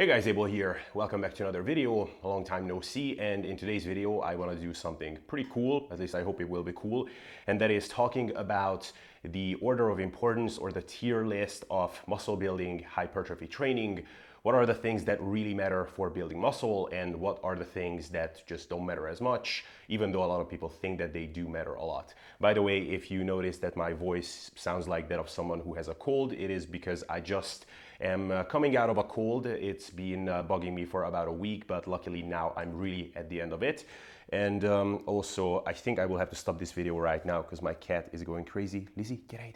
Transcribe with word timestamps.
Hey 0.00 0.06
guys, 0.06 0.26
Abel 0.26 0.46
here. 0.46 0.78
Welcome 0.94 1.20
back 1.20 1.34
to 1.34 1.42
another 1.42 1.60
video. 1.62 2.08
A 2.24 2.26
long 2.26 2.42
time 2.42 2.66
no 2.66 2.80
see. 2.80 3.18
And 3.18 3.44
in 3.44 3.58
today's 3.58 3.84
video, 3.84 4.20
I 4.20 4.34
want 4.34 4.50
to 4.50 4.56
do 4.56 4.72
something 4.72 5.18
pretty 5.26 5.46
cool. 5.52 5.88
At 5.90 6.00
least 6.00 6.14
I 6.14 6.22
hope 6.22 6.40
it 6.40 6.48
will 6.48 6.62
be 6.62 6.72
cool. 6.74 7.06
And 7.46 7.60
that 7.60 7.70
is 7.70 7.86
talking 7.86 8.34
about 8.34 8.90
the 9.22 9.56
order 9.56 9.90
of 9.90 10.00
importance 10.00 10.56
or 10.56 10.72
the 10.72 10.80
tier 10.80 11.26
list 11.26 11.66
of 11.70 12.00
muscle 12.06 12.34
building 12.34 12.82
hypertrophy 12.82 13.46
training. 13.46 14.04
What 14.40 14.54
are 14.54 14.64
the 14.64 14.72
things 14.72 15.04
that 15.04 15.20
really 15.20 15.52
matter 15.52 15.84
for 15.84 16.08
building 16.08 16.40
muscle 16.40 16.88
and 16.94 17.14
what 17.14 17.38
are 17.44 17.54
the 17.54 17.66
things 17.66 18.08
that 18.08 18.42
just 18.46 18.70
don't 18.70 18.86
matter 18.86 19.06
as 19.06 19.20
much, 19.20 19.66
even 19.88 20.12
though 20.12 20.24
a 20.24 20.30
lot 20.32 20.40
of 20.40 20.48
people 20.48 20.70
think 20.70 20.96
that 20.96 21.12
they 21.12 21.26
do 21.26 21.46
matter 21.46 21.74
a 21.74 21.84
lot. 21.84 22.14
By 22.40 22.54
the 22.54 22.62
way, 22.62 22.80
if 22.80 23.10
you 23.10 23.22
notice 23.22 23.58
that 23.58 23.76
my 23.76 23.92
voice 23.92 24.50
sounds 24.54 24.88
like 24.88 25.10
that 25.10 25.18
of 25.18 25.28
someone 25.28 25.60
who 25.60 25.74
has 25.74 25.88
a 25.88 25.94
cold, 25.94 26.32
it 26.32 26.48
is 26.48 26.64
because 26.64 27.04
I 27.10 27.20
just 27.20 27.66
am 28.00 28.30
uh, 28.30 28.44
coming 28.44 28.76
out 28.76 28.90
of 28.90 28.98
a 28.98 29.04
cold. 29.04 29.46
It's 29.46 29.90
been 29.90 30.28
uh, 30.28 30.42
bugging 30.42 30.74
me 30.74 30.84
for 30.84 31.04
about 31.04 31.28
a 31.28 31.32
week, 31.32 31.66
but 31.66 31.86
luckily 31.86 32.22
now 32.22 32.52
I'm 32.56 32.76
really 32.76 33.12
at 33.16 33.28
the 33.28 33.40
end 33.40 33.52
of 33.52 33.62
it. 33.62 33.84
And 34.30 34.64
um, 34.64 35.02
also, 35.06 35.62
I 35.66 35.72
think 35.72 35.98
I 35.98 36.06
will 36.06 36.18
have 36.18 36.30
to 36.30 36.36
stop 36.36 36.58
this 36.58 36.72
video 36.72 36.98
right 36.98 37.24
now 37.24 37.42
because 37.42 37.62
my 37.62 37.74
cat 37.74 38.08
is 38.12 38.22
going 38.22 38.44
crazy. 38.44 38.88
Lizzie, 38.96 39.20
get 39.28 39.40
out. 39.40 39.54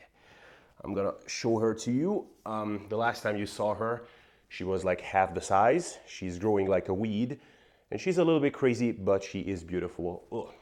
I'm 0.83 0.95
gonna 0.95 1.15
show 1.27 1.59
her 1.59 1.75
to 1.75 1.93
you. 1.93 2.27
Um, 2.45 2.87
the 2.89 2.97
last 2.97 3.23
time 3.23 3.37
you 3.37 3.47
saw 3.47 3.75
her, 3.75 4.05
she 4.49 4.65
was 4.65 4.85
like 4.85 5.01
half 5.01 5.33
the 5.35 5.41
size. 5.41 5.99
She's 6.07 6.39
growing 6.39 6.67
like 6.67 6.89
a 6.89 6.95
weed, 6.95 7.41
and 7.91 8.01
she's 8.01 8.19
a 8.19 8.25
little 8.25 8.41
bit 8.41 8.53
crazy, 8.53 8.93
but 8.93 9.23
she 9.23 9.41
is 9.41 9.65
beautiful. 9.65 10.25
Ugh. 10.33 10.53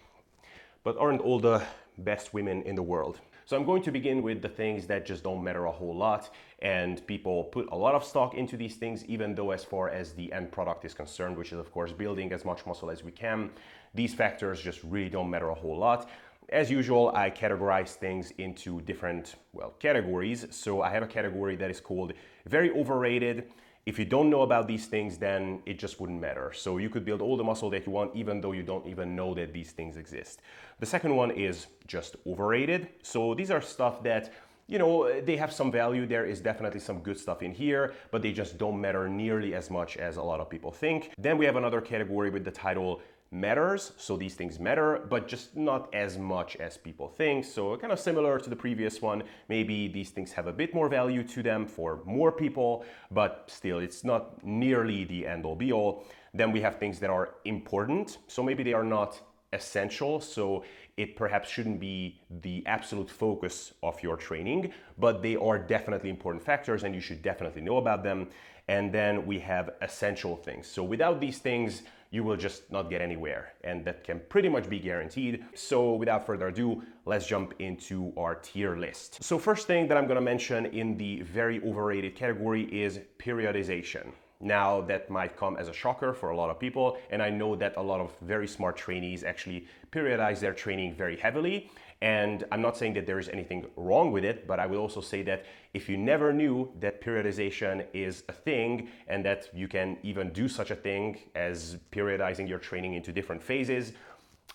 But 0.84 0.96
aren't 0.98 1.20
all 1.20 1.40
the 1.40 1.62
best 1.98 2.34
women 2.34 2.62
in 2.62 2.74
the 2.74 2.82
world? 2.82 3.20
So 3.44 3.56
I'm 3.56 3.64
going 3.64 3.82
to 3.82 3.90
begin 3.90 4.22
with 4.22 4.40
the 4.42 4.48
things 4.48 4.86
that 4.86 5.04
just 5.04 5.24
don't 5.24 5.42
matter 5.42 5.66
a 5.66 5.72
whole 5.72 5.94
lot 5.96 6.30
and 6.60 7.04
people 7.06 7.44
put 7.44 7.68
a 7.72 7.76
lot 7.76 7.94
of 7.94 8.04
stock 8.04 8.34
into 8.34 8.56
these 8.56 8.76
things 8.76 9.04
even 9.06 9.34
though 9.34 9.50
as 9.50 9.64
far 9.64 9.88
as 9.90 10.12
the 10.12 10.32
end 10.32 10.52
product 10.52 10.84
is 10.84 10.94
concerned, 10.94 11.36
which 11.36 11.52
is 11.52 11.58
of 11.58 11.72
course 11.72 11.92
building 11.92 12.32
as 12.32 12.44
much 12.44 12.64
muscle 12.66 12.90
as 12.90 13.02
we 13.02 13.10
can, 13.10 13.50
these 13.94 14.14
factors 14.14 14.60
just 14.60 14.80
really 14.84 15.10
don't 15.10 15.28
matter 15.28 15.50
a 15.50 15.54
whole 15.54 15.76
lot. 15.76 16.08
As 16.48 16.70
usual, 16.70 17.12
I 17.14 17.30
categorize 17.30 17.94
things 17.94 18.32
into 18.38 18.80
different, 18.82 19.36
well, 19.52 19.74
categories. 19.78 20.46
So 20.50 20.82
I 20.82 20.90
have 20.90 21.02
a 21.02 21.06
category 21.06 21.56
that 21.56 21.70
is 21.70 21.80
called 21.80 22.12
very 22.46 22.70
overrated, 22.72 23.50
if 23.84 23.98
you 23.98 24.04
don't 24.04 24.30
know 24.30 24.42
about 24.42 24.68
these 24.68 24.86
things, 24.86 25.18
then 25.18 25.60
it 25.66 25.78
just 25.78 26.00
wouldn't 26.00 26.20
matter. 26.20 26.52
So 26.54 26.78
you 26.78 26.88
could 26.88 27.04
build 27.04 27.20
all 27.20 27.36
the 27.36 27.44
muscle 27.44 27.68
that 27.70 27.86
you 27.86 27.92
want, 27.92 28.14
even 28.14 28.40
though 28.40 28.52
you 28.52 28.62
don't 28.62 28.86
even 28.86 29.16
know 29.16 29.34
that 29.34 29.52
these 29.52 29.72
things 29.72 29.96
exist. 29.96 30.40
The 30.78 30.86
second 30.86 31.16
one 31.16 31.32
is 31.32 31.66
just 31.86 32.16
overrated. 32.26 32.88
So 33.02 33.34
these 33.34 33.50
are 33.50 33.60
stuff 33.60 34.02
that 34.04 34.32
you 34.68 34.78
know, 34.78 35.20
they 35.20 35.36
have 35.36 35.52
some 35.52 35.70
value. 35.70 36.06
There 36.06 36.24
is 36.24 36.40
definitely 36.40 36.80
some 36.80 37.00
good 37.00 37.18
stuff 37.18 37.42
in 37.42 37.52
here, 37.52 37.94
but 38.10 38.22
they 38.22 38.32
just 38.32 38.56
don't 38.56 38.80
matter 38.80 39.08
nearly 39.08 39.54
as 39.54 39.70
much 39.70 39.96
as 39.96 40.16
a 40.16 40.22
lot 40.22 40.40
of 40.40 40.48
people 40.48 40.70
think. 40.70 41.10
Then 41.18 41.36
we 41.36 41.44
have 41.44 41.56
another 41.56 41.80
category 41.80 42.30
with 42.30 42.44
the 42.44 42.50
title 42.50 43.02
matters. 43.32 43.92
So 43.96 44.16
these 44.16 44.34
things 44.34 44.60
matter, 44.60 45.06
but 45.08 45.26
just 45.26 45.56
not 45.56 45.92
as 45.94 46.18
much 46.18 46.56
as 46.56 46.76
people 46.76 47.08
think. 47.08 47.44
So 47.44 47.76
kind 47.76 47.92
of 47.92 47.98
similar 47.98 48.38
to 48.38 48.50
the 48.50 48.56
previous 48.56 49.00
one, 49.00 49.22
maybe 49.48 49.88
these 49.88 50.10
things 50.10 50.32
have 50.32 50.46
a 50.46 50.52
bit 50.52 50.74
more 50.74 50.88
value 50.88 51.24
to 51.24 51.42
them 51.42 51.66
for 51.66 52.00
more 52.04 52.30
people, 52.30 52.84
but 53.10 53.44
still 53.46 53.78
it's 53.78 54.04
not 54.04 54.44
nearly 54.44 55.04
the 55.04 55.26
end 55.26 55.44
all 55.44 55.56
be 55.56 55.72
all. 55.72 56.04
Then 56.34 56.52
we 56.52 56.60
have 56.60 56.78
things 56.78 56.98
that 57.00 57.10
are 57.10 57.34
important. 57.44 58.18
So 58.26 58.42
maybe 58.42 58.62
they 58.62 58.74
are 58.74 58.84
not 58.84 59.20
essential. 59.52 60.20
So 60.20 60.64
it 60.96 61.16
perhaps 61.16 61.48
shouldn't 61.48 61.80
be 61.80 62.20
the 62.42 62.62
absolute 62.66 63.10
focus 63.10 63.72
of 63.82 64.02
your 64.02 64.16
training, 64.16 64.72
but 64.98 65.22
they 65.22 65.36
are 65.36 65.58
definitely 65.58 66.10
important 66.10 66.44
factors 66.44 66.84
and 66.84 66.94
you 66.94 67.00
should 67.00 67.22
definitely 67.22 67.62
know 67.62 67.78
about 67.78 68.02
them. 68.02 68.28
And 68.68 68.92
then 68.92 69.26
we 69.26 69.38
have 69.40 69.70
essential 69.80 70.36
things. 70.36 70.66
So 70.66 70.84
without 70.84 71.20
these 71.20 71.38
things, 71.38 71.82
you 72.12 72.22
will 72.22 72.36
just 72.36 72.70
not 72.70 72.88
get 72.88 73.00
anywhere. 73.00 73.54
And 73.64 73.84
that 73.86 74.04
can 74.04 74.20
pretty 74.28 74.48
much 74.48 74.68
be 74.68 74.78
guaranteed. 74.78 75.44
So 75.54 75.94
without 75.94 76.24
further 76.24 76.48
ado, 76.48 76.82
let's 77.06 77.26
jump 77.26 77.54
into 77.58 78.12
our 78.16 78.36
tier 78.36 78.76
list. 78.76 79.24
So 79.24 79.38
first 79.38 79.66
thing 79.66 79.88
that 79.88 79.96
I'm 79.96 80.06
gonna 80.06 80.20
mention 80.20 80.66
in 80.66 80.96
the 80.96 81.22
very 81.22 81.60
overrated 81.64 82.14
category 82.14 82.64
is 82.64 83.00
periodization. 83.18 84.12
Now, 84.40 84.80
that 84.82 85.08
might 85.08 85.36
come 85.36 85.56
as 85.56 85.68
a 85.68 85.72
shocker 85.72 86.12
for 86.12 86.30
a 86.30 86.36
lot 86.36 86.50
of 86.50 86.58
people, 86.58 86.98
and 87.10 87.22
I 87.22 87.30
know 87.30 87.54
that 87.56 87.76
a 87.76 87.82
lot 87.82 88.00
of 88.00 88.12
very 88.20 88.48
smart 88.48 88.76
trainees 88.76 89.22
actually 89.22 89.66
periodize 89.92 90.40
their 90.40 90.52
training 90.52 90.94
very 90.96 91.16
heavily. 91.16 91.70
And 92.02 92.42
I'm 92.50 92.60
not 92.60 92.76
saying 92.76 92.94
that 92.94 93.06
there 93.06 93.20
is 93.20 93.28
anything 93.28 93.64
wrong 93.76 94.10
with 94.10 94.24
it, 94.24 94.48
but 94.48 94.58
I 94.58 94.66
will 94.66 94.80
also 94.80 95.00
say 95.00 95.22
that 95.22 95.44
if 95.72 95.88
you 95.88 95.96
never 95.96 96.32
knew 96.32 96.72
that 96.80 97.00
periodization 97.00 97.86
is 97.94 98.24
a 98.28 98.32
thing 98.32 98.88
and 99.06 99.24
that 99.24 99.48
you 99.54 99.68
can 99.68 99.96
even 100.02 100.32
do 100.32 100.48
such 100.48 100.72
a 100.72 100.74
thing 100.74 101.20
as 101.36 101.78
periodizing 101.92 102.48
your 102.48 102.58
training 102.58 102.94
into 102.94 103.12
different 103.12 103.40
phases, 103.40 103.92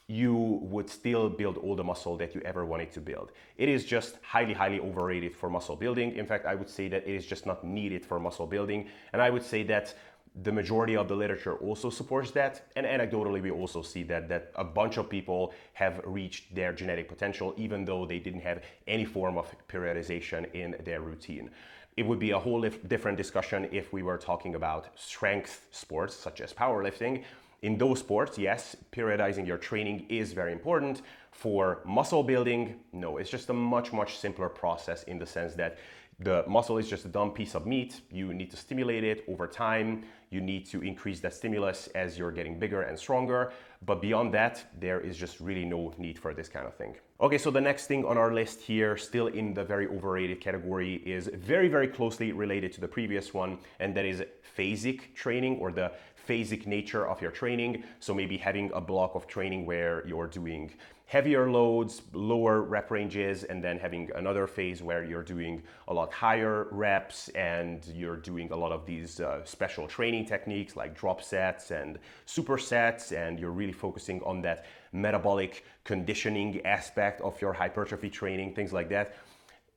you 0.09 0.59
would 0.61 0.89
still 0.89 1.29
build 1.29 1.55
all 1.57 1.73
the 1.73 1.83
muscle 1.83 2.17
that 2.17 2.35
you 2.35 2.41
ever 2.41 2.65
wanted 2.65 2.91
to 2.91 2.99
build. 2.99 3.31
It 3.55 3.69
is 3.69 3.85
just 3.85 4.19
highly, 4.23 4.53
highly 4.53 4.81
overrated 4.81 5.33
for 5.33 5.49
muscle 5.49 5.77
building. 5.77 6.17
In 6.17 6.25
fact, 6.25 6.45
I 6.45 6.55
would 6.55 6.69
say 6.69 6.89
that 6.89 7.07
it 7.07 7.15
is 7.15 7.25
just 7.25 7.45
not 7.45 7.63
needed 7.63 8.05
for 8.05 8.19
muscle 8.19 8.45
building. 8.45 8.89
And 9.13 9.21
I 9.21 9.29
would 9.29 9.43
say 9.43 9.63
that 9.63 9.95
the 10.43 10.51
majority 10.51 10.95
of 10.95 11.07
the 11.07 11.15
literature 11.15 11.55
also 11.55 11.89
supports 11.89 12.31
that 12.31 12.67
and 12.75 12.85
anecdotally 12.85 13.41
we 13.41 13.49
also 13.49 13.81
see 13.81 14.03
that 14.03 14.29
that 14.29 14.51
a 14.55 14.63
bunch 14.63 14.97
of 14.97 15.09
people 15.09 15.53
have 15.73 15.99
reached 16.05 16.53
their 16.53 16.71
genetic 16.73 17.07
potential 17.07 17.53
even 17.57 17.85
though 17.85 18.05
they 18.05 18.19
didn't 18.19 18.41
have 18.41 18.61
any 18.87 19.05
form 19.05 19.37
of 19.37 19.53
periodization 19.67 20.51
in 20.53 20.75
their 20.83 21.01
routine. 21.01 21.49
It 21.95 22.05
would 22.05 22.19
be 22.19 22.31
a 22.31 22.39
whole 22.39 22.61
different 22.87 23.17
discussion 23.17 23.67
if 23.71 23.91
we 23.91 24.03
were 24.03 24.17
talking 24.17 24.53
about 24.53 24.89
strength 24.95 25.65
sports 25.71 26.15
such 26.15 26.41
as 26.41 26.53
powerlifting. 26.53 27.23
In 27.63 27.77
those 27.77 27.99
sports 27.99 28.37
yes 28.37 28.75
periodizing 28.91 29.47
your 29.47 29.57
training 29.57 30.05
is 30.07 30.33
very 30.33 30.51
important. 30.51 31.01
For 31.31 31.81
muscle 31.83 32.23
building 32.23 32.75
no 32.93 33.17
it's 33.17 33.31
just 33.31 33.49
a 33.49 33.53
much 33.53 33.91
much 33.91 34.17
simpler 34.17 34.49
process 34.49 35.01
in 35.03 35.17
the 35.17 35.25
sense 35.25 35.55
that 35.55 35.77
the 36.19 36.43
muscle 36.47 36.79
is 36.79 36.89
just 36.89 37.05
a 37.05 37.07
dumb 37.07 37.29
piece 37.31 37.53
of 37.53 37.67
meat. 37.67 38.01
You 38.11 38.33
need 38.33 38.49
to 38.49 38.57
stimulate 38.57 39.03
it 39.03 39.23
over 39.27 39.45
time. 39.47 40.03
You 40.31 40.41
need 40.41 40.65
to 40.67 40.81
increase 40.81 41.19
that 41.19 41.33
stimulus 41.35 41.87
as 41.93 42.17
you're 42.17 42.31
getting 42.31 42.57
bigger 42.57 42.81
and 42.81 42.97
stronger. 42.97 43.53
But 43.85 44.01
beyond 44.01 44.33
that, 44.33 44.65
there 44.79 44.99
is 44.99 45.15
just 45.15 45.39
really 45.39 45.63
no 45.63 45.93
need 45.99 46.17
for 46.17 46.33
this 46.33 46.49
kind 46.49 46.65
of 46.65 46.73
thing. 46.73 46.95
Okay, 47.21 47.37
so 47.37 47.51
the 47.51 47.61
next 47.61 47.85
thing 47.85 48.03
on 48.03 48.17
our 48.17 48.33
list 48.33 48.61
here, 48.61 48.97
still 48.97 49.27
in 49.27 49.53
the 49.53 49.63
very 49.63 49.87
overrated 49.87 50.41
category, 50.41 50.95
is 51.05 51.29
very, 51.35 51.67
very 51.67 51.87
closely 51.87 52.31
related 52.31 52.71
to 52.73 52.81
the 52.81 52.87
previous 52.87 53.31
one, 53.31 53.59
and 53.79 53.95
that 53.95 54.05
is 54.05 54.23
phasic 54.57 55.13
training 55.13 55.57
or 55.59 55.71
the 55.71 55.91
phasic 56.27 56.65
nature 56.65 57.07
of 57.07 57.21
your 57.21 57.31
training. 57.31 57.83
So 57.99 58.15
maybe 58.15 58.37
having 58.37 58.71
a 58.73 58.81
block 58.81 59.13
of 59.13 59.27
training 59.27 59.67
where 59.67 60.05
you're 60.07 60.27
doing 60.27 60.71
heavier 61.07 61.49
loads, 61.49 62.01
lower 62.11 62.61
rep 62.61 62.91
ranges, 62.91 63.45
and 63.45 63.63
then 63.63 63.79
having 63.79 64.11
another 64.15 64.45
phase 64.45 64.83
where 64.83 65.05
you're 65.05 65.23
doing 65.23 65.63
a 65.87 65.93
lot 65.93 66.11
higher 66.11 66.67
reps 66.69 67.29
and 67.29 67.85
you're 67.95 68.17
doing 68.17 68.51
a 68.51 68.55
lot 68.55 68.73
of 68.73 68.85
these 68.85 69.21
uh, 69.21 69.43
special 69.45 69.87
training 69.87 70.25
techniques 70.25 70.75
like 70.75 70.93
drop 70.97 71.23
sets 71.23 71.71
and 71.71 71.97
supersets, 72.27 73.13
and 73.13 73.39
you're 73.39 73.51
really 73.51 73.71
focusing 73.71 74.21
on 74.23 74.41
that 74.41 74.65
metabolic 74.91 75.63
conditioning 75.85 76.63
aspect 76.65 77.21
of 77.21 77.41
your 77.41 77.53
hypertrophy 77.53 78.09
training, 78.09 78.53
things 78.53 78.73
like 78.73 78.89
that. 78.89 79.15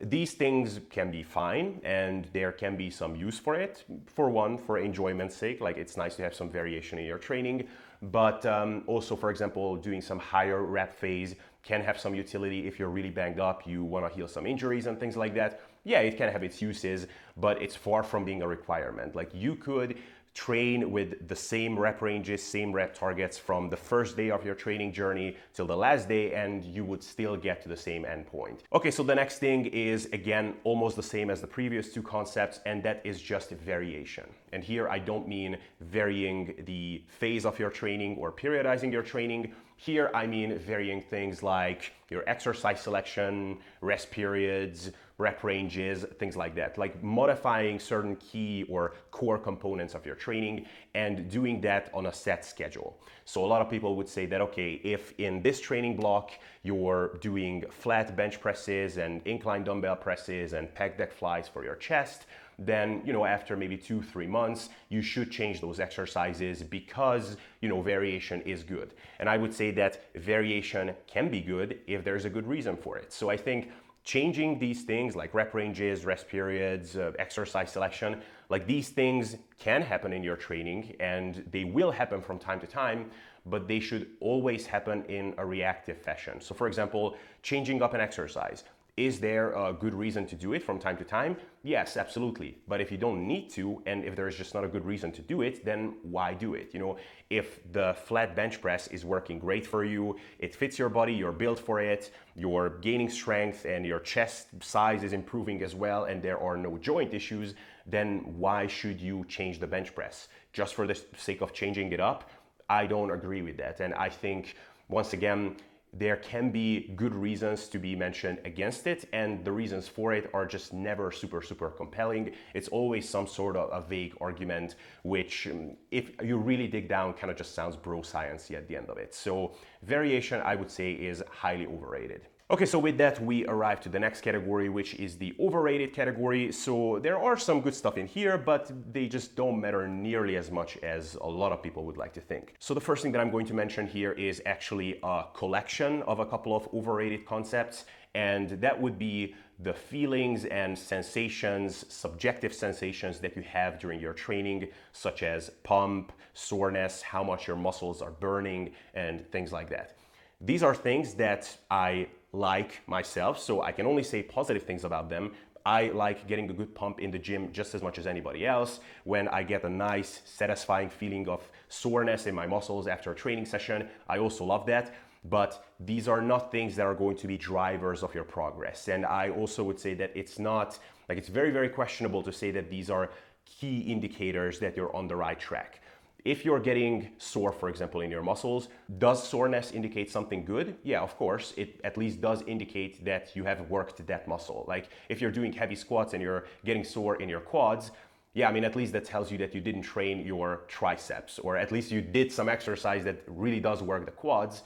These 0.00 0.32
things 0.32 0.80
can 0.88 1.10
be 1.10 1.22
fine 1.22 1.80
and 1.84 2.26
there 2.32 2.52
can 2.52 2.74
be 2.74 2.91
some 2.91 3.14
use 3.14 3.38
for 3.38 3.54
it. 3.54 3.84
For 4.06 4.30
one, 4.30 4.56
for 4.56 4.78
enjoyment's 4.78 5.36
sake, 5.36 5.60
like 5.60 5.76
it's 5.76 5.97
nice 5.97 6.16
to 6.16 6.22
have 6.22 6.34
some 6.34 6.48
variation 6.48 6.98
in 6.98 7.04
your 7.04 7.18
training 7.18 7.68
but 8.03 8.47
um, 8.47 8.83
also, 8.87 9.15
for 9.15 9.31
example, 9.31 9.77
doing 9.77 10.00
some 10.00 10.19
higher 10.19 10.62
rep 10.62 10.99
phase 10.99 11.34
can 11.62 11.83
have 11.83 12.00
some 12.00 12.15
utility 12.15 12.66
if 12.66 12.78
you're 12.78 12.88
really 12.88 13.11
banged 13.11 13.38
up, 13.38 13.66
you 13.66 13.84
want 13.84 14.09
to 14.09 14.15
heal 14.15 14.27
some 14.27 14.47
injuries 14.47 14.87
and 14.87 14.99
things 14.99 15.16
like 15.16 15.34
that. 15.34 15.61
Yeah, 15.84 16.00
it 16.00 16.16
can 16.16 16.31
have 16.33 16.43
its 16.43 16.62
uses, 16.62 17.06
but 17.37 17.60
it's 17.62 17.77
far 17.77 18.03
from 18.03 18.25
being 18.25 18.43
a 18.43 18.49
requirement. 18.49 19.15
Like 19.15 19.31
you 19.34 19.55
could 19.55 19.99
train 20.34 20.91
with 20.91 21.28
the 21.28 21.36
same 21.36 21.78
rep 21.78 22.03
ranges, 22.03 22.42
same 22.42 22.72
rep 22.72 22.94
targets 22.94 23.36
from 23.36 23.68
the 23.68 23.77
first 23.77 24.16
day 24.16 24.30
of 24.30 24.44
your 24.44 24.54
training 24.54 24.92
journey 24.92 25.36
till 25.54 25.66
the 25.66 25.77
last 25.77 26.09
day, 26.09 26.32
and 26.34 26.65
you 26.65 26.84
would 26.84 27.03
still 27.03 27.36
get 27.36 27.60
to 27.62 27.68
the 27.68 27.77
same 27.77 28.04
endpoint. 28.04 28.60
Okay, 28.72 28.91
so 28.91 29.03
the 29.03 29.15
next 29.15 29.38
thing 29.38 29.66
is 29.66 30.06
again 30.12 30.54
almost 30.65 30.97
the 30.97 31.03
same 31.03 31.30
as 31.30 31.41
the 31.41 31.47
previous 31.47 31.92
two 31.92 32.03
concepts, 32.03 32.60
and 32.65 32.82
that 32.82 33.00
is 33.04 33.21
just 33.21 33.50
variation. 33.50 34.24
And 34.53 34.62
here 34.62 34.88
I 34.88 34.98
don't 34.98 35.27
mean 35.27 35.56
varying 35.80 36.54
the 36.65 37.03
phase 37.09 37.44
of 37.44 37.59
your 37.59 37.71
training 37.71 38.16
or 38.16 38.33
periodizing 38.33 38.92
your 38.92 39.03
training. 39.03 39.53
Here 39.76 40.10
I 40.15 40.26
mean 40.26 40.59
varying 40.59 41.00
things 41.00 41.42
like 41.42 41.92
your 42.10 42.22
exercise 42.28 42.80
selection, 42.80 43.59
rest 43.80 44.10
periods, 44.10 44.91
rep 45.21 45.45
ranges, 45.45 46.05
things 46.19 46.37
like 46.37 46.55
that. 46.57 46.78
Like 46.78 47.03
modifying 47.03 47.78
certain 47.78 48.17
key 48.17 48.65
or 48.69 48.95
core 49.11 49.39
components 49.39 49.95
of 49.95 50.07
your 50.07 50.15
training 50.17 50.67
and 50.95 51.31
doing 51.31 51.61
that 51.61 51.91
on 51.93 52.07
a 52.07 52.13
set 52.13 52.45
schedule. 52.45 52.99
So 53.27 53.45
a 53.45 53.47
lot 53.47 53.61
of 53.61 53.69
people 53.69 53.95
would 53.97 54.09
say 54.09 54.25
that, 54.27 54.41
okay, 54.41 54.81
if 54.83 55.13
in 55.19 55.43
this 55.43 55.61
training 55.61 55.97
block 55.97 56.33
you're 56.63 57.19
doing 57.21 57.65
flat 57.71 58.17
bench 58.17 58.41
presses 58.41 58.97
and 58.97 59.21
incline 59.27 59.63
dumbbell 59.63 59.97
presses 59.97 60.55
and 60.55 60.75
pec 60.75 60.97
deck 60.97 61.13
flies 61.13 61.47
for 61.47 61.63
your 61.63 61.77
chest, 61.77 62.27
then 62.63 63.01
you 63.07 63.13
know 63.13 63.25
after 63.25 63.57
maybe 63.57 63.77
two 63.77 64.03
three 64.03 64.27
months 64.27 64.69
you 64.91 65.01
should 65.01 65.31
change 65.31 65.63
those 65.63 65.81
exercises 65.81 66.63
because 66.63 67.39
you 67.63 67.71
know 67.71 67.81
variation 67.81 68.43
is 68.43 68.63
good 68.63 68.93
and 69.19 69.31
i 69.31 69.37
would 69.39 69.55
say 69.55 69.71
that 69.71 70.05
variation 70.15 70.93
can 71.07 71.31
be 71.31 71.41
good 71.41 71.78
if 71.87 72.05
there's 72.05 72.27
a 72.27 72.28
good 72.28 72.47
reason 72.47 72.77
for 72.77 72.99
it 72.99 73.15
so 73.15 73.31
i 73.31 73.37
think 73.37 73.71
changing 74.04 74.58
these 74.58 74.82
things 74.82 75.14
like 75.14 75.32
rep 75.34 75.54
ranges 75.54 76.04
rest 76.04 76.26
periods 76.26 76.97
uh, 76.97 77.12
exercise 77.18 77.70
selection 77.70 78.20
like 78.48 78.66
these 78.66 78.88
things 78.88 79.36
can 79.58 79.82
happen 79.82 80.12
in 80.12 80.22
your 80.22 80.36
training 80.36 80.97
and 81.00 81.44
they 81.50 81.64
will 81.64 81.91
happen 81.91 82.20
from 82.20 82.38
time 82.38 82.58
to 82.58 82.66
time 82.66 83.10
but 83.47 83.66
they 83.68 83.80
should 83.80 84.08
always 84.20 84.66
happen 84.66 85.02
in 85.06 85.34
a 85.38 85.47
reactive 85.47 85.97
fashion. 85.97 86.41
So 86.41 86.54
for 86.54 86.66
example 86.66 87.16
changing 87.42 87.82
up 87.82 87.94
an 87.94 88.00
exercise 88.00 88.64
is 88.97 89.21
there 89.21 89.53
a 89.53 89.72
good 89.72 89.95
reason 89.95 90.27
to 90.27 90.37
do 90.37 90.53
it 90.53 90.63
from 90.63 90.78
time 90.78 90.97
to 90.98 91.04
time? 91.04 91.37
Yes, 91.63 91.97
absolutely. 91.97 92.59
But 92.69 92.81
if 92.81 92.91
you 92.91 92.98
don't 92.98 93.27
need 93.27 93.51
to, 93.51 93.83
and 93.87 94.04
if 94.04 94.16
there's 94.16 94.37
just 94.37 94.54
not 94.54 94.65
a 94.65 94.69
good 94.69 94.84
reason 94.84 95.13
to 95.13 95.22
do 95.22 95.42
it, 95.42 95.65
then 95.65 95.95
why 96.03 96.34
do 96.34 96.54
it? 96.54 96.71
You 96.72 96.81
know, 96.81 96.97
if 97.28 97.60
the 97.72 97.95
flat 98.04 98.34
bench 98.34 98.60
press 98.60 98.89
is 98.89 99.04
working 99.04 99.39
great 99.39 99.66
for 99.66 99.84
you, 99.84 100.16
it 100.39 100.54
fits 100.54 100.78
your 100.78 100.89
body, 100.89 101.13
you're 101.13 101.33
built 101.33 101.59
for 101.59 101.81
it, 101.81 102.10
you're 102.34 102.71
gaining 102.81 103.10
strength, 103.10 103.65
and 103.65 103.87
your 103.87 104.01
chest 104.01 104.48
size 104.60 105.03
is 105.03 105.13
improving 105.13 105.63
as 105.63 105.75
well, 105.75 106.04
and 106.04 106.22
there 106.22 106.41
are 106.41 106.57
no 106.57 106.78
joint 106.78 107.15
issues, 107.15 107.54
then 107.86 108.21
why 108.39 108.66
should 108.66 109.01
you 109.01 109.25
change 109.28 109.59
the 109.59 109.66
bench 109.66 109.95
press? 109.95 110.28
Just 110.53 110.75
for 110.75 110.86
the 110.86 110.98
sake 111.16 111.41
of 111.41 111.53
changing 111.53 111.93
it 111.93 112.01
up? 112.01 112.31
I 112.69 112.86
don't 112.86 113.10
agree 113.10 113.43
with 113.43 113.57
that. 113.59 113.81
And 113.81 113.95
I 113.95 114.09
think, 114.09 114.57
once 114.89 115.13
again, 115.13 115.57
there 115.92 116.16
can 116.16 116.51
be 116.51 116.92
good 116.97 117.15
reasons 117.15 117.69
to 117.69 117.78
be 117.78 117.97
mentioned 117.97 118.39
against 118.45 118.87
it, 118.87 119.09
and 119.13 119.45
the 119.45 119.53
reasons 119.53 119.89
for 119.89 120.13
it 120.13 120.31
are 120.33 120.47
just 120.47 120.72
never 120.72 121.10
super, 121.10 121.42
super 121.42 121.71
compelling. 121.71 122.33
It's 122.54 122.69
always 122.69 123.09
some 123.09 123.27
sort 123.27 123.57
of 123.57 123.71
a 123.72 123.87
vague 123.87 124.15
argument, 124.21 124.77
which, 125.03 125.47
um, 125.48 125.77
if 125.91 126.13
you 126.22 126.37
really 126.37 126.69
dig 126.69 126.89
down, 126.89 127.15
kind 127.15 127.31
of 127.31 127.37
just 127.37 127.54
sounds 127.54 127.77
bro 127.77 128.03
sciencey 128.03 128.54
at 128.57 128.69
the 128.69 128.77
end 128.77 128.89
of 128.89 128.98
it. 128.98 129.15
So, 129.15 129.54
variation, 129.83 130.41
I 130.45 130.54
would 130.54 130.71
say, 130.71 130.92
is 130.92 131.22
highly 131.31 131.66
overrated. 131.66 132.28
Okay, 132.50 132.66
so 132.66 132.80
with 132.80 132.98
that, 132.98 133.22
we 133.24 133.47
arrive 133.47 133.80
to 133.82 133.88
the 133.88 134.00
next 134.00 134.22
category, 134.22 134.68
which 134.68 134.94
is 134.94 135.16
the 135.16 135.36
overrated 135.38 135.92
category. 135.92 136.50
So 136.50 136.98
there 137.00 137.16
are 137.16 137.36
some 137.36 137.60
good 137.60 137.76
stuff 137.76 137.97
in 137.97 138.08
here, 138.08 138.36
but 138.36 138.72
they 138.92 139.06
just 139.06 139.36
don't 139.36 139.60
matter 139.60 139.86
nearly 139.86 140.34
as 140.34 140.50
much 140.50 140.76
as 140.78 141.14
a 141.14 141.28
lot 141.28 141.52
of 141.52 141.62
people 141.62 141.84
would 141.84 141.97
like 141.97 142.12
to 142.14 142.20
think. 142.20 142.54
So 142.58 142.74
the 142.74 142.80
first 142.80 143.04
thing 143.04 143.12
that 143.12 143.20
I'm 143.20 143.30
going 143.30 143.47
to 143.47 143.54
mention 143.54 143.86
here 143.86 144.10
is 144.10 144.42
actually 144.47 144.98
a 145.04 145.26
collection 145.32 146.02
of 146.08 146.18
a 146.18 146.26
couple 146.26 146.56
of 146.56 146.68
overrated 146.74 147.24
concepts, 147.24 147.84
and 148.16 148.48
that 148.60 148.80
would 148.80 148.98
be 148.98 149.36
the 149.60 149.72
feelings 149.72 150.44
and 150.47 150.76
sensations, 150.76 151.84
subjective 151.88 152.52
sensations 152.52 153.20
that 153.20 153.36
you 153.36 153.42
have 153.42 153.78
during 153.78 154.00
your 154.00 154.12
training, 154.12 154.66
such 154.92 155.22
as 155.22 155.50
pump, 155.62 156.12
soreness, 156.34 157.00
how 157.00 157.22
much 157.22 157.47
your 157.47 157.56
muscles 157.56 158.02
are 158.02 158.10
burning, 158.10 158.72
and 158.94 159.24
things 159.30 159.52
like 159.52 159.70
that. 159.70 159.97
These 160.41 160.64
are 160.64 160.74
things 160.74 161.14
that 161.14 161.56
I 161.70 162.08
like 162.32 162.80
myself, 162.86 163.38
so 163.38 163.62
I 163.62 163.72
can 163.72 163.86
only 163.86 164.03
say 164.03 164.22
positive 164.22 164.62
things 164.62 164.84
about 164.84 165.10
them. 165.10 165.32
I 165.66 165.88
like 165.88 166.27
getting 166.27 166.48
a 166.48 166.53
good 166.53 166.74
pump 166.74 167.00
in 167.00 167.10
the 167.10 167.18
gym 167.18 167.53
just 167.53 167.74
as 167.74 167.82
much 167.82 167.98
as 167.98 168.06
anybody 168.06 168.47
else. 168.47 168.80
When 169.04 169.28
I 169.28 169.42
get 169.42 169.65
a 169.65 169.68
nice, 169.68 170.22
satisfying 170.24 170.88
feeling 170.88 171.28
of 171.28 171.47
soreness 171.68 172.27
in 172.27 172.34
my 172.34 172.47
muscles 172.47 172.86
after 172.86 173.12
a 173.12 173.15
training 173.15 173.47
session, 173.47 173.88
I 174.09 174.18
also 174.18 174.44
love 174.44 174.65
that. 174.66 174.94
But 175.24 175.66
these 175.78 176.09
are 176.09 176.22
not 176.22 176.50
things 176.50 176.77
that 176.77 176.86
are 176.86 176.94
going 176.94 177.16
to 177.18 177.27
be 177.27 177.36
drivers 177.36 178.03
of 178.03 178.15
your 178.15 178.24
progress. 178.24 178.88
And 178.88 179.04
I 179.04 179.28
also 179.28 179.62
would 179.65 179.78
say 179.78 179.92
that 179.94 180.12
it's 180.15 180.38
not, 180.38 180.78
like, 181.10 181.18
it's 181.18 181.28
very, 181.28 181.50
very 181.50 181.68
questionable 181.68 182.22
to 182.22 182.33
say 182.33 182.50
that 182.53 182.71
these 182.71 182.88
are 182.88 183.10
key 183.44 183.80
indicators 183.80 184.59
that 184.60 184.76
you're 184.76 184.94
on 184.97 185.09
the 185.09 185.16
right 185.16 185.38
track. 185.38 185.83
If 186.25 186.45
you're 186.45 186.61
getting 186.61 187.11
sore, 187.19 187.53
for 187.53 187.69
example, 187.69 188.03
in 188.03 188.11
your 188.11 188.22
muscles, 188.22 188.69
does 188.99 189.27
soreness 189.27 189.72
indicate 189.72 190.11
something 190.11 190.45
good? 190.45 190.77
Yeah, 190.83 191.01
of 191.01 191.17
course. 191.17 191.55
It 191.57 191.81
at 191.84 191.97
least 191.97 192.21
does 192.21 192.43
indicate 192.47 193.05
that 193.05 193.34
you 193.34 193.45
have 193.45 193.71
worked 193.71 194.07
that 194.07 194.28
muscle. 194.28 194.65
Like 194.69 194.91
if 195.09 195.21
you're 195.21 195.31
doing 195.31 195.53
heavy 195.53 195.75
squats 195.75 196.13
and 196.13 196.22
you're 196.22 196.45
getting 196.65 196.84
sore 196.84 197.17
in 197.17 197.28
your 197.28 197.41
quads, 197.41 197.91
yeah, 198.34 198.49
I 198.49 198.53
mean, 198.53 198.65
at 198.65 198.77
least 198.77 198.93
that 198.93 199.05
tells 199.05 199.33
you 199.33 199.39
that 199.39 199.55
you 199.55 199.61
didn't 199.61 199.83
train 199.83 200.25
your 200.25 200.63
triceps, 200.69 201.41
or 201.41 201.57
at 201.57 201.72
least 201.72 201.91
you 201.91 202.01
did 202.01 202.31
some 202.31 202.49
exercise 202.49 203.03
that 203.05 203.22
really 203.27 203.59
does 203.59 203.83
work 203.83 204.05
the 204.05 204.13
quads. 204.13 204.63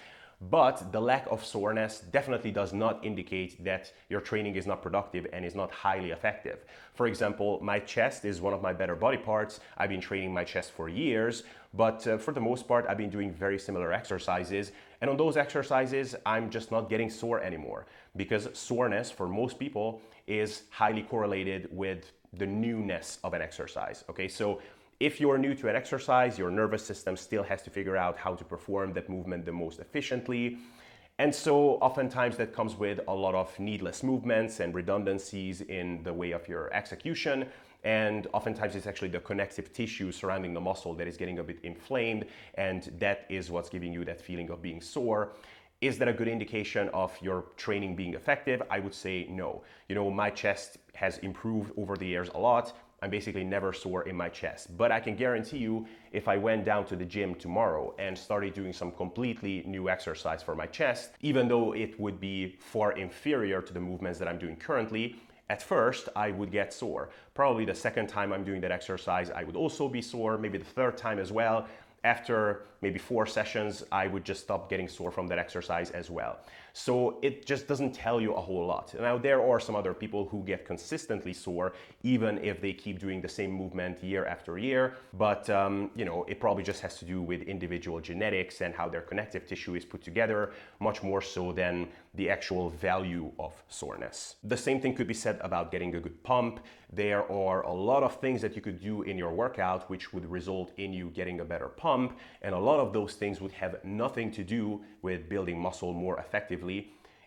But 0.51 0.93
the 0.93 1.01
lack 1.01 1.27
of 1.31 1.45
soreness 1.45 2.01
definitely 2.01 2.51
does 2.51 2.73
not 2.73 3.05
indicate 3.05 3.63
that 3.65 3.93
your 4.09 4.21
training 4.21 4.57
is 4.57 4.67
not 4.67 4.83
productive 4.83 5.27
and 5.33 5.45
is 5.45 5.55
not 5.55 5.71
highly 5.71 6.11
effective. 6.11 6.65
For 6.95 7.07
example, 7.07 7.61
my 7.63 7.79
chest 7.79 8.25
is 8.25 8.41
one 8.41 8.53
of 8.53 8.61
my 8.61 8.73
better 8.73 8.95
body 8.95 9.17
parts. 9.17 9.61
I've 9.79 9.91
been 9.91 10.01
training 10.01 10.35
my 10.35 10.45
chest 10.45 10.73
for 10.73 10.89
years, 10.89 11.45
but 11.73 12.07
uh, 12.07 12.19
for 12.19 12.33
the 12.33 12.41
most 12.41 12.69
part, 12.69 12.85
I've 12.89 12.99
been 12.99 13.11
doing 13.11 13.33
very 13.33 13.59
similar 13.59 13.93
exercises. 13.93 14.73
And 15.01 15.09
on 15.09 15.17
those 15.17 15.37
exercises, 15.37 16.15
I'm 16.27 16.51
just 16.51 16.71
not 16.71 16.91
getting 16.91 17.11
sore 17.11 17.41
anymore 17.41 17.87
because 18.17 18.49
soreness 18.53 19.11
for 19.11 19.27
most 19.29 19.59
people 19.59 20.03
is 20.27 20.65
highly 20.71 21.03
correlated 21.03 21.69
with 21.71 22.13
the 22.33 22.47
newness 22.47 23.19
of 23.25 23.33
an 23.35 23.41
exercise. 23.41 24.05
Okay, 24.11 24.29
so 24.29 24.61
if 25.01 25.21
you're 25.21 25.39
new 25.39 25.55
to 25.55 25.69
an 25.69 25.77
exercise, 25.77 26.39
your 26.39 26.51
nervous 26.51 26.85
system 26.85 27.17
still 27.17 27.43
has 27.43 27.63
to 27.63 27.71
figure 27.71 27.97
out 27.97 28.17
how 28.17 28.35
to 28.35 28.45
perform 28.45 28.93
that 28.95 29.09
movement 29.09 29.45
the 29.45 29.53
most 29.53 29.81
efficiently. 29.81 30.59
And 31.19 31.33
so, 31.33 31.75
oftentimes, 31.75 32.37
that 32.39 32.53
comes 32.53 32.77
with 32.77 33.01
a 33.07 33.15
lot 33.15 33.35
of 33.35 33.57
needless 33.61 34.03
movements 34.03 34.61
and 34.61 34.75
redundancies 34.75 35.61
in 35.61 36.03
the 36.03 36.13
way 36.13 36.33
of 36.33 36.49
your 36.49 36.73
execution. 36.75 37.47
And 37.85 38.27
oftentimes, 38.33 38.75
it's 38.75 38.87
actually 38.87 39.11
the 39.11 39.21
connective 39.21 39.73
tissue 39.73 40.11
surrounding 40.11 40.55
the 40.55 40.61
muscle 40.61 40.95
that 40.95 41.07
is 41.07 41.17
getting 41.17 41.39
a 41.39 41.45
bit 41.45 41.59
inflamed, 41.63 42.25
and 42.55 42.91
that 42.99 43.27
is 43.29 43.51
what's 43.51 43.69
giving 43.69 43.93
you 43.93 44.05
that 44.07 44.21
feeling 44.21 44.51
of 44.51 44.61
being 44.61 44.81
sore. 44.81 45.35
Is 45.81 45.99
that 45.99 46.09
a 46.09 46.13
good 46.13 46.29
indication 46.29 46.89
of 46.95 47.13
your 47.21 47.45
training 47.57 47.95
being 47.95 48.15
effective? 48.15 48.63
I 48.71 48.81
would 48.81 48.95
say 48.95 49.27
no. 49.29 49.63
You 49.89 49.95
know, 49.95 50.11
my 50.11 50.31
chest 50.31 50.79
has 50.95 51.19
improved 51.19 51.73
over 51.77 51.97
the 51.97 52.07
years 52.07 52.31
a 52.35 52.39
lot. 52.39 52.75
I'm 53.05 53.11
basically 53.11 53.45
never 53.45 53.75
sore 53.75 54.09
in 54.09 54.17
my 54.17 54.31
chest. 54.31 54.75
But 54.79 54.91
I 54.91 54.99
can 54.99 55.15
guarantee 55.15 55.59
you, 55.59 55.87
if 56.13 56.27
I 56.27 56.39
went 56.39 56.65
down 56.65 56.87
to 56.87 56.97
the 56.97 57.05
gym 57.05 57.35
tomorrow 57.35 57.95
and 57.99 58.17
started 58.17 58.55
doing 58.55 58.73
some 58.73 58.91
completely 58.93 59.63
new 59.67 59.91
exercise 59.91 60.43
for 60.43 60.55
my 60.55 60.65
chest, 60.65 61.11
even 61.21 61.47
though 61.47 61.75
it 61.75 62.01
would 62.01 62.19
be 62.19 62.57
far 62.59 62.93
inferior 62.93 63.61
to 63.61 63.75
the 63.75 63.81
movements 63.81 64.19
that 64.21 64.27
I'm 64.27 64.39
doing 64.39 64.57
currently, 64.57 65.17
at 65.51 65.61
first 65.63 66.09
I 66.17 66.31
would 66.31 66.51
get 66.51 66.73
sore. 66.73 67.11
Probably 67.35 67.67
the 67.67 67.75
second 67.75 68.07
time 68.07 68.33
I'm 68.33 68.43
doing 68.43 68.63
that 68.63 68.73
exercise, 68.73 69.31
I 69.31 69.45
would 69.45 69.57
also 69.57 69.87
be 69.87 70.01
sore, 70.01 70.39
maybe 70.39 70.57
the 70.57 70.65
third 70.65 70.97
time 70.97 71.19
as 71.19 71.31
well. 71.31 71.69
After 72.05 72.63
maybe 72.81 72.99
four 72.99 73.27
sessions, 73.27 73.85
I 73.93 74.07
would 74.07 74.25
just 74.25 74.45
stop 74.45 74.71
getting 74.71 74.89
sore 74.89 75.11
from 75.11 75.27
that 75.27 75.39
exercise 75.39 75.91
as 75.91 76.09
well. 76.09 76.39
So 76.77 77.21
it 77.23 77.47
just 77.47 77.69
doesn't 77.69 77.93
tell 77.95 78.21
you 78.21 78.35
a 78.35 78.41
whole 78.41 78.67
lot. 78.67 78.93
Now, 78.99 79.17
there 79.17 79.41
are 79.41 79.61
some 79.61 79.77
other 79.77 79.95
people 79.95 80.27
who 80.27 80.43
get 80.43 80.67
consistently 80.67 81.33
sore, 81.33 81.73
even 82.03 82.45
if 82.45 82.61
they 82.61 82.73
keep 82.73 82.99
doing 82.99 83.21
the 83.21 83.29
same 83.29 83.53
movement 83.53 84.03
year 84.03 84.25
after 84.27 84.59
year. 84.59 84.97
But, 85.13 85.49
um, 85.51 85.93
you 85.95 86.05
know, 86.05 86.25
it 86.25 86.41
probably 86.41 86.65
just 86.65 86.81
has 86.81 86.99
to 86.99 87.05
do 87.05 87.23
with 87.23 87.43
individual 87.43 88.01
genetics 88.01 88.61
and 88.61 88.75
how 88.75 88.89
their 88.89 89.03
connective 89.03 89.47
tissue 89.47 89.77
is 89.77 89.85
put 89.85 90.03
together, 90.03 90.53
much 90.81 91.01
more 91.01 91.23
so 91.23 91.53
than 91.53 91.87
the 92.15 92.29
actual 92.29 92.71
value 92.71 93.31
of 93.39 93.53
soreness. 93.69 94.37
The 94.43 94.57
same 94.57 94.81
thing 94.81 94.95
could 94.97 95.07
be 95.07 95.15
said 95.15 95.39
about 95.43 95.71
getting 95.71 95.95
a 95.95 96.01
good 96.01 96.25
pump. 96.25 96.59
There 96.93 97.31
are 97.31 97.63
a 97.63 97.73
lot 97.73 98.03
of 98.03 98.21
things 98.21 98.41
that 98.43 98.55
you 98.57 98.63
could 98.63 98.81
do 98.81 99.03
in 99.03 99.19
your 99.19 99.33
workout 99.33 99.89
which 99.91 100.13
would 100.13 100.29
result 100.31 100.73
in 100.77 100.93
you 100.93 101.11
getting 101.11 101.41
a 101.41 101.45
better 101.45 101.69
pump, 101.69 102.19
and 102.43 102.55
a 102.55 102.59
lot 102.59 102.79
of 102.79 102.93
those 102.93 103.15
things 103.15 103.41
would 103.41 103.53
have 103.53 103.85
nothing 103.85 104.31
to 104.33 104.45
do 104.45 104.81
with 105.03 105.29
building 105.29 105.59
muscle 105.61 105.93
more 105.93 106.19
effectively. 106.19 106.64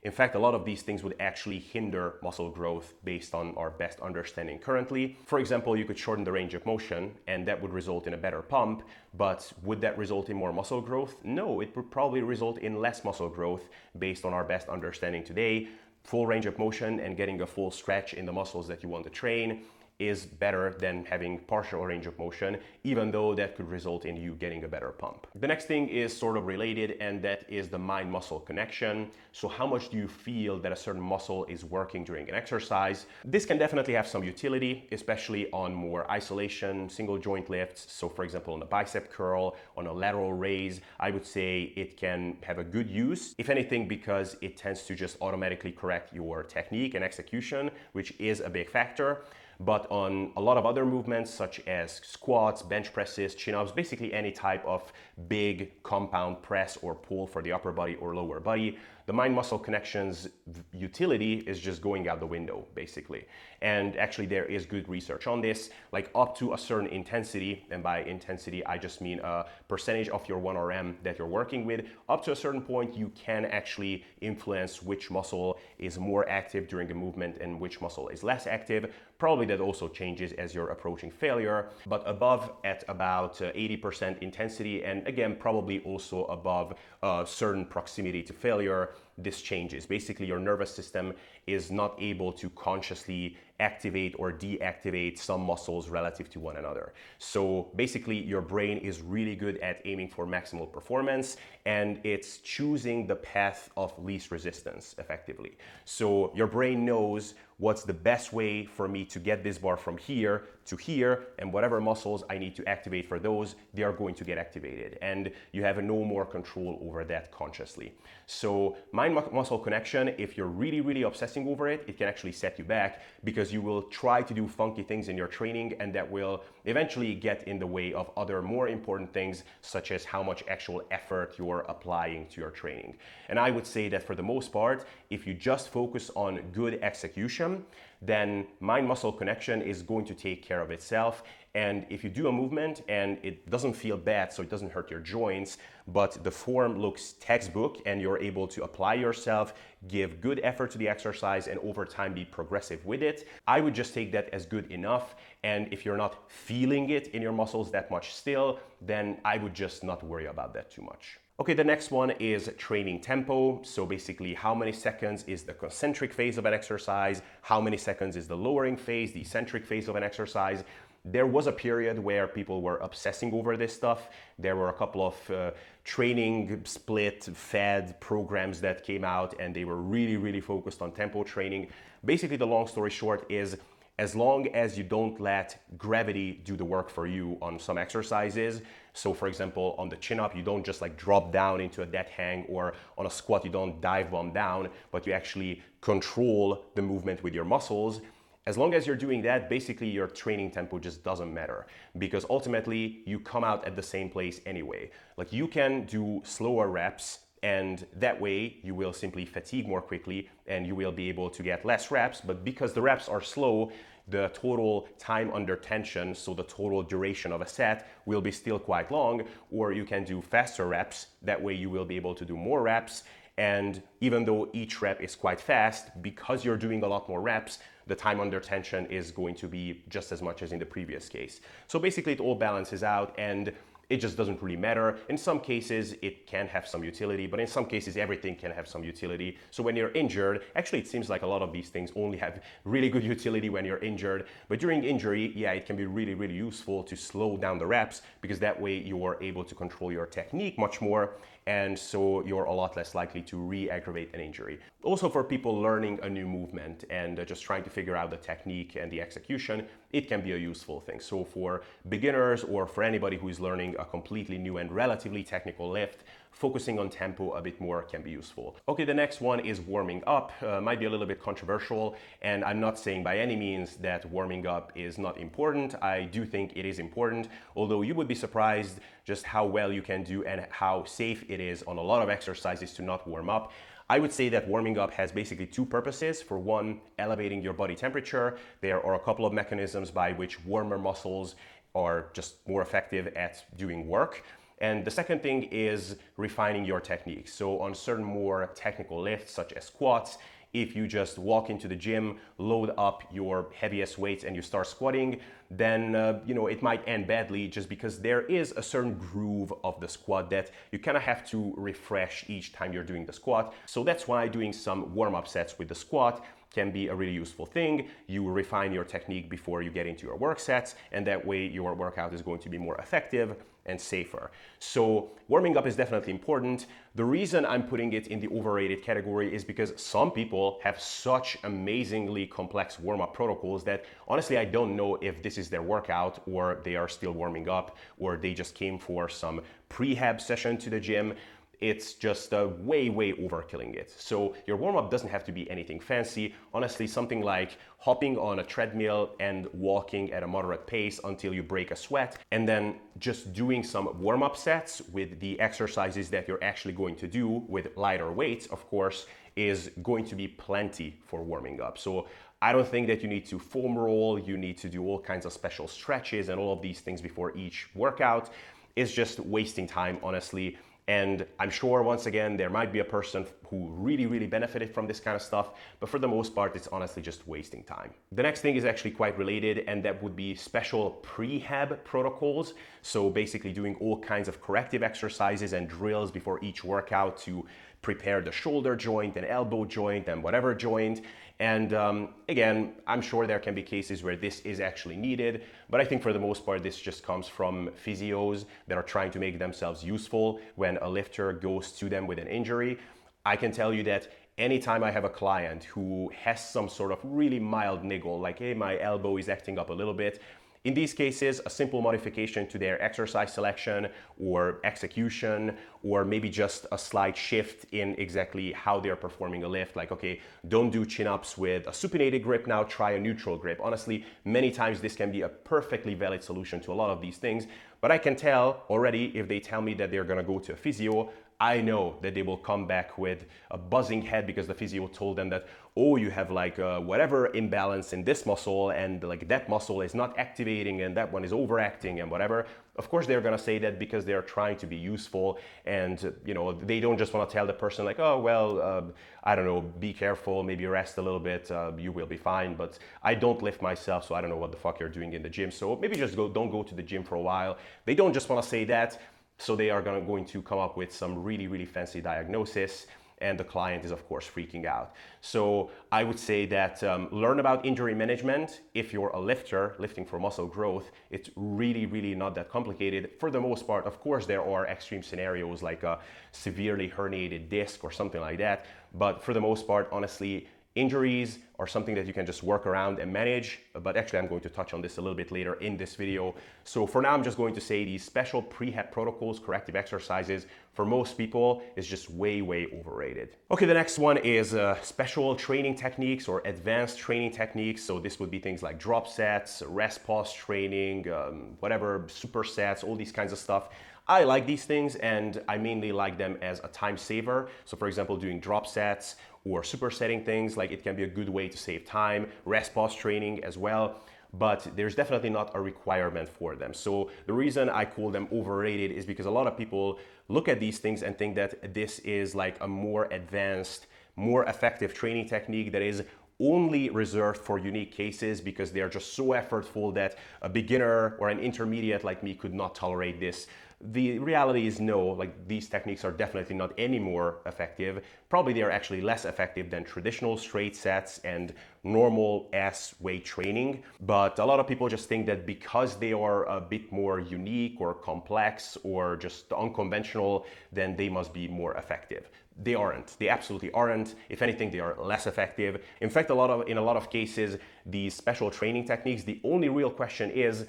In 0.03 0.11
fact, 0.11 0.35
a 0.35 0.39
lot 0.39 0.53
of 0.53 0.63
these 0.63 0.83
things 0.83 1.03
would 1.03 1.15
actually 1.19 1.59
hinder 1.59 2.15
muscle 2.21 2.49
growth 2.49 2.93
based 3.03 3.33
on 3.33 3.55
our 3.57 3.69
best 3.69 3.99
understanding 3.99 4.59
currently. 4.59 5.17
For 5.25 5.39
example, 5.39 5.75
you 5.75 5.85
could 5.85 5.97
shorten 5.97 6.23
the 6.23 6.31
range 6.31 6.53
of 6.53 6.65
motion 6.65 7.13
and 7.27 7.45
that 7.47 7.61
would 7.61 7.73
result 7.73 8.07
in 8.07 8.13
a 8.13 8.17
better 8.17 8.41
pump, 8.41 8.83
but 9.15 9.51
would 9.63 9.81
that 9.81 9.97
result 9.97 10.29
in 10.29 10.37
more 10.37 10.53
muscle 10.53 10.81
growth? 10.81 11.15
No, 11.23 11.61
it 11.61 11.75
would 11.75 11.91
probably 11.91 12.21
result 12.21 12.59
in 12.59 12.79
less 12.79 13.03
muscle 13.03 13.27
growth 13.27 13.67
based 13.97 14.23
on 14.23 14.33
our 14.33 14.43
best 14.43 14.69
understanding 14.69 15.23
today. 15.23 15.67
Full 16.03 16.25
range 16.25 16.45
of 16.45 16.57
motion 16.57 16.99
and 16.99 17.17
getting 17.17 17.41
a 17.41 17.47
full 17.47 17.71
stretch 17.71 18.13
in 18.13 18.25
the 18.25 18.31
muscles 18.31 18.67
that 18.67 18.83
you 18.83 18.89
want 18.89 19.03
to 19.03 19.09
train 19.09 19.63
is 19.99 20.27
better 20.27 20.75
than 20.79 21.05
having 21.05 21.39
partial 21.39 21.83
range 21.83 22.05
of 22.05 22.17
motion, 22.19 22.57
even 22.83 23.09
though 23.09 23.33
that 23.33 23.55
could 23.55 23.67
result 23.67 24.05
in 24.05 24.15
you 24.15 24.33
getting 24.33 24.63
a 24.63 24.67
better 24.67 24.91
pump. 24.91 25.25
The 25.33 25.47
next 25.47 25.65
thing 25.65 25.89
is 25.89 26.15
sort 26.15 26.37
of 26.37 26.45
related, 26.45 26.97
and 26.99 27.19
that 27.23 27.45
is 27.49 27.67
the 27.67 27.79
mind 27.79 28.11
muscle 28.11 28.39
connection. 28.39 29.09
So, 29.31 29.47
how 29.47 29.65
much 29.65 29.89
do 29.89 29.97
you 29.97 30.07
feel 30.07 30.59
that 30.59 30.71
a 30.71 30.75
certain 30.75 31.01
muscle 31.01 31.45
is 31.45 31.65
working 31.65 32.03
during 32.03 32.29
an 32.29 32.35
exercise? 32.35 33.07
This 33.25 33.45
can 33.45 33.57
definitely 33.57 33.95
have 33.95 34.07
some 34.07 34.23
utility, 34.23 34.87
especially 34.91 35.49
on 35.51 35.73
more 35.73 36.09
isolation, 36.11 36.89
single 36.89 37.17
joint 37.17 37.49
lifts. 37.49 37.91
So, 37.91 38.07
for 38.07 38.23
example, 38.23 38.53
on 38.53 38.61
a 38.61 38.65
bicep 38.65 39.11
curl, 39.11 39.55
on 39.75 39.87
a 39.87 39.93
lateral 39.93 40.33
raise, 40.33 40.79
I 40.99 41.09
would 41.09 41.25
say 41.25 41.73
it 41.75 41.97
can 41.97 42.37
have 42.43 42.59
a 42.59 42.63
good 42.63 42.87
use, 42.87 43.33
if 43.39 43.49
anything, 43.49 43.87
because 43.87 44.37
it 44.41 44.57
tends 44.57 44.83
to 44.83 44.93
just 44.93 45.17
automatically 45.21 45.71
correct 45.71 46.13
your 46.13 46.43
technique 46.43 46.93
and 46.93 47.03
execution, 47.03 47.71
which 47.93 48.13
is 48.19 48.41
a 48.41 48.49
big 48.49 48.69
factor. 48.69 49.23
But 49.59 49.89
on 49.89 50.31
a 50.37 50.41
lot 50.41 50.57
of 50.57 50.65
other 50.65 50.85
movements, 50.85 51.33
such 51.33 51.59
as 51.61 51.99
squats, 52.03 52.61
bench 52.61 52.93
presses, 52.93 53.33
chin 53.33 53.55
ups, 53.55 53.71
basically 53.71 54.13
any 54.13 54.31
type 54.31 54.63
of 54.65 54.91
big 55.27 55.81
compound 55.83 56.43
press 56.43 56.77
or 56.81 56.93
pull 56.93 57.25
for 57.25 57.41
the 57.41 57.51
upper 57.51 57.71
body 57.71 57.95
or 57.95 58.15
lower 58.15 58.39
body, 58.39 58.77
the 59.07 59.13
mind 59.13 59.33
muscle 59.33 59.57
connections 59.57 60.27
utility 60.73 61.35
is 61.47 61.61
just 61.61 61.81
going 61.81 62.09
out 62.09 62.19
the 62.19 62.27
window 62.27 62.65
basically. 62.75 63.25
And 63.61 63.95
actually 63.95 64.25
there 64.25 64.43
is 64.43 64.65
good 64.65 64.87
research 64.89 65.27
on 65.27 65.39
this 65.39 65.69
like 65.93 66.11
up 66.13 66.37
to 66.39 66.53
a 66.53 66.57
certain 66.57 66.87
intensity 66.87 67.65
and 67.71 67.81
by 67.81 68.03
intensity 68.03 68.65
i 68.65 68.77
just 68.77 68.99
mean 68.99 69.19
a 69.21 69.45
percentage 69.69 70.09
of 70.09 70.27
your 70.27 70.41
1rm 70.41 70.95
that 71.03 71.17
you're 71.17 71.27
working 71.27 71.65
with. 71.65 71.85
Up 72.09 72.21
to 72.25 72.33
a 72.33 72.35
certain 72.35 72.61
point 72.61 72.97
you 72.97 73.09
can 73.15 73.45
actually 73.45 74.03
influence 74.19 74.83
which 74.83 75.09
muscle 75.09 75.57
is 75.79 75.97
more 75.97 76.27
active 76.27 76.67
during 76.67 76.91
a 76.91 76.93
movement 76.93 77.37
and 77.39 77.57
which 77.61 77.79
muscle 77.79 78.09
is 78.09 78.23
less 78.23 78.45
active 78.45 78.93
probably 79.17 79.45
that 79.45 79.59
also 79.59 79.87
changes 79.87 80.31
as 80.33 80.53
you're 80.53 80.69
approaching 80.69 81.11
failure 81.11 81.69
but 81.87 82.03
above 82.05 82.51
at 82.63 82.83
about 82.87 83.37
80% 83.37 84.11
uh, 84.11 84.15
intensity 84.21 84.83
and 84.83 85.07
again 85.07 85.35
probably 85.35 85.79
also 85.79 86.25
above 86.25 86.73
a 87.03 87.25
certain 87.27 87.65
proximity 87.65 88.23
to 88.23 88.33
failure 88.33 88.91
this 89.17 89.41
changes. 89.41 89.85
Basically, 89.85 90.27
your 90.27 90.39
nervous 90.39 90.73
system 90.73 91.13
is 91.47 91.71
not 91.71 91.95
able 91.99 92.31
to 92.33 92.49
consciously 92.51 93.35
activate 93.59 94.13
or 94.19 94.31
deactivate 94.31 95.17
some 95.17 95.41
muscles 95.41 95.89
relative 95.89 96.29
to 96.29 96.39
one 96.39 96.57
another. 96.57 96.93
So 97.17 97.71
basically, 97.75 98.21
your 98.21 98.41
brain 98.41 98.77
is 98.77 99.01
really 99.01 99.35
good 99.35 99.57
at 99.59 99.81
aiming 99.85 100.09
for 100.09 100.27
maximal 100.27 100.71
performance 100.71 101.37
and 101.65 101.99
it's 102.03 102.37
choosing 102.37 103.07
the 103.07 103.15
path 103.15 103.69
of 103.75 103.91
least 103.97 104.29
resistance 104.29 104.93
effectively. 104.99 105.57
So 105.85 106.31
your 106.35 106.47
brain 106.47 106.85
knows 106.85 107.33
what's 107.59 107.83
the 107.83 107.93
best 107.93 108.33
way 108.33 108.65
for 108.65 108.87
me 108.87 109.03
to 109.03 109.19
get 109.19 109.43
this 109.43 109.57
bar 109.57 109.77
from 109.77 109.97
here 109.97 110.43
to 110.65 110.75
here 110.75 111.27
and 111.39 111.51
whatever 111.51 111.81
muscles 111.81 112.23
I 112.29 112.37
need 112.37 112.55
to 112.57 112.67
activate 112.67 113.07
for 113.07 113.19
those, 113.19 113.55
they 113.73 113.83
are 113.83 113.93
going 113.93 114.13
to 114.15 114.23
get 114.23 114.37
activated 114.37 114.99
and 115.01 115.31
you 115.53 115.63
have 115.63 115.81
no 115.83 116.03
more 116.03 116.25
control 116.25 116.77
over 116.83 117.03
that 117.05 117.31
consciously. 117.31 117.93
So 118.27 118.77
mind 118.91 119.15
muscle 119.31 119.57
connection, 119.57 120.09
if 120.17 120.37
you're 120.37 120.47
really, 120.47 120.81
really 120.81 121.03
obsessing 121.03 121.47
over 121.47 121.67
it, 121.67 121.83
it 121.87 121.97
can 121.97 122.07
actually 122.07 122.33
set 122.33 122.59
you 122.59 122.65
back 122.65 123.01
because 123.23 123.51
you 123.51 123.61
will 123.61 123.83
try 123.83 124.21
to 124.21 124.33
do 124.33 124.47
funky 124.47 124.83
things 124.83 125.07
in 125.09 125.17
your 125.17 125.27
training 125.27 125.73
and 125.79 125.93
that 125.95 126.09
will 126.09 126.43
eventually 126.67 127.15
get 127.15 127.47
in 127.47 127.57
the 127.57 127.65
way 127.65 127.93
of 127.93 128.11
other 128.15 128.41
more 128.41 128.67
important 128.67 129.11
things 129.13 129.43
such 129.61 129.91
as 129.91 130.03
how 130.03 130.21
much 130.21 130.43
actual 130.47 130.83
effort 130.91 131.33
you're 131.37 131.65
applying 131.69 132.27
to 132.27 132.41
your 132.41 132.51
training. 132.51 132.95
And 133.29 133.39
I 133.39 133.49
would 133.49 133.65
say 133.65 133.89
that 133.89 134.03
for 134.03 134.15
the 134.15 134.21
most 134.21 134.51
part, 134.51 134.85
if 135.09 135.25
you 135.25 135.33
just 135.33 135.69
focus 135.69 136.11
on 136.15 136.41
good 136.51 136.79
execution, 136.83 137.65
then 138.01 138.45
mind 138.59 138.87
muscle 138.87 139.11
connection 139.11 139.61
is 139.61 139.81
going 139.81 140.05
to 140.05 140.13
take 140.13 140.43
care 140.45 140.61
of 140.61 140.69
itself. 140.69 141.23
And 141.57 141.87
if 141.89 142.03
you 142.03 142.11
do 142.11 142.27
a 142.27 142.31
movement 142.31 142.83
and 142.87 143.17
it 143.23 143.49
doesn't 143.49 143.73
feel 143.73 143.97
bad, 143.97 144.31
so 144.31 144.43
it 144.43 144.49
doesn't 144.53 144.71
hurt 144.71 144.91
your 144.91 144.99
joints, 144.99 145.57
but 145.87 146.23
the 146.23 146.29
form 146.29 146.77
looks 146.77 147.15
textbook 147.19 147.81
and 147.87 147.99
you're 147.99 148.19
able 148.19 148.47
to 148.49 148.63
apply 148.63 148.93
yourself, 148.93 149.55
give 149.87 150.21
good 150.21 150.39
effort 150.43 150.69
to 150.73 150.77
the 150.77 150.87
exercise, 150.87 151.47
and 151.47 151.57
over 151.61 151.83
time 151.83 152.13
be 152.13 152.25
progressive 152.25 152.85
with 152.85 153.01
it, 153.01 153.27
I 153.47 153.59
would 153.59 153.73
just 153.73 153.95
take 153.95 154.11
that 154.11 154.29
as 154.31 154.45
good 154.45 154.71
enough. 154.71 155.15
And 155.43 155.67
if 155.71 155.83
you're 155.83 155.97
not 155.97 156.29
feeling 156.29 156.91
it 156.91 157.07
in 157.15 157.23
your 157.23 157.31
muscles 157.31 157.71
that 157.71 157.89
much 157.89 158.13
still, 158.13 158.59
then 158.79 159.17
I 159.25 159.37
would 159.39 159.55
just 159.55 159.83
not 159.83 160.03
worry 160.03 160.27
about 160.27 160.53
that 160.53 160.69
too 160.69 160.83
much. 160.83 161.17
Okay, 161.39 161.53
the 161.53 161.63
next 161.63 161.91
one 161.91 162.09
is 162.19 162.49
training 162.57 162.99
tempo. 162.99 163.61
So 163.61 163.85
basically, 163.85 164.33
how 164.33 164.55
many 164.55 164.71
seconds 164.71 165.23
is 165.27 165.43
the 165.43 165.53
concentric 165.53 166.11
phase 166.11 166.39
of 166.39 166.47
an 166.47 166.53
exercise? 166.53 167.21
How 167.43 167.61
many 167.61 167.77
seconds 167.77 168.15
is 168.15 168.27
the 168.27 168.35
lowering 168.35 168.75
phase, 168.75 169.11
the 169.11 169.21
eccentric 169.21 169.63
phase 169.63 169.87
of 169.87 169.95
an 169.95 170.01
exercise? 170.01 170.63
There 171.09 171.25
was 171.25 171.47
a 171.47 171.53
period 171.53 171.97
where 171.99 172.27
people 172.27 172.61
were 172.61 172.79
obsessing 172.79 173.33
over 173.33 173.55
this 173.55 173.73
stuff. 173.73 174.09
There 174.37 174.57
were 174.57 174.67
a 174.67 174.73
couple 174.73 175.07
of 175.07 175.31
uh, 175.31 175.51
training 175.85 176.61
split 176.65 177.23
fed 177.23 177.99
programs 178.01 178.59
that 178.61 178.83
came 178.83 179.05
out 179.05 179.33
and 179.39 179.55
they 179.55 179.63
were 179.63 179.81
really, 179.81 180.17
really 180.17 180.41
focused 180.41 180.81
on 180.81 180.91
tempo 180.91 181.23
training. 181.23 181.69
Basically, 182.03 182.35
the 182.35 182.45
long 182.45 182.67
story 182.67 182.89
short 182.89 183.25
is 183.29 183.55
as 183.99 184.15
long 184.15 184.47
as 184.49 184.77
you 184.77 184.83
don't 184.83 185.19
let 185.21 185.63
gravity 185.77 186.41
do 186.43 186.57
the 186.57 186.65
work 186.65 186.89
for 186.89 187.07
you 187.07 187.37
on 187.41 187.57
some 187.57 187.77
exercises. 187.77 188.61
So, 188.93 189.13
for 189.13 189.27
example, 189.27 189.75
on 189.77 189.87
the 189.89 189.95
chin 189.95 190.19
up, 190.19 190.35
you 190.35 190.43
don't 190.43 190.65
just 190.65 190.81
like 190.81 190.97
drop 190.97 191.31
down 191.31 191.61
into 191.61 191.81
a 191.83 191.85
dead 191.85 192.07
hang, 192.09 192.43
or 192.49 192.73
on 192.97 193.05
a 193.05 193.09
squat, 193.09 193.45
you 193.45 193.49
don't 193.49 193.79
dive 193.79 194.11
bomb 194.11 194.33
down, 194.33 194.69
but 194.91 195.07
you 195.07 195.13
actually 195.13 195.61
control 195.81 196.65
the 196.75 196.81
movement 196.81 197.23
with 197.23 197.33
your 197.33 197.45
muscles. 197.45 198.01
As 198.47 198.57
long 198.57 198.73
as 198.73 198.87
you're 198.87 198.95
doing 198.95 199.21
that, 199.23 199.49
basically 199.49 199.89
your 199.89 200.07
training 200.07 200.51
tempo 200.51 200.79
just 200.79 201.03
doesn't 201.03 201.33
matter 201.33 201.67
because 201.97 202.25
ultimately 202.29 203.01
you 203.05 203.19
come 203.19 203.43
out 203.43 203.67
at 203.67 203.75
the 203.75 203.83
same 203.83 204.09
place 204.09 204.39
anyway. 204.45 204.89
Like 205.17 205.33
you 205.33 205.49
can 205.49 205.85
do 205.85 206.21
slower 206.23 206.69
reps 206.69 207.19
and 207.43 207.85
that 207.97 208.21
way 208.21 208.55
you 208.63 208.73
will 208.73 208.93
simply 208.93 209.25
fatigue 209.25 209.67
more 209.67 209.81
quickly 209.81 210.29
and 210.47 210.65
you 210.65 210.75
will 210.75 210.93
be 210.93 211.09
able 211.09 211.29
to 211.29 211.43
get 211.43 211.65
less 211.65 211.91
reps. 211.91 212.21
But 212.21 212.45
because 212.45 212.71
the 212.71 212.81
reps 212.81 213.09
are 213.09 213.19
slow 213.19 213.69
the 214.07 214.29
total 214.29 214.87
time 214.97 215.29
under 215.33 215.57
tension 215.57 216.15
so 216.15 216.33
the 216.33 216.43
total 216.43 216.81
duration 216.81 217.33
of 217.33 217.41
a 217.41 217.45
set 217.45 217.89
will 218.05 218.21
be 218.21 218.31
still 218.31 218.59
quite 218.59 218.89
long 218.89 219.23
or 219.51 219.73
you 219.73 219.83
can 219.83 220.05
do 220.05 220.21
faster 220.21 220.67
reps. 220.67 221.07
That 221.21 221.43
way 221.43 221.53
you 221.53 221.69
will 221.69 221.83
be 221.83 221.97
able 221.97 222.15
to 222.15 222.23
do 222.23 222.37
more 222.37 222.61
reps. 222.61 223.03
And 223.37 223.83
even 223.99 224.23
though 224.23 224.49
each 224.53 224.81
rep 224.81 225.01
is 225.01 225.15
quite 225.15 225.41
fast 225.41 225.89
because 226.01 226.45
you're 226.45 226.55
doing 226.55 226.81
a 226.83 226.87
lot 226.87 227.09
more 227.09 227.19
reps 227.19 227.59
the 227.87 227.95
time 227.95 228.19
under 228.19 228.39
tension 228.39 228.85
is 228.87 229.11
going 229.11 229.35
to 229.35 229.47
be 229.47 229.83
just 229.89 230.11
as 230.11 230.21
much 230.21 230.41
as 230.41 230.51
in 230.51 230.59
the 230.59 230.65
previous 230.65 231.09
case 231.09 231.41
so 231.67 231.79
basically 231.79 232.13
it 232.13 232.19
all 232.19 232.35
balances 232.35 232.83
out 232.83 233.13
and 233.17 233.53
it 233.89 233.97
just 233.97 234.17
doesn't 234.17 234.41
really 234.41 234.57
matter. 234.57 234.97
In 235.07 235.17
some 235.17 235.39
cases, 235.39 235.95
it 236.01 236.27
can 236.27 236.47
have 236.47 236.67
some 236.67 236.83
utility, 236.83 237.25
but 237.25 237.39
in 237.39 237.47
some 237.47 237.65
cases, 237.65 237.95
everything 237.95 238.35
can 238.35 238.51
have 238.51 238.67
some 238.67 238.83
utility. 238.83 239.37
So 239.51 239.63
when 239.63 239.75
you're 239.75 239.91
injured, 239.91 240.43
actually, 240.55 240.79
it 240.79 240.87
seems 240.87 241.09
like 241.09 241.21
a 241.21 241.27
lot 241.27 241.41
of 241.41 241.53
these 241.53 241.69
things 241.69 241.91
only 241.95 242.17
have 242.17 242.43
really 242.65 242.89
good 242.89 243.03
utility 243.03 243.49
when 243.49 243.63
you're 243.63 243.79
injured. 243.79 244.27
But 244.49 244.59
during 244.59 244.83
injury, 244.83 245.31
yeah, 245.35 245.53
it 245.53 245.65
can 245.65 245.77
be 245.77 245.85
really, 245.85 246.15
really 246.15 246.35
useful 246.35 246.83
to 246.83 246.97
slow 246.97 247.37
down 247.37 247.59
the 247.59 247.65
reps 247.65 248.01
because 248.21 248.39
that 248.39 248.59
way 248.59 248.77
you 248.77 249.05
are 249.05 249.21
able 249.23 249.45
to 249.45 249.55
control 249.55 249.91
your 249.91 250.05
technique 250.05 250.57
much 250.57 250.81
more 250.81 251.13
and 251.47 251.79
so 251.79 252.25
you're 252.25 252.43
a 252.43 252.53
lot 252.53 252.75
less 252.75 252.93
likely 252.93 253.21
to 253.21 253.37
re-aggravate 253.37 254.13
an 254.13 254.19
injury. 254.19 254.59
Also 254.83 255.07
for 255.09 255.23
people 255.23 255.53
learning 255.59 255.97
a 256.03 256.09
new 256.09 256.27
movement 256.27 256.83
and 256.89 257.19
uh, 257.19 257.23
just 257.23 257.41
trying 257.41 257.63
to 257.63 257.69
figure 257.69 257.95
out 257.95 258.11
the 258.11 258.17
technique 258.17 258.75
and 258.75 258.91
the 258.91 258.99
execution, 258.99 259.65
it 259.93 260.09
can 260.09 260.21
be 260.21 260.33
a 260.33 260.37
useful 260.37 260.81
thing. 260.81 260.99
So 260.99 261.23
for 261.23 261.63
beginners 261.87 262.43
or 262.43 262.67
for 262.67 262.83
anybody 262.83 263.15
who 263.15 263.29
is 263.29 263.39
learning 263.39 263.77
a 263.79 263.85
completely 263.85 264.37
new 264.37 264.57
and 264.57 264.69
relatively 264.69 265.23
technical 265.23 265.69
lift, 265.71 266.03
focusing 266.37 266.77
on 266.77 266.89
tempo 266.89 267.33
a 267.33 267.41
bit 267.41 267.59
more 267.59 267.81
can 267.81 268.01
be 268.03 268.11
useful. 268.11 268.55
Okay, 268.69 268.85
the 268.85 268.93
next 268.93 269.21
one 269.21 269.39
is 269.39 269.59
warming 269.59 270.03
up. 270.05 270.31
Uh, 270.41 270.61
might 270.61 270.79
be 270.79 270.85
a 270.85 270.89
little 270.89 271.07
bit 271.07 271.19
controversial, 271.19 271.95
and 272.21 272.43
I'm 272.43 272.59
not 272.59 272.77
saying 272.77 273.03
by 273.03 273.17
any 273.17 273.35
means 273.35 273.77
that 273.77 274.05
warming 274.05 274.45
up 274.45 274.71
is 274.75 274.97
not 274.99 275.17
important. 275.17 275.75
I 275.81 276.03
do 276.03 276.25
think 276.25 276.51
it 276.55 276.65
is 276.65 276.77
important, 276.77 277.27
although 277.55 277.81
you 277.81 277.95
would 277.95 278.07
be 278.07 278.15
surprised 278.15 278.79
just 279.03 279.23
how 279.23 279.45
well 279.45 279.73
you 279.73 279.81
can 279.81 280.03
do 280.03 280.23
and 280.25 280.45
how 280.51 280.83
safe 280.85 281.25
it 281.27 281.39
is 281.39 281.63
on 281.63 281.77
a 281.77 281.81
lot 281.81 282.03
of 282.03 282.09
exercises 282.09 282.73
to 282.73 282.83
not 282.83 283.07
warm 283.07 283.29
up. 283.29 283.51
I 283.89 283.99
would 283.99 284.11
say 284.11 284.29
that 284.29 284.47
warming 284.47 284.77
up 284.77 284.91
has 284.91 285.11
basically 285.11 285.47
two 285.47 285.65
purposes. 285.65 286.21
For 286.21 286.37
one, 286.37 286.81
elevating 286.99 287.41
your 287.41 287.53
body 287.53 287.73
temperature. 287.73 288.37
There 288.61 288.85
are 288.85 288.95
a 288.95 288.99
couple 288.99 289.25
of 289.25 289.33
mechanisms 289.33 289.91
by 289.91 290.11
which 290.11 290.43
warmer 290.45 290.77
muscles 290.77 291.35
are 291.73 292.07
just 292.13 292.47
more 292.47 292.61
effective 292.61 293.07
at 293.15 293.45
doing 293.57 293.87
work. 293.87 294.23
And 294.59 294.83
the 294.83 294.91
second 294.91 295.21
thing 295.21 295.43
is 295.51 295.97
refining 296.17 296.65
your 296.65 296.79
technique. 296.79 297.27
So 297.27 297.59
on 297.59 297.75
certain 297.75 298.03
more 298.03 298.49
technical 298.55 299.01
lifts, 299.01 299.33
such 299.33 299.53
as 299.53 299.65
squats, 299.65 300.17
if 300.53 300.75
you 300.75 300.87
just 300.87 301.17
walk 301.17 301.49
into 301.49 301.67
the 301.67 301.75
gym, 301.75 302.17
load 302.37 302.71
up 302.77 303.03
your 303.11 303.49
heaviest 303.53 303.97
weights 303.97 304.23
and 304.23 304.35
you 304.35 304.41
start 304.41 304.65
squatting, 304.65 305.19
then 305.51 305.95
uh, 305.95 306.19
you 306.25 306.33
know 306.33 306.47
it 306.47 306.61
might 306.61 306.81
end 306.87 307.05
badly 307.05 307.47
just 307.47 307.69
because 307.69 307.99
there 307.99 308.21
is 308.21 308.53
a 308.53 308.63
certain 308.63 308.95
groove 308.95 309.53
of 309.63 309.79
the 309.79 309.87
squat 309.87 310.29
that 310.29 310.51
you 310.71 310.79
kind 310.79 310.97
of 310.97 311.03
have 311.03 311.27
to 311.29 311.53
refresh 311.57 312.25
each 312.29 312.53
time 312.53 312.73
you're 312.73 312.83
doing 312.83 313.05
the 313.05 313.13
squat. 313.13 313.53
So 313.65 313.83
that's 313.83 314.07
why 314.07 314.27
doing 314.27 314.53
some 314.53 314.93
warm-up 314.93 315.27
sets 315.27 315.59
with 315.59 315.67
the 315.67 315.75
squat 315.75 316.25
can 316.53 316.71
be 316.71 316.87
a 316.87 316.95
really 316.95 317.11
useful 317.11 317.45
thing. 317.45 317.87
You 318.07 318.27
refine 318.29 318.71
your 318.71 318.85
technique 318.85 319.29
before 319.29 319.61
you 319.61 319.69
get 319.69 319.85
into 319.85 320.07
your 320.07 320.15
work 320.15 320.39
sets, 320.39 320.75
and 320.91 321.05
that 321.05 321.23
way 321.23 321.45
your 321.45 321.75
workout 321.75 322.13
is 322.13 322.21
going 322.21 322.39
to 322.39 322.49
be 322.49 322.57
more 322.57 322.77
effective 322.77 323.35
and 323.67 323.79
safer. 323.79 324.31
So 324.59 325.11
warming 325.27 325.57
up 325.57 325.67
is 325.67 325.75
definitely 325.75 326.13
important. 326.13 326.65
The 326.95 327.05
reason 327.05 327.45
I'm 327.45 327.63
putting 327.63 327.93
it 327.93 328.07
in 328.07 328.19
the 328.19 328.27
overrated 328.29 328.81
category 328.81 329.33
is 329.33 329.43
because 329.43 329.73
some 329.77 330.11
people 330.11 330.59
have 330.63 330.79
such 330.79 331.37
amazingly 331.43 332.25
complex 332.25 332.79
warm-up 332.79 333.13
protocols 333.13 333.63
that 333.65 333.85
honestly 334.07 334.37
I 334.37 334.45
don't 334.45 334.75
know 334.75 334.95
if 335.01 335.21
this 335.21 335.37
is 335.37 335.49
their 335.49 335.61
workout 335.61 336.23
or 336.27 336.59
they 336.63 336.75
are 336.75 336.87
still 336.87 337.11
warming 337.11 337.49
up 337.49 337.77
or 337.99 338.17
they 338.17 338.33
just 338.33 338.55
came 338.55 338.79
for 338.79 339.09
some 339.09 339.41
prehab 339.69 340.19
session 340.21 340.57
to 340.57 340.69
the 340.69 340.79
gym 340.79 341.13
it's 341.59 341.93
just 341.93 342.33
uh, 342.33 342.49
way, 342.59 342.89
way 342.89 343.13
overkilling 343.13 343.75
it. 343.75 343.89
So 343.89 344.35
your 344.45 344.57
warm 344.57 344.75
up 344.75 344.91
doesn't 344.91 345.09
have 345.09 345.23
to 345.25 345.31
be 345.31 345.49
anything 345.49 345.79
fancy. 345.79 346.35
Honestly, 346.53 346.87
something 346.87 347.21
like 347.21 347.57
hopping 347.79 348.17
on 348.17 348.39
a 348.39 348.43
treadmill 348.43 349.15
and 349.19 349.47
walking 349.53 350.11
at 350.11 350.23
a 350.23 350.27
moderate 350.27 350.67
pace 350.67 350.99
until 351.03 351.33
you 351.33 351.43
break 351.43 351.71
a 351.71 351.75
sweat, 351.75 352.17
and 352.31 352.47
then 352.47 352.75
just 352.99 353.33
doing 353.33 353.63
some 353.63 353.99
warm 353.99 354.23
up 354.23 354.35
sets 354.35 354.81
with 354.91 355.19
the 355.19 355.39
exercises 355.39 356.09
that 356.09 356.27
you're 356.27 356.43
actually 356.43 356.73
going 356.73 356.95
to 356.95 357.07
do 357.07 357.27
with 357.47 357.75
lighter 357.75 358.11
weights, 358.11 358.47
of 358.47 358.67
course, 358.67 359.07
is 359.35 359.71
going 359.83 360.03
to 360.03 360.15
be 360.15 360.27
plenty 360.27 360.99
for 361.05 361.23
warming 361.23 361.61
up. 361.61 361.77
So 361.77 362.07
I 362.41 362.51
don't 362.51 362.67
think 362.67 362.87
that 362.87 363.01
you 363.01 363.07
need 363.07 363.25
to 363.27 363.39
foam 363.39 363.77
roll, 363.77 364.19
you 364.19 364.37
need 364.37 364.57
to 364.59 364.69
do 364.69 364.83
all 364.83 364.99
kinds 364.99 365.25
of 365.25 365.33
special 365.33 365.67
stretches 365.67 366.29
and 366.29 366.39
all 366.39 366.53
of 366.53 366.61
these 366.61 366.81
things 366.81 367.01
before 367.01 367.35
each 367.37 367.67
workout. 367.73 368.29
It's 368.75 368.91
just 368.91 369.19
wasting 369.19 369.67
time, 369.67 369.97
honestly. 370.03 370.57
And 370.87 371.25
I'm 371.37 371.49
sure, 371.49 371.83
once 371.83 372.05
again, 372.05 372.37
there 372.37 372.49
might 372.49 372.71
be 372.71 372.79
a 372.79 372.85
person 372.85 373.25
who 373.49 373.67
really, 373.71 374.05
really 374.05 374.25
benefited 374.25 374.73
from 374.73 374.87
this 374.87 375.01
kind 375.01 375.15
of 375.15 375.21
stuff, 375.21 375.49
but 375.81 375.89
for 375.89 375.99
the 375.99 376.07
most 376.07 376.33
part, 376.33 376.55
it's 376.55 376.69
honestly 376.69 377.01
just 377.01 377.27
wasting 377.27 377.63
time. 377.63 377.93
The 378.13 378.23
next 378.23 378.39
thing 378.39 378.55
is 378.55 378.63
actually 378.63 378.91
quite 378.91 379.17
related, 379.17 379.65
and 379.67 379.83
that 379.83 380.01
would 380.01 380.15
be 380.15 380.33
special 380.33 381.01
prehab 381.03 381.83
protocols. 381.83 382.53
So 382.83 383.09
basically, 383.09 383.51
doing 383.51 383.75
all 383.81 383.99
kinds 383.99 384.29
of 384.29 384.41
corrective 384.41 384.81
exercises 384.81 385.51
and 385.51 385.67
drills 385.67 386.09
before 386.09 386.41
each 386.41 386.63
workout 386.63 387.17
to 387.19 387.45
prepare 387.87 388.19
the 388.19 388.35
shoulder 388.43 388.75
joint 388.75 389.15
and 389.15 389.25
elbow 389.25 389.63
joint 389.63 390.09
and 390.09 390.21
whatever 390.21 390.53
joint. 390.53 390.97
And 391.39 391.69
um, 391.73 391.97
again, 392.27 392.73
I'm 392.85 393.01
sure 393.09 393.25
there 393.25 393.39
can 393.39 393.55
be 393.55 393.63
cases 393.63 394.03
where 394.03 394.17
this 394.17 394.41
is 394.41 394.59
actually 394.59 394.97
needed, 394.97 395.33
but 395.69 395.79
I 395.79 395.85
think 395.85 396.03
for 396.03 396.11
the 396.11 396.19
most 396.19 396.45
part, 396.45 396.63
this 396.63 396.77
just 396.89 397.01
comes 397.09 397.27
from 397.37 397.55
physios 397.85 398.43
that 398.67 398.77
are 398.77 398.87
trying 398.95 399.11
to 399.11 399.19
make 399.19 399.39
themselves 399.39 399.85
useful 399.85 400.41
when 400.55 400.75
a 400.87 400.89
lifter 400.89 401.31
goes 401.31 401.71
to 401.79 401.87
them 401.87 402.07
with 402.07 402.19
an 402.19 402.27
injury. 402.27 402.77
I 403.25 403.37
can 403.37 403.51
tell 403.53 403.73
you 403.73 403.83
that 403.83 404.03
anytime 404.37 404.83
I 404.83 404.91
have 404.91 405.05
a 405.05 405.13
client 405.23 405.63
who 405.63 406.11
has 406.23 406.39
some 406.55 406.67
sort 406.67 406.91
of 406.91 406.99
really 407.03 407.39
mild 407.39 407.85
niggle, 407.85 408.19
like, 408.19 408.39
hey, 408.39 408.53
my 408.53 408.73
elbow 408.79 409.15
is 409.15 409.29
acting 409.29 409.57
up 409.57 409.69
a 409.69 409.73
little 409.73 409.93
bit, 409.93 410.21
in 410.63 410.73
these 410.73 410.93
cases, 410.93 411.39
a 411.45 411.49
simple 411.49 411.81
modification 411.81 412.47
to 412.47 412.57
their 412.57 412.81
exercise 412.81 413.33
selection 413.33 413.87
or 414.19 414.59
execution, 414.63 415.55
or 415.83 416.03
maybe 416.03 416.29
just 416.29 416.65
a 416.71 416.77
slight 416.77 417.15
shift 417.15 417.65
in 417.73 417.95
exactly 417.97 418.51
how 418.51 418.79
they're 418.79 418.95
performing 418.95 419.43
a 419.43 419.47
lift. 419.47 419.75
Like, 419.75 419.91
okay, 419.91 420.19
don't 420.47 420.69
do 420.69 420.85
chin 420.85 421.07
ups 421.07 421.37
with 421.37 421.67
a 421.67 421.71
supinated 421.71 422.23
grip 422.23 422.47
now, 422.47 422.63
try 422.63 422.91
a 422.91 422.99
neutral 422.99 423.37
grip. 423.37 423.59
Honestly, 423.63 424.05
many 424.25 424.51
times 424.51 424.81
this 424.81 424.95
can 424.95 425.11
be 425.11 425.21
a 425.21 425.29
perfectly 425.29 425.93
valid 425.93 426.23
solution 426.23 426.59
to 426.61 426.73
a 426.73 426.75
lot 426.75 426.89
of 426.89 427.01
these 427.01 427.17
things. 427.17 427.47
But 427.79 427.91
I 427.91 427.97
can 427.97 428.15
tell 428.15 428.63
already 428.69 429.15
if 429.15 429.27
they 429.27 429.39
tell 429.39 429.61
me 429.61 429.73
that 429.75 429.91
they're 429.91 430.03
gonna 430.03 430.23
go 430.23 430.39
to 430.39 430.53
a 430.53 430.55
physio, 430.55 431.11
I 431.39 431.61
know 431.61 431.97
that 432.01 432.15
they 432.15 432.23
will 432.23 432.37
come 432.37 432.65
back 432.65 432.97
with 432.97 433.25
a 433.51 433.57
buzzing 433.59 434.01
head 434.01 434.25
because 434.25 434.47
the 434.47 434.55
physio 434.55 434.87
told 434.87 435.17
them 435.17 435.29
that, 435.29 435.45
oh, 435.75 435.95
you 435.95 436.09
have 436.09 436.31
like 436.31 436.57
uh, 436.57 436.79
whatever 436.79 437.27
imbalance 437.35 437.93
in 437.93 438.03
this 438.03 438.25
muscle 438.25 438.71
and 438.71 439.03
like 439.03 439.27
that 439.27 439.47
muscle 439.47 439.81
is 439.81 439.93
not 439.93 440.17
activating 440.17 440.81
and 440.81 440.97
that 440.97 441.11
one 441.11 441.23
is 441.23 441.31
overacting 441.31 441.99
and 441.99 442.09
whatever. 442.09 442.47
Of 442.77 442.89
course, 442.89 443.05
they're 443.05 443.21
gonna 443.21 443.37
say 443.37 443.59
that 443.59 443.77
because 443.77 444.03
they're 444.03 444.23
trying 444.23 444.57
to 444.57 444.65
be 444.65 444.75
useful 444.75 445.37
and 445.65 446.11
you 446.25 446.33
know 446.33 446.53
they 446.53 446.79
don't 446.79 446.97
just 446.97 447.13
want 447.13 447.29
to 447.29 447.33
tell 447.33 447.45
the 447.45 447.53
person 447.53 447.85
like, 447.85 447.99
oh 447.99 448.19
well, 448.19 448.59
uh, 448.59 448.81
I 449.23 449.35
don't 449.35 449.45
know, 449.45 449.61
be 449.61 449.93
careful, 449.93 450.41
maybe 450.41 450.65
rest 450.65 450.97
a 450.97 451.03
little 451.03 451.19
bit, 451.19 451.51
uh, 451.51 451.71
you 451.77 451.91
will 451.91 452.07
be 452.07 452.17
fine. 452.17 452.55
But 452.55 452.79
I 453.03 453.13
don't 453.13 453.43
lift 453.43 453.61
myself, 453.61 454.07
so 454.07 454.15
I 454.15 454.21
don't 454.21 454.31
know 454.31 454.37
what 454.37 454.51
the 454.51 454.57
fuck 454.57 454.79
you're 454.79 454.89
doing 454.89 455.13
in 455.13 455.21
the 455.21 455.29
gym. 455.29 455.51
So 455.51 455.75
maybe 455.75 455.97
just 455.97 456.15
go, 456.15 456.29
don't 456.29 456.49
go 456.49 456.63
to 456.63 456.73
the 456.73 456.83
gym 456.83 457.03
for 457.03 457.13
a 457.13 457.21
while. 457.21 457.57
They 457.85 457.93
don't 457.93 458.13
just 458.13 458.27
want 458.27 458.41
to 458.41 458.49
say 458.49 458.63
that 458.65 458.99
so 459.37 459.55
they 459.55 459.69
are 459.69 459.81
going 459.81 460.25
to 460.25 460.41
come 460.41 460.59
up 460.59 460.77
with 460.77 460.93
some 460.93 461.23
really, 461.23 461.47
really 461.47 461.65
fancy 461.65 462.01
diagnosis 462.01 462.87
and 463.19 463.39
the 463.39 463.43
client 463.43 463.83
is 463.83 463.91
of 463.91 464.07
course 464.07 464.29
freaking 464.29 464.65
out. 464.65 464.93
So 465.21 465.71
I 465.91 466.03
would 466.03 466.19
say 466.19 466.45
that 466.47 466.83
um, 466.83 467.07
learn 467.11 467.39
about 467.39 467.65
injury 467.65 467.95
management. 467.95 468.61
If 468.73 468.93
you're 468.93 469.09
a 469.09 469.19
lifter, 469.19 469.75
lifting 469.79 470.05
for 470.05 470.19
muscle 470.19 470.45
growth, 470.45 470.91
it's 471.09 471.29
really, 471.35 471.85
really 471.85 472.13
not 472.15 472.35
that 472.35 472.49
complicated. 472.49 473.11
For 473.19 473.31
the 473.31 473.41
most 473.41 473.65
part, 473.65 473.85
of 473.85 473.99
course, 473.99 474.25
there 474.25 474.43
are 474.43 474.67
extreme 474.67 475.01
scenarios 475.01 475.63
like 475.63 475.83
a 475.83 475.99
severely 476.31 476.89
herniated 476.89 477.49
disc 477.49 477.83
or 477.83 477.91
something 477.91 478.21
like 478.21 478.37
that. 478.37 478.65
But 478.93 479.23
for 479.23 479.33
the 479.33 479.41
most 479.41 479.67
part, 479.67 479.89
honestly, 479.91 480.47
Injuries 480.77 481.39
are 481.57 481.65
something 481.65 481.95
that 481.95 482.05
you 482.05 482.13
can 482.13 482.23
just 482.23 482.43
work 482.43 482.67
around 482.67 482.99
and 482.99 483.11
manage, 483.11 483.61
but 483.81 483.97
actually 483.97 484.19
I'm 484.19 484.27
going 484.27 484.41
to 484.41 484.49
touch 484.49 484.75
on 484.75 484.81
this 484.81 484.99
a 484.99 485.01
little 485.01 485.15
bit 485.15 485.31
later 485.31 485.55
in 485.55 485.75
this 485.75 485.95
video. 485.95 486.35
So 486.65 486.85
for 486.85 487.01
now, 487.01 487.15
I'm 487.15 487.23
just 487.23 487.35
going 487.35 487.55
to 487.55 487.59
say 487.59 487.83
these 487.83 488.03
special 488.03 488.43
prehab 488.43 488.91
protocols, 488.91 489.39
corrective 489.39 489.75
exercises, 489.75 490.45
for 490.73 490.85
most 490.85 491.17
people 491.17 491.63
is 491.75 491.87
just 491.87 492.11
way, 492.11 492.43
way 492.43 492.67
overrated. 492.71 493.37
Okay, 493.49 493.65
the 493.65 493.73
next 493.73 493.97
one 493.97 494.17
is 494.17 494.53
uh, 494.53 494.79
special 494.83 495.35
training 495.35 495.73
techniques 495.73 496.27
or 496.27 496.43
advanced 496.45 496.99
training 496.99 497.31
techniques. 497.31 497.81
So 497.83 497.97
this 497.97 498.19
would 498.19 498.29
be 498.29 498.37
things 498.37 498.61
like 498.61 498.77
drop 498.77 499.07
sets, 499.07 499.63
rest 499.65 500.05
pause 500.05 500.31
training, 500.31 501.11
um, 501.11 501.55
whatever, 501.59 502.01
supersets, 502.07 502.83
all 502.83 502.95
these 502.95 503.11
kinds 503.11 503.31
of 503.31 503.39
stuff. 503.39 503.69
I 504.09 504.23
like 504.23 504.47
these 504.47 504.63
things 504.63 504.95
and 504.95 505.41
I 505.49 505.57
mainly 505.57 505.91
like 505.91 506.17
them 506.17 506.37
as 506.41 506.61
a 506.63 506.69
time 506.69 506.97
saver. 506.97 507.49
So 507.65 507.75
for 507.75 507.89
example, 507.89 508.15
doing 508.15 508.39
drop 508.39 508.65
sets 508.65 509.17
or 509.47 509.61
supersetting 509.61 510.25
things, 510.25 510.57
like 510.57 510.71
it 510.71 510.83
can 510.83 510.95
be 510.95 511.03
a 511.03 511.07
good 511.07 511.29
way 511.29 511.47
to 511.47 511.57
save 511.57 511.85
time, 511.85 512.27
rest 512.45 512.73
pause 512.73 512.95
training 512.95 513.43
as 513.43 513.57
well 513.57 514.01
but 514.33 514.67
there's 514.75 514.95
definitely 514.95 515.29
not 515.29 515.51
a 515.55 515.61
requirement 515.61 516.29
for 516.29 516.55
them. 516.55 516.73
So 516.73 517.09
the 517.25 517.33
reason 517.33 517.69
I 517.69 517.85
call 517.85 518.11
them 518.11 518.27
overrated 518.31 518.91
is 518.91 519.05
because 519.05 519.25
a 519.25 519.31
lot 519.31 519.47
of 519.47 519.57
people 519.57 519.99
look 520.27 520.47
at 520.47 520.59
these 520.59 520.79
things 520.79 521.03
and 521.03 521.17
think 521.17 521.35
that 521.35 521.73
this 521.73 521.99
is 521.99 522.35
like 522.35 522.57
a 522.61 522.67
more 522.67 523.05
advanced, 523.05 523.87
more 524.15 524.43
effective 524.45 524.93
training 524.93 525.27
technique 525.27 525.71
that 525.71 525.81
is 525.81 526.03
only 526.39 526.89
reserved 526.89 527.39
for 527.39 527.57
unique 527.57 527.91
cases 527.91 528.41
because 528.41 528.71
they 528.71 528.81
are 528.81 528.89
just 528.89 529.15
so 529.15 529.27
effortful 529.27 529.93
that 529.95 530.17
a 530.43 530.49
beginner 530.49 531.15
or 531.19 531.29
an 531.29 531.39
intermediate 531.39 532.03
like 532.03 532.21
me 532.21 532.35
could 532.35 532.53
not 532.53 532.75
tolerate 532.75 533.19
this. 533.19 533.47
The 533.79 534.17
reality 534.17 534.65
is 534.65 534.79
no, 534.79 535.05
like 535.05 535.47
these 535.47 535.69
techniques 535.69 536.03
are 536.03 536.11
definitely 536.11 536.55
not 536.55 536.73
any 536.79 536.97
more 536.97 537.41
effective. 537.45 538.03
Probably 538.27 538.51
they 538.51 538.63
are 538.63 538.71
actually 538.71 539.01
less 539.01 539.23
effective 539.23 539.69
than 539.69 539.83
traditional 539.83 540.35
straight 540.35 540.75
sets 540.75 541.19
and 541.19 541.53
normal 541.83 542.49
S 542.53 542.95
weight 542.99 543.23
training. 543.23 543.83
But 544.01 544.39
a 544.39 544.45
lot 544.45 544.59
of 544.59 544.67
people 544.67 544.89
just 544.89 545.07
think 545.07 545.27
that 545.27 545.45
because 545.45 545.95
they 545.97 546.11
are 546.11 546.45
a 546.45 546.59
bit 546.59 546.91
more 546.91 547.19
unique 547.19 547.75
or 547.79 547.93
complex 547.93 548.79
or 548.83 549.15
just 549.15 549.53
unconventional, 549.53 550.47
then 550.71 550.95
they 550.95 551.07
must 551.07 551.31
be 551.31 551.47
more 551.47 551.75
effective 551.75 552.29
they 552.63 552.75
aren't. 552.75 553.15
They 553.19 553.29
absolutely 553.29 553.71
aren't. 553.71 554.15
If 554.29 554.41
anything, 554.41 554.71
they 554.71 554.79
are 554.79 554.95
less 554.99 555.27
effective. 555.27 555.83
In 556.01 556.09
fact, 556.09 556.29
a 556.29 556.33
lot 556.33 556.49
of 556.49 556.67
in 556.67 556.77
a 556.77 556.81
lot 556.81 556.97
of 556.97 557.09
cases, 557.09 557.57
these 557.85 558.15
special 558.15 558.49
training 558.49 558.85
techniques, 558.85 559.23
the 559.23 559.39
only 559.43 559.69
real 559.69 559.91
question 559.91 560.31
is 560.31 560.65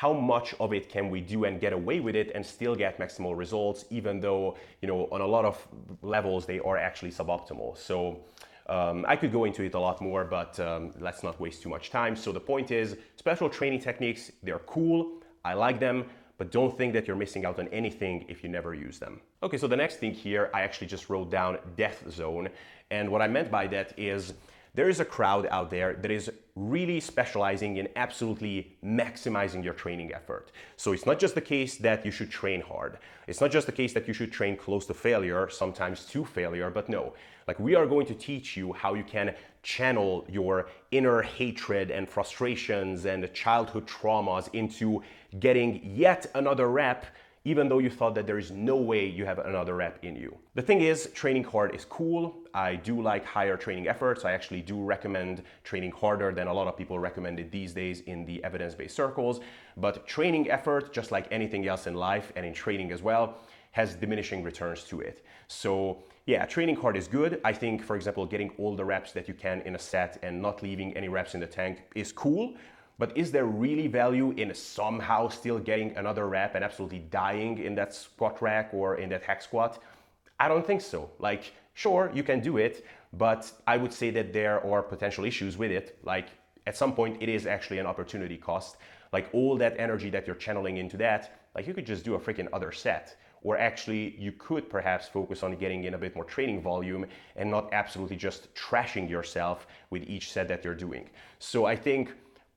how 0.00 0.14
much 0.14 0.54
of 0.60 0.72
it 0.72 0.88
can 0.88 1.10
we 1.10 1.20
do 1.20 1.44
and 1.44 1.60
get 1.60 1.74
away 1.74 2.00
with 2.00 2.16
it 2.16 2.32
and 2.34 2.42
still 2.56 2.74
get 2.74 2.98
maximal 2.98 3.36
results, 3.36 3.84
even 3.90 4.18
though, 4.18 4.56
you 4.80 4.88
know, 4.88 5.06
on 5.12 5.20
a 5.20 5.26
lot 5.26 5.44
of 5.44 5.56
levels 6.00 6.46
they 6.46 6.58
are 6.60 6.78
actually 6.78 7.10
suboptimal. 7.10 7.76
So 7.76 7.96
um, 8.66 9.04
I 9.06 9.14
could 9.14 9.30
go 9.30 9.44
into 9.44 9.62
it 9.62 9.74
a 9.74 9.78
lot 9.78 10.00
more, 10.00 10.24
but 10.24 10.58
um, 10.58 10.94
let's 11.00 11.22
not 11.22 11.38
waste 11.38 11.60
too 11.62 11.68
much 11.68 11.90
time. 11.90 12.16
So 12.16 12.32
the 12.32 12.40
point 12.40 12.70
is, 12.70 12.96
special 13.16 13.50
training 13.50 13.80
techniques, 13.80 14.32
they're 14.42 14.64
cool. 14.74 15.20
I 15.44 15.52
like 15.52 15.78
them, 15.80 16.06
but 16.38 16.50
don't 16.50 16.74
think 16.78 16.94
that 16.94 17.06
you're 17.06 17.22
missing 17.24 17.44
out 17.44 17.58
on 17.58 17.68
anything 17.68 18.24
if 18.26 18.42
you 18.42 18.48
never 18.48 18.72
use 18.72 18.98
them. 18.98 19.20
Okay, 19.42 19.58
so 19.58 19.66
the 19.66 19.76
next 19.76 19.96
thing 19.96 20.14
here, 20.14 20.48
I 20.54 20.62
actually 20.62 20.86
just 20.86 21.10
wrote 21.10 21.30
down 21.30 21.58
death 21.76 22.10
zone. 22.10 22.48
And 22.90 23.10
what 23.12 23.20
I 23.20 23.28
meant 23.28 23.50
by 23.50 23.66
that 23.66 23.92
is 23.98 24.32
there 24.72 24.88
is 24.88 25.00
a 25.00 25.04
crowd 25.04 25.46
out 25.50 25.68
there 25.70 25.92
that 25.94 26.10
is 26.10 26.30
really 26.60 27.00
specializing 27.00 27.78
in 27.78 27.88
absolutely 27.96 28.76
maximizing 28.84 29.64
your 29.64 29.72
training 29.72 30.12
effort. 30.12 30.52
So 30.76 30.92
it's 30.92 31.06
not 31.06 31.18
just 31.18 31.34
the 31.34 31.40
case 31.40 31.76
that 31.78 32.04
you 32.04 32.10
should 32.10 32.30
train 32.30 32.60
hard. 32.60 32.98
It's 33.26 33.40
not 33.40 33.50
just 33.50 33.66
the 33.66 33.72
case 33.72 33.94
that 33.94 34.06
you 34.06 34.12
should 34.12 34.30
train 34.30 34.56
close 34.56 34.84
to 34.86 34.94
failure, 34.94 35.48
sometimes 35.48 36.04
to 36.06 36.24
failure, 36.24 36.70
but 36.70 36.88
no. 36.88 37.14
Like 37.48 37.58
we 37.58 37.74
are 37.74 37.86
going 37.86 38.06
to 38.06 38.14
teach 38.14 38.56
you 38.56 38.74
how 38.74 38.94
you 38.94 39.04
can 39.04 39.34
channel 39.62 40.26
your 40.28 40.68
inner 40.90 41.22
hatred 41.22 41.90
and 41.90 42.08
frustrations 42.08 43.06
and 43.06 43.32
childhood 43.32 43.86
traumas 43.86 44.52
into 44.54 45.02
getting 45.38 45.80
yet 45.82 46.26
another 46.34 46.68
rep 46.68 47.06
even 47.44 47.68
though 47.68 47.78
you 47.78 47.88
thought 47.88 48.14
that 48.14 48.26
there 48.26 48.38
is 48.38 48.50
no 48.50 48.76
way 48.76 49.06
you 49.06 49.24
have 49.24 49.38
another 49.38 49.74
rep 49.74 50.04
in 50.04 50.14
you. 50.14 50.36
The 50.54 50.62
thing 50.62 50.82
is, 50.82 51.08
training 51.14 51.44
hard 51.44 51.74
is 51.74 51.86
cool. 51.86 52.34
I 52.52 52.76
do 52.76 53.00
like 53.00 53.24
higher 53.24 53.56
training 53.56 53.88
efforts. 53.88 54.24
I 54.24 54.32
actually 54.32 54.60
do 54.60 54.82
recommend 54.82 55.42
training 55.64 55.92
harder 55.92 56.32
than 56.32 56.48
a 56.48 56.52
lot 56.52 56.66
of 56.66 56.76
people 56.76 56.98
recommend 56.98 57.40
it 57.40 57.50
these 57.50 57.72
days 57.72 58.00
in 58.02 58.26
the 58.26 58.44
evidence 58.44 58.74
based 58.74 58.94
circles. 58.94 59.40
But 59.76 60.06
training 60.06 60.50
effort, 60.50 60.92
just 60.92 61.12
like 61.12 61.26
anything 61.30 61.66
else 61.66 61.86
in 61.86 61.94
life 61.94 62.30
and 62.36 62.44
in 62.44 62.52
training 62.52 62.92
as 62.92 63.00
well, 63.02 63.38
has 63.72 63.94
diminishing 63.94 64.42
returns 64.42 64.84
to 64.84 65.00
it. 65.00 65.24
So, 65.48 66.02
yeah, 66.26 66.44
training 66.44 66.76
hard 66.76 66.96
is 66.96 67.08
good. 67.08 67.40
I 67.44 67.52
think, 67.52 67.82
for 67.82 67.96
example, 67.96 68.26
getting 68.26 68.50
all 68.58 68.76
the 68.76 68.84
reps 68.84 69.12
that 69.12 69.28
you 69.28 69.34
can 69.34 69.62
in 69.62 69.76
a 69.76 69.78
set 69.78 70.18
and 70.22 70.42
not 70.42 70.62
leaving 70.62 70.94
any 70.96 71.08
reps 71.08 71.34
in 71.34 71.40
the 71.40 71.46
tank 71.46 71.82
is 71.94 72.12
cool. 72.12 72.56
But 73.00 73.16
is 73.16 73.32
there 73.32 73.46
really 73.46 73.86
value 73.86 74.32
in 74.32 74.54
somehow 74.54 75.28
still 75.28 75.58
getting 75.58 75.96
another 75.96 76.28
rep 76.28 76.54
and 76.54 76.62
absolutely 76.62 76.98
dying 76.98 77.56
in 77.56 77.74
that 77.76 77.94
squat 77.94 78.42
rack 78.42 78.74
or 78.74 78.96
in 78.96 79.08
that 79.08 79.22
hack 79.22 79.40
squat? 79.40 79.82
I 80.38 80.48
don't 80.48 80.66
think 80.66 80.82
so. 80.82 81.10
Like, 81.18 81.54
sure, 81.72 82.10
you 82.12 82.22
can 82.22 82.40
do 82.40 82.58
it, 82.58 82.84
but 83.14 83.50
I 83.66 83.78
would 83.78 83.94
say 83.94 84.10
that 84.10 84.34
there 84.34 84.62
are 84.70 84.82
potential 84.82 85.24
issues 85.24 85.56
with 85.56 85.70
it. 85.70 85.98
Like, 86.02 86.28
at 86.66 86.76
some 86.76 86.92
point, 86.92 87.22
it 87.22 87.30
is 87.30 87.46
actually 87.46 87.78
an 87.78 87.86
opportunity 87.86 88.36
cost. 88.36 88.76
Like, 89.14 89.30
all 89.32 89.56
that 89.56 89.76
energy 89.78 90.10
that 90.10 90.26
you're 90.26 90.36
channeling 90.36 90.76
into 90.76 90.98
that, 90.98 91.40
like, 91.54 91.66
you 91.66 91.72
could 91.72 91.86
just 91.86 92.04
do 92.04 92.16
a 92.16 92.18
freaking 92.18 92.48
other 92.52 92.70
set. 92.70 93.16
Or 93.42 93.56
actually, 93.56 94.14
you 94.18 94.32
could 94.32 94.68
perhaps 94.68 95.08
focus 95.08 95.42
on 95.42 95.56
getting 95.56 95.84
in 95.84 95.94
a 95.94 95.98
bit 95.98 96.14
more 96.14 96.26
training 96.26 96.60
volume 96.60 97.06
and 97.36 97.50
not 97.50 97.72
absolutely 97.72 98.16
just 98.16 98.54
trashing 98.54 99.08
yourself 99.08 99.66
with 99.88 100.02
each 100.02 100.30
set 100.30 100.48
that 100.48 100.62
you're 100.66 100.74
doing. 100.74 101.08
So 101.38 101.64
I 101.64 101.74
think 101.74 102.12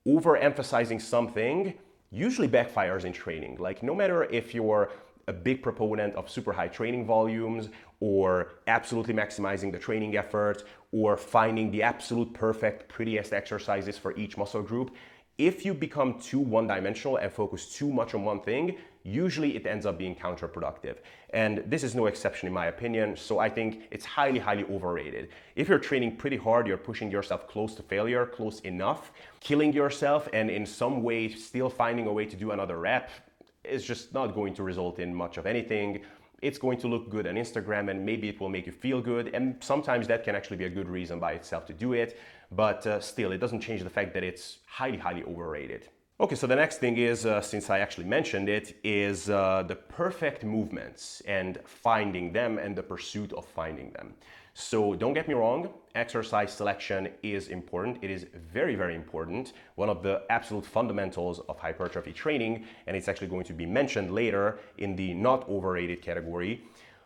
overemphasizing 0.08 1.02
something 1.02 1.74
usually 2.12 2.48
backfires 2.48 3.06
in 3.06 3.14
training. 3.14 3.58
Like, 3.60 3.82
no 3.84 3.96
matter 3.96 4.26
if 4.26 4.54
you're 4.54 4.92
a 5.28 5.34
big 5.34 5.62
proponent 5.62 6.16
of 6.16 6.30
super 6.30 6.52
high 6.52 6.68
training 6.68 7.06
volumes 7.06 7.70
or 8.00 8.54
absolutely 8.68 9.14
maximizing 9.14 9.72
the 9.72 9.80
training 9.80 10.18
effort 10.18 10.64
or 10.92 11.16
finding 11.16 11.72
the 11.72 11.82
absolute 11.82 12.34
perfect, 12.34 12.90
prettiest 12.90 13.32
exercises 13.32 13.98
for 13.98 14.16
each 14.18 14.38
muscle 14.38 14.62
group. 14.62 14.94
If 15.38 15.66
you 15.66 15.74
become 15.74 16.20
too 16.20 16.40
one 16.40 16.68
dimensional 16.68 17.18
and 17.18 17.32
focus 17.32 17.74
too 17.74 17.92
much 17.92 18.14
on 18.14 18.24
one 18.24 18.42
thing, 18.42 18.78
usually 19.04 19.56
it 19.56 19.66
ends 19.66 19.86
up 19.86 19.98
being 19.98 20.16
counterproductive. 20.16 20.98
And 21.32 21.64
this 21.68 21.84
is 21.84 21.94
no 21.96 22.06
exception 22.06 22.48
in 22.48 22.54
my 22.54 22.68
opinion. 22.68 23.18
So 23.18 23.40
I 23.40 23.50
think 23.50 23.88
it's 23.92 24.06
highly, 24.06 24.40
highly 24.40 24.64
overrated. 24.66 25.30
If 25.56 25.68
you're 25.68 25.80
training 25.80 26.16
pretty 26.16 26.38
hard, 26.38 26.68
you're 26.68 26.78
pushing 26.78 27.12
yourself 27.12 27.48
close 27.48 27.76
to 27.76 27.84
failure, 27.84 28.26
close 28.26 28.60
enough, 28.62 29.12
killing 29.40 29.74
yourself, 29.74 30.30
and 30.34 30.50
in 30.50 30.66
some 30.66 31.04
way 31.04 31.30
still 31.30 31.70
finding 31.70 32.08
a 32.08 32.14
way 32.14 32.26
to 32.26 32.36
do 32.36 32.52
another 32.52 32.80
rep 32.80 33.10
is 33.64 33.84
just 33.84 34.14
not 34.14 34.36
going 34.36 34.54
to 34.54 34.64
result 34.64 35.00
in 35.00 35.14
much 35.14 35.38
of 35.38 35.46
anything 35.46 36.02
it's 36.44 36.58
going 36.58 36.78
to 36.78 36.88
look 36.90 37.10
good 37.10 37.26
on 37.26 37.36
Instagram 37.36 37.90
and 37.90 38.06
maybe 38.06 38.28
it 38.28 38.40
will 38.40 38.50
make 38.50 38.66
you 38.66 38.74
feel 38.74 39.02
good. 39.02 39.34
And 39.34 39.56
sometimes 39.62 40.08
that 40.10 40.26
can 40.26 40.36
actually 40.36 40.58
be 40.58 40.66
a 40.66 40.70
good 40.70 40.90
reason 40.90 41.18
by 41.18 41.32
itself 41.32 41.66
to 41.68 41.74
do 41.74 41.94
it. 41.94 42.20
But 42.52 42.86
uh, 42.86 43.00
still, 43.00 43.32
it 43.32 43.38
doesn't 43.38 43.62
change 43.62 43.82
the 43.82 43.90
fact 43.90 44.14
that 44.14 44.24
it's 44.24 44.58
highly, 44.68 44.98
highly 44.98 45.24
overrated. 45.24 45.88
Okay, 46.20 46.36
so 46.36 46.46
the 46.46 46.56
next 46.56 46.78
thing 46.78 46.98
is, 46.98 47.26
uh, 47.26 47.42
since 47.42 47.72
I 47.72 47.80
actually 47.80 48.06
mentioned 48.06 48.48
it, 48.48 48.78
is 48.84 49.32
uh, 49.32 49.64
the 49.68 49.76
perfect 49.76 50.44
movements 50.44 51.24
and 51.26 51.58
finding 51.66 52.32
them 52.32 52.60
and 52.60 52.76
the 52.76 52.84
pursuit 52.84 53.34
of 53.34 53.46
finding 53.46 53.92
them. 53.94 54.14
So 54.54 54.94
don't 54.94 55.16
get 55.16 55.28
me 55.28 55.34
wrong, 55.34 55.70
exercise 55.96 56.54
selection 56.54 57.10
is 57.24 57.48
important. 57.48 57.98
It 58.04 58.12
is 58.12 58.28
very, 58.54 58.76
very 58.76 58.94
important. 58.94 59.54
One 59.74 59.90
of 59.90 60.04
the 60.04 60.22
absolute 60.30 60.68
fundamentals 60.68 61.40
of 61.50 61.58
hypertrophy 61.58 62.14
training, 62.14 62.66
and 62.86 62.96
it's 62.96 63.08
actually 63.08 63.30
going 63.30 63.46
to 63.46 63.54
be 63.54 63.66
mentioned 63.66 64.12
later 64.12 64.60
in 64.78 64.96
the 64.96 65.16
not 65.16 65.50
overrated 65.50 66.04
category. 66.04 66.62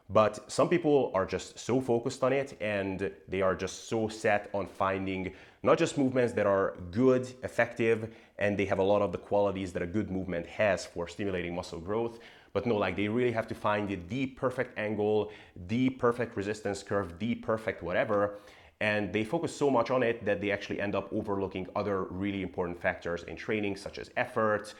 But 0.09 0.49
some 0.49 0.69
people 0.69 1.11
are 1.13 1.25
just 1.25 1.59
so 1.59 1.81
focused 1.81 2.23
on 2.23 2.31
it 2.31 2.55
and 2.61 3.11
they 3.27 3.41
are 3.41 3.55
just 3.55 3.89
so 3.89 4.07
set 4.07 4.49
on 4.53 4.65
finding 4.65 5.33
not 5.63 5.77
just 5.77 5.97
movements 5.97 6.31
that 6.33 6.45
are 6.45 6.75
good, 6.91 7.27
effective, 7.43 8.15
and 8.39 8.57
they 8.57 8.65
have 8.65 8.79
a 8.79 8.83
lot 8.83 9.01
of 9.01 9.11
the 9.11 9.17
qualities 9.17 9.73
that 9.73 9.81
a 9.81 9.87
good 9.87 10.09
movement 10.09 10.45
has 10.47 10.85
for 10.85 11.09
stimulating 11.09 11.53
muscle 11.53 11.79
growth, 11.79 12.19
but 12.53 12.65
no, 12.65 12.75
like 12.75 12.95
they 12.95 13.09
really 13.09 13.33
have 13.33 13.47
to 13.47 13.55
find 13.55 13.89
the, 14.09 14.25
perfect 14.27 14.79
angle, 14.79 15.31
the 15.67 15.89
perfect 15.89 16.37
resistance 16.37 16.83
curve, 16.83 17.19
the 17.19 17.35
perfect 17.35 17.83
whatever. 17.83 18.39
And 18.79 19.11
they 19.11 19.23
focus 19.23 19.55
so 19.55 19.69
much 19.69 19.89
on 19.89 20.03
it 20.03 20.23
that 20.23 20.39
they 20.39 20.51
actually 20.51 20.79
end 20.79 20.95
up 20.95 21.11
overlooking 21.11 21.67
other 21.75 22.03
really 22.03 22.43
important 22.43 22.79
factors 22.79 23.23
in 23.23 23.35
training, 23.35 23.75
such 23.75 23.97
as 23.97 24.11
effort, 24.15 24.73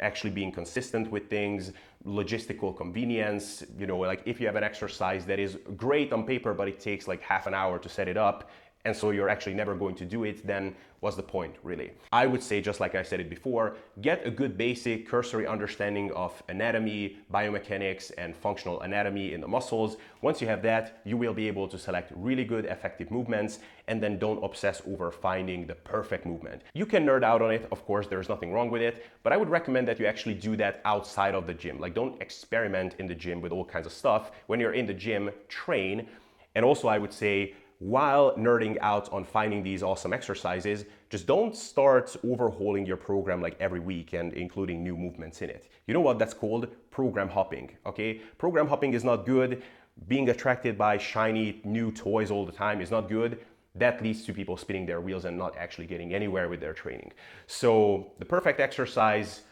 actually 0.00 0.30
being 0.30 0.52
consistent 0.52 1.10
with 1.10 1.28
things, 1.28 1.72
logistical 2.06 2.76
convenience. 2.76 3.64
You 3.78 3.86
know, 3.86 3.98
like 3.98 4.22
if 4.26 4.40
you 4.40 4.46
have 4.46 4.56
an 4.56 4.64
exercise 4.64 5.24
that 5.26 5.38
is 5.38 5.58
great 5.76 6.12
on 6.12 6.24
paper, 6.24 6.54
but 6.54 6.68
it 6.68 6.80
takes 6.80 7.06
like 7.06 7.22
half 7.22 7.46
an 7.46 7.54
hour 7.54 7.78
to 7.78 7.88
set 7.88 8.08
it 8.08 8.16
up, 8.16 8.50
and 8.84 8.96
so 8.96 9.10
you're 9.10 9.28
actually 9.28 9.54
never 9.54 9.74
going 9.74 9.94
to 9.96 10.04
do 10.04 10.24
it, 10.24 10.46
then 10.46 10.74
what's 11.00 11.16
the 11.16 11.22
point 11.22 11.54
really? 11.62 11.90
I 12.12 12.26
would 12.26 12.42
say, 12.42 12.60
just 12.60 12.80
like 12.80 12.94
I 12.94 13.02
said 13.02 13.20
it 13.20 13.28
before, 13.28 13.76
get 14.00 14.26
a 14.26 14.30
good 14.30 14.56
basic 14.56 15.08
cursory 15.08 15.46
understanding 15.46 16.12
of 16.12 16.42
anatomy, 16.48 17.18
biomechanics, 17.32 18.10
and 18.16 18.36
functional 18.36 18.80
anatomy 18.82 19.32
in 19.32 19.40
the 19.40 19.48
muscles. 19.48 19.96
Once 20.22 20.40
you 20.40 20.46
have 20.48 20.62
that, 20.62 21.00
you 21.04 21.16
will 21.16 21.34
be 21.34 21.46
able 21.48 21.68
to 21.68 21.78
select 21.78 22.12
really 22.14 22.44
good, 22.44 22.64
effective 22.66 23.10
movements, 23.10 23.60
and 23.88 24.02
then 24.02 24.18
don't 24.18 24.42
obsess 24.44 24.82
over 24.86 25.10
finding 25.10 25.66
the 25.66 25.74
perfect 25.74 26.24
movement. 26.24 26.62
You 26.74 26.86
can 26.86 27.04
nerd 27.04 27.22
out 27.22 27.42
on 27.42 27.50
it, 27.50 27.66
of 27.72 27.84
course, 27.84 28.06
there's 28.06 28.28
nothing 28.28 28.52
wrong 28.52 28.70
with 28.70 28.82
it, 28.82 29.06
but 29.22 29.32
I 29.32 29.36
would 29.36 29.48
recommend 29.48 29.88
that 29.88 29.98
you 29.98 30.06
actually 30.06 30.34
do 30.34 30.56
that 30.56 30.80
outside 30.84 31.34
of 31.34 31.46
the 31.46 31.54
gym. 31.54 31.78
Like, 31.78 31.94
don't 31.94 32.20
experiment 32.22 32.94
in 32.98 33.06
the 33.06 33.14
gym 33.14 33.40
with 33.40 33.52
all 33.52 33.64
kinds 33.64 33.86
of 33.86 33.92
stuff. 33.92 34.32
When 34.46 34.60
you're 34.60 34.74
in 34.74 34.86
the 34.86 34.94
gym, 34.94 35.30
train. 35.48 36.06
And 36.54 36.64
also, 36.64 36.88
I 36.88 36.98
would 36.98 37.12
say, 37.12 37.54
while 37.80 38.34
nerding 38.36 38.76
out 38.82 39.10
on 39.10 39.24
finding 39.24 39.62
these 39.62 39.82
awesome 39.82 40.12
exercises, 40.12 40.84
just 41.08 41.26
don't 41.26 41.56
start 41.56 42.14
overhauling 42.22 42.84
your 42.84 42.98
program 42.98 43.40
like 43.40 43.56
every 43.58 43.80
week 43.80 44.12
and 44.12 44.34
including 44.34 44.84
new 44.84 44.94
movements 44.94 45.40
in 45.40 45.48
it. 45.48 45.66
You 45.86 45.94
know 45.94 46.02
what 46.02 46.18
that's 46.18 46.34
called? 46.34 46.68
Program 46.90 47.30
hopping, 47.30 47.76
okay? 47.86 48.20
Program 48.36 48.68
hopping 48.68 48.92
is 48.92 49.02
not 49.02 49.24
good. 49.24 49.62
Being 50.08 50.28
attracted 50.28 50.76
by 50.76 50.98
shiny 50.98 51.62
new 51.64 51.90
toys 51.90 52.30
all 52.30 52.44
the 52.44 52.52
time 52.52 52.82
is 52.82 52.90
not 52.90 53.08
good. 53.08 53.38
That 53.74 54.02
leads 54.02 54.26
to 54.26 54.34
people 54.34 54.58
spinning 54.58 54.84
their 54.84 55.00
wheels 55.00 55.24
and 55.24 55.38
not 55.38 55.56
actually 55.56 55.86
getting 55.86 56.12
anywhere 56.12 56.50
with 56.50 56.60
their 56.60 56.74
training. 56.74 57.12
So, 57.46 58.12
the 58.18 58.26
perfect 58.26 58.60
exercise, 58.60 59.42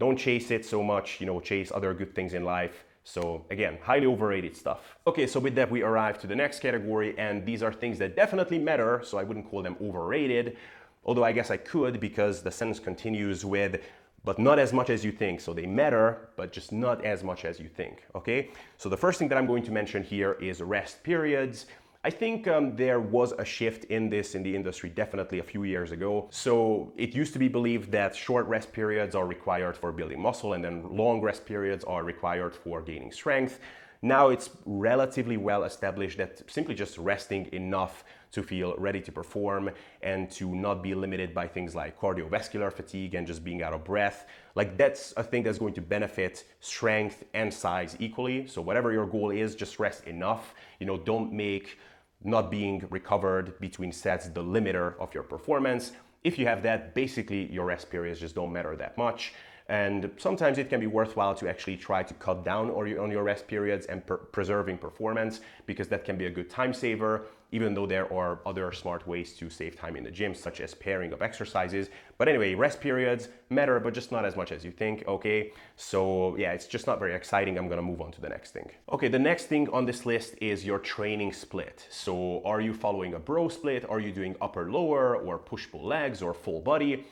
don't 0.00 0.16
chase 0.16 0.50
it 0.50 0.64
so 0.64 0.82
much, 0.82 1.20
you 1.20 1.26
know, 1.26 1.38
chase 1.40 1.70
other 1.72 1.94
good 1.94 2.14
things 2.16 2.34
in 2.34 2.44
life 2.44 2.84
so 3.06 3.44
again, 3.50 3.78
highly 3.80 4.06
overrated 4.06 4.56
stuff. 4.56 4.96
Okay, 5.06 5.28
so 5.28 5.38
with 5.38 5.54
that 5.54 5.70
we 5.70 5.82
arrive 5.82 6.18
to 6.18 6.26
the 6.26 6.34
next 6.34 6.58
category 6.58 7.16
and 7.16 7.46
these 7.46 7.62
are 7.62 7.72
things 7.72 7.98
that 7.98 8.16
definitely 8.16 8.58
matter, 8.58 9.00
so 9.04 9.16
I 9.16 9.22
wouldn't 9.22 9.48
call 9.48 9.62
them 9.62 9.76
overrated, 9.80 10.56
although 11.04 11.22
I 11.22 11.30
guess 11.30 11.52
I 11.52 11.56
could 11.56 12.00
because 12.00 12.42
the 12.42 12.50
sentence 12.50 12.80
continues 12.80 13.44
with 13.44 13.80
but 14.24 14.40
not 14.40 14.58
as 14.58 14.72
much 14.72 14.90
as 14.90 15.04
you 15.04 15.12
think. 15.12 15.40
So 15.40 15.54
they 15.54 15.66
matter, 15.66 16.30
but 16.34 16.52
just 16.52 16.72
not 16.72 17.04
as 17.04 17.22
much 17.22 17.44
as 17.44 17.60
you 17.60 17.68
think, 17.68 18.04
okay? 18.16 18.50
So 18.76 18.88
the 18.88 18.96
first 18.96 19.20
thing 19.20 19.28
that 19.28 19.38
I'm 19.38 19.46
going 19.46 19.62
to 19.62 19.70
mention 19.70 20.02
here 20.02 20.32
is 20.40 20.60
rest 20.60 21.04
periods. 21.04 21.66
I 22.06 22.10
think 22.10 22.46
um, 22.46 22.76
there 22.76 23.00
was 23.00 23.32
a 23.32 23.44
shift 23.44 23.82
in 23.86 24.08
this 24.08 24.36
in 24.36 24.44
the 24.44 24.54
industry 24.54 24.88
definitely 24.88 25.40
a 25.40 25.42
few 25.42 25.64
years 25.64 25.90
ago. 25.90 26.28
So 26.30 26.92
it 26.96 27.16
used 27.16 27.32
to 27.32 27.40
be 27.40 27.48
believed 27.48 27.90
that 27.90 28.14
short 28.14 28.46
rest 28.46 28.72
periods 28.72 29.16
are 29.16 29.26
required 29.26 29.76
for 29.76 29.90
building 29.90 30.20
muscle 30.20 30.52
and 30.52 30.62
then 30.64 30.86
long 30.88 31.20
rest 31.20 31.44
periods 31.44 31.82
are 31.82 32.04
required 32.04 32.54
for 32.54 32.80
gaining 32.80 33.10
strength. 33.10 33.58
Now 34.02 34.28
it's 34.28 34.50
relatively 34.66 35.36
well 35.36 35.64
established 35.64 36.18
that 36.18 36.48
simply 36.48 36.76
just 36.76 36.96
resting 36.96 37.48
enough 37.52 38.04
to 38.30 38.42
feel 38.42 38.76
ready 38.76 39.00
to 39.00 39.10
perform 39.10 39.70
and 40.02 40.30
to 40.30 40.54
not 40.54 40.84
be 40.84 40.94
limited 40.94 41.34
by 41.34 41.48
things 41.48 41.74
like 41.74 41.98
cardiovascular 41.98 42.72
fatigue 42.72 43.16
and 43.16 43.26
just 43.26 43.42
being 43.42 43.62
out 43.64 43.72
of 43.72 43.82
breath. 43.82 44.26
Like 44.54 44.76
that's 44.76 45.12
a 45.16 45.24
thing 45.24 45.42
that's 45.42 45.58
going 45.58 45.74
to 45.74 45.80
benefit 45.80 46.44
strength 46.60 47.24
and 47.34 47.52
size 47.52 47.96
equally. 47.98 48.46
So 48.46 48.62
whatever 48.62 48.92
your 48.92 49.06
goal 49.06 49.30
is, 49.30 49.56
just 49.56 49.80
rest 49.80 50.04
enough. 50.04 50.54
You 50.78 50.86
know, 50.86 50.98
don't 50.98 51.32
make 51.32 51.78
not 52.24 52.50
being 52.50 52.86
recovered 52.90 53.58
between 53.60 53.92
sets 53.92 54.28
the 54.28 54.42
limiter 54.42 54.98
of 54.98 55.14
your 55.14 55.22
performance. 55.22 55.92
If 56.24 56.38
you 56.38 56.46
have 56.46 56.62
that, 56.64 56.94
basically 56.94 57.50
your 57.52 57.66
rest 57.66 57.90
periods 57.90 58.20
just 58.20 58.34
don't 58.34 58.52
matter 58.52 58.74
that 58.76 58.98
much. 58.98 59.32
And 59.68 60.10
sometimes 60.16 60.58
it 60.58 60.68
can 60.68 60.78
be 60.80 60.86
worthwhile 60.86 61.34
to 61.36 61.48
actually 61.48 61.76
try 61.76 62.02
to 62.04 62.14
cut 62.14 62.44
down 62.44 62.70
on 62.70 63.10
your 63.10 63.22
rest 63.24 63.48
periods 63.48 63.86
and 63.86 64.06
per- 64.06 64.16
preserving 64.16 64.78
performance 64.78 65.40
because 65.66 65.88
that 65.88 66.04
can 66.04 66.16
be 66.16 66.26
a 66.26 66.30
good 66.30 66.48
time 66.48 66.72
saver, 66.72 67.26
even 67.52 67.74
though 67.74 67.86
there 67.86 68.12
are 68.12 68.40
other 68.44 68.72
smart 68.72 69.06
ways 69.06 69.32
to 69.34 69.48
save 69.48 69.76
time 69.76 69.96
in 69.96 70.04
the 70.04 70.10
gym, 70.10 70.34
such 70.34 70.60
as 70.60 70.74
pairing 70.74 71.12
of 71.12 71.22
exercises. 71.22 71.88
But 72.18 72.28
anyway, 72.28 72.54
rest 72.54 72.80
periods 72.80 73.28
matter, 73.50 73.78
but 73.80 73.94
just 73.94 74.12
not 74.12 74.24
as 74.24 74.36
much 74.36 74.52
as 74.52 74.64
you 74.64 74.70
think, 74.70 75.04
okay? 75.06 75.52
So 75.76 76.36
yeah, 76.36 76.52
it's 76.52 76.66
just 76.66 76.86
not 76.86 76.98
very 76.98 77.14
exciting. 77.14 77.56
I'm 77.58 77.68
gonna 77.68 77.82
move 77.82 78.00
on 78.00 78.12
to 78.12 78.20
the 78.20 78.28
next 78.28 78.50
thing. 78.52 78.70
Okay, 78.92 79.08
the 79.08 79.18
next 79.18 79.46
thing 79.46 79.68
on 79.70 79.86
this 79.86 80.06
list 80.06 80.34
is 80.40 80.64
your 80.64 80.78
training 80.78 81.32
split. 81.32 81.86
So 81.90 82.42
are 82.44 82.60
you 82.60 82.74
following 82.74 83.14
a 83.14 83.18
bro 83.18 83.48
split? 83.48 83.88
Are 83.88 84.00
you 84.00 84.12
doing 84.12 84.36
upper 84.40 84.70
lower 84.70 85.16
or 85.16 85.38
push 85.38 85.66
pull 85.70 85.84
legs 85.84 86.22
or 86.22 86.34
full 86.34 86.60
body? 86.60 87.04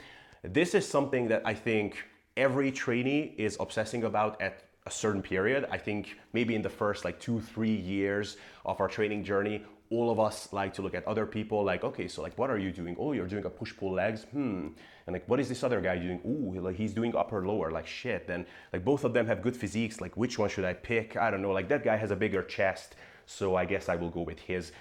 This 0.42 0.75
is 0.75 0.87
something 0.87 1.29
that 1.29 1.42
I 1.44 1.55
think 1.55 1.97
every 2.37 2.70
trainee 2.73 3.35
is 3.38 3.57
obsessing 3.61 4.05
about 4.05 4.40
at 4.42 4.64
a 4.87 4.90
certain 4.90 5.23
period. 5.23 5.66
I 5.70 5.79
think 5.79 6.18
maybe 6.33 6.55
in 6.55 6.62
the 6.62 6.68
first 6.68 7.05
like 7.05 7.18
two, 7.18 7.40
three 7.40 7.75
years 7.75 8.37
of 8.66 8.81
our 8.81 8.88
training 8.88 9.25
journey, 9.25 9.64
all 9.90 10.11
of 10.11 10.18
us 10.18 10.53
like 10.53 10.73
to 10.75 10.83
look 10.83 10.94
at 10.94 11.07
other 11.07 11.27
people 11.27 11.62
like, 11.62 11.85
okay, 11.85 12.09
so 12.09 12.23
like, 12.23 12.37
what 12.38 12.51
are 12.51 12.59
you 12.59 12.70
doing? 12.70 12.97
Oh, 12.99 13.12
you're 13.12 13.27
doing 13.27 13.44
a 13.44 13.51
push 13.51 13.77
pull 13.77 13.92
legs. 13.92 14.25
Hmm. 14.33 14.68
And 15.07 15.12
like, 15.12 15.29
what 15.29 15.38
is 15.38 15.49
this 15.49 15.62
other 15.62 15.81
guy 15.81 15.99
doing? 15.99 16.20
Ooh, 16.27 16.61
like 16.61 16.77
he's 16.77 16.94
doing 16.94 17.14
upper 17.14 17.47
lower. 17.47 17.70
Like 17.70 17.87
shit. 17.87 18.27
Then 18.27 18.47
like 18.73 18.85
both 18.85 19.05
of 19.05 19.12
them 19.12 19.27
have 19.27 19.42
good 19.42 19.57
physiques. 19.57 20.01
Like 20.01 20.16
which 20.16 20.38
one 20.38 20.49
should 20.49 20.64
I 20.64 20.73
pick? 20.73 21.16
I 21.16 21.31
don't 21.31 21.42
know. 21.42 21.53
Like 21.53 21.68
that 21.68 21.85
guy 21.85 21.97
has 21.97 22.11
a 22.11 22.16
bigger 22.16 22.42
chest, 22.42 22.97
so 23.27 23.57
I 23.57 23.64
guess 23.64 23.88
I 23.88 23.97
will 23.97 24.11
go 24.11 24.23
with 24.23 24.40
his. 24.40 24.73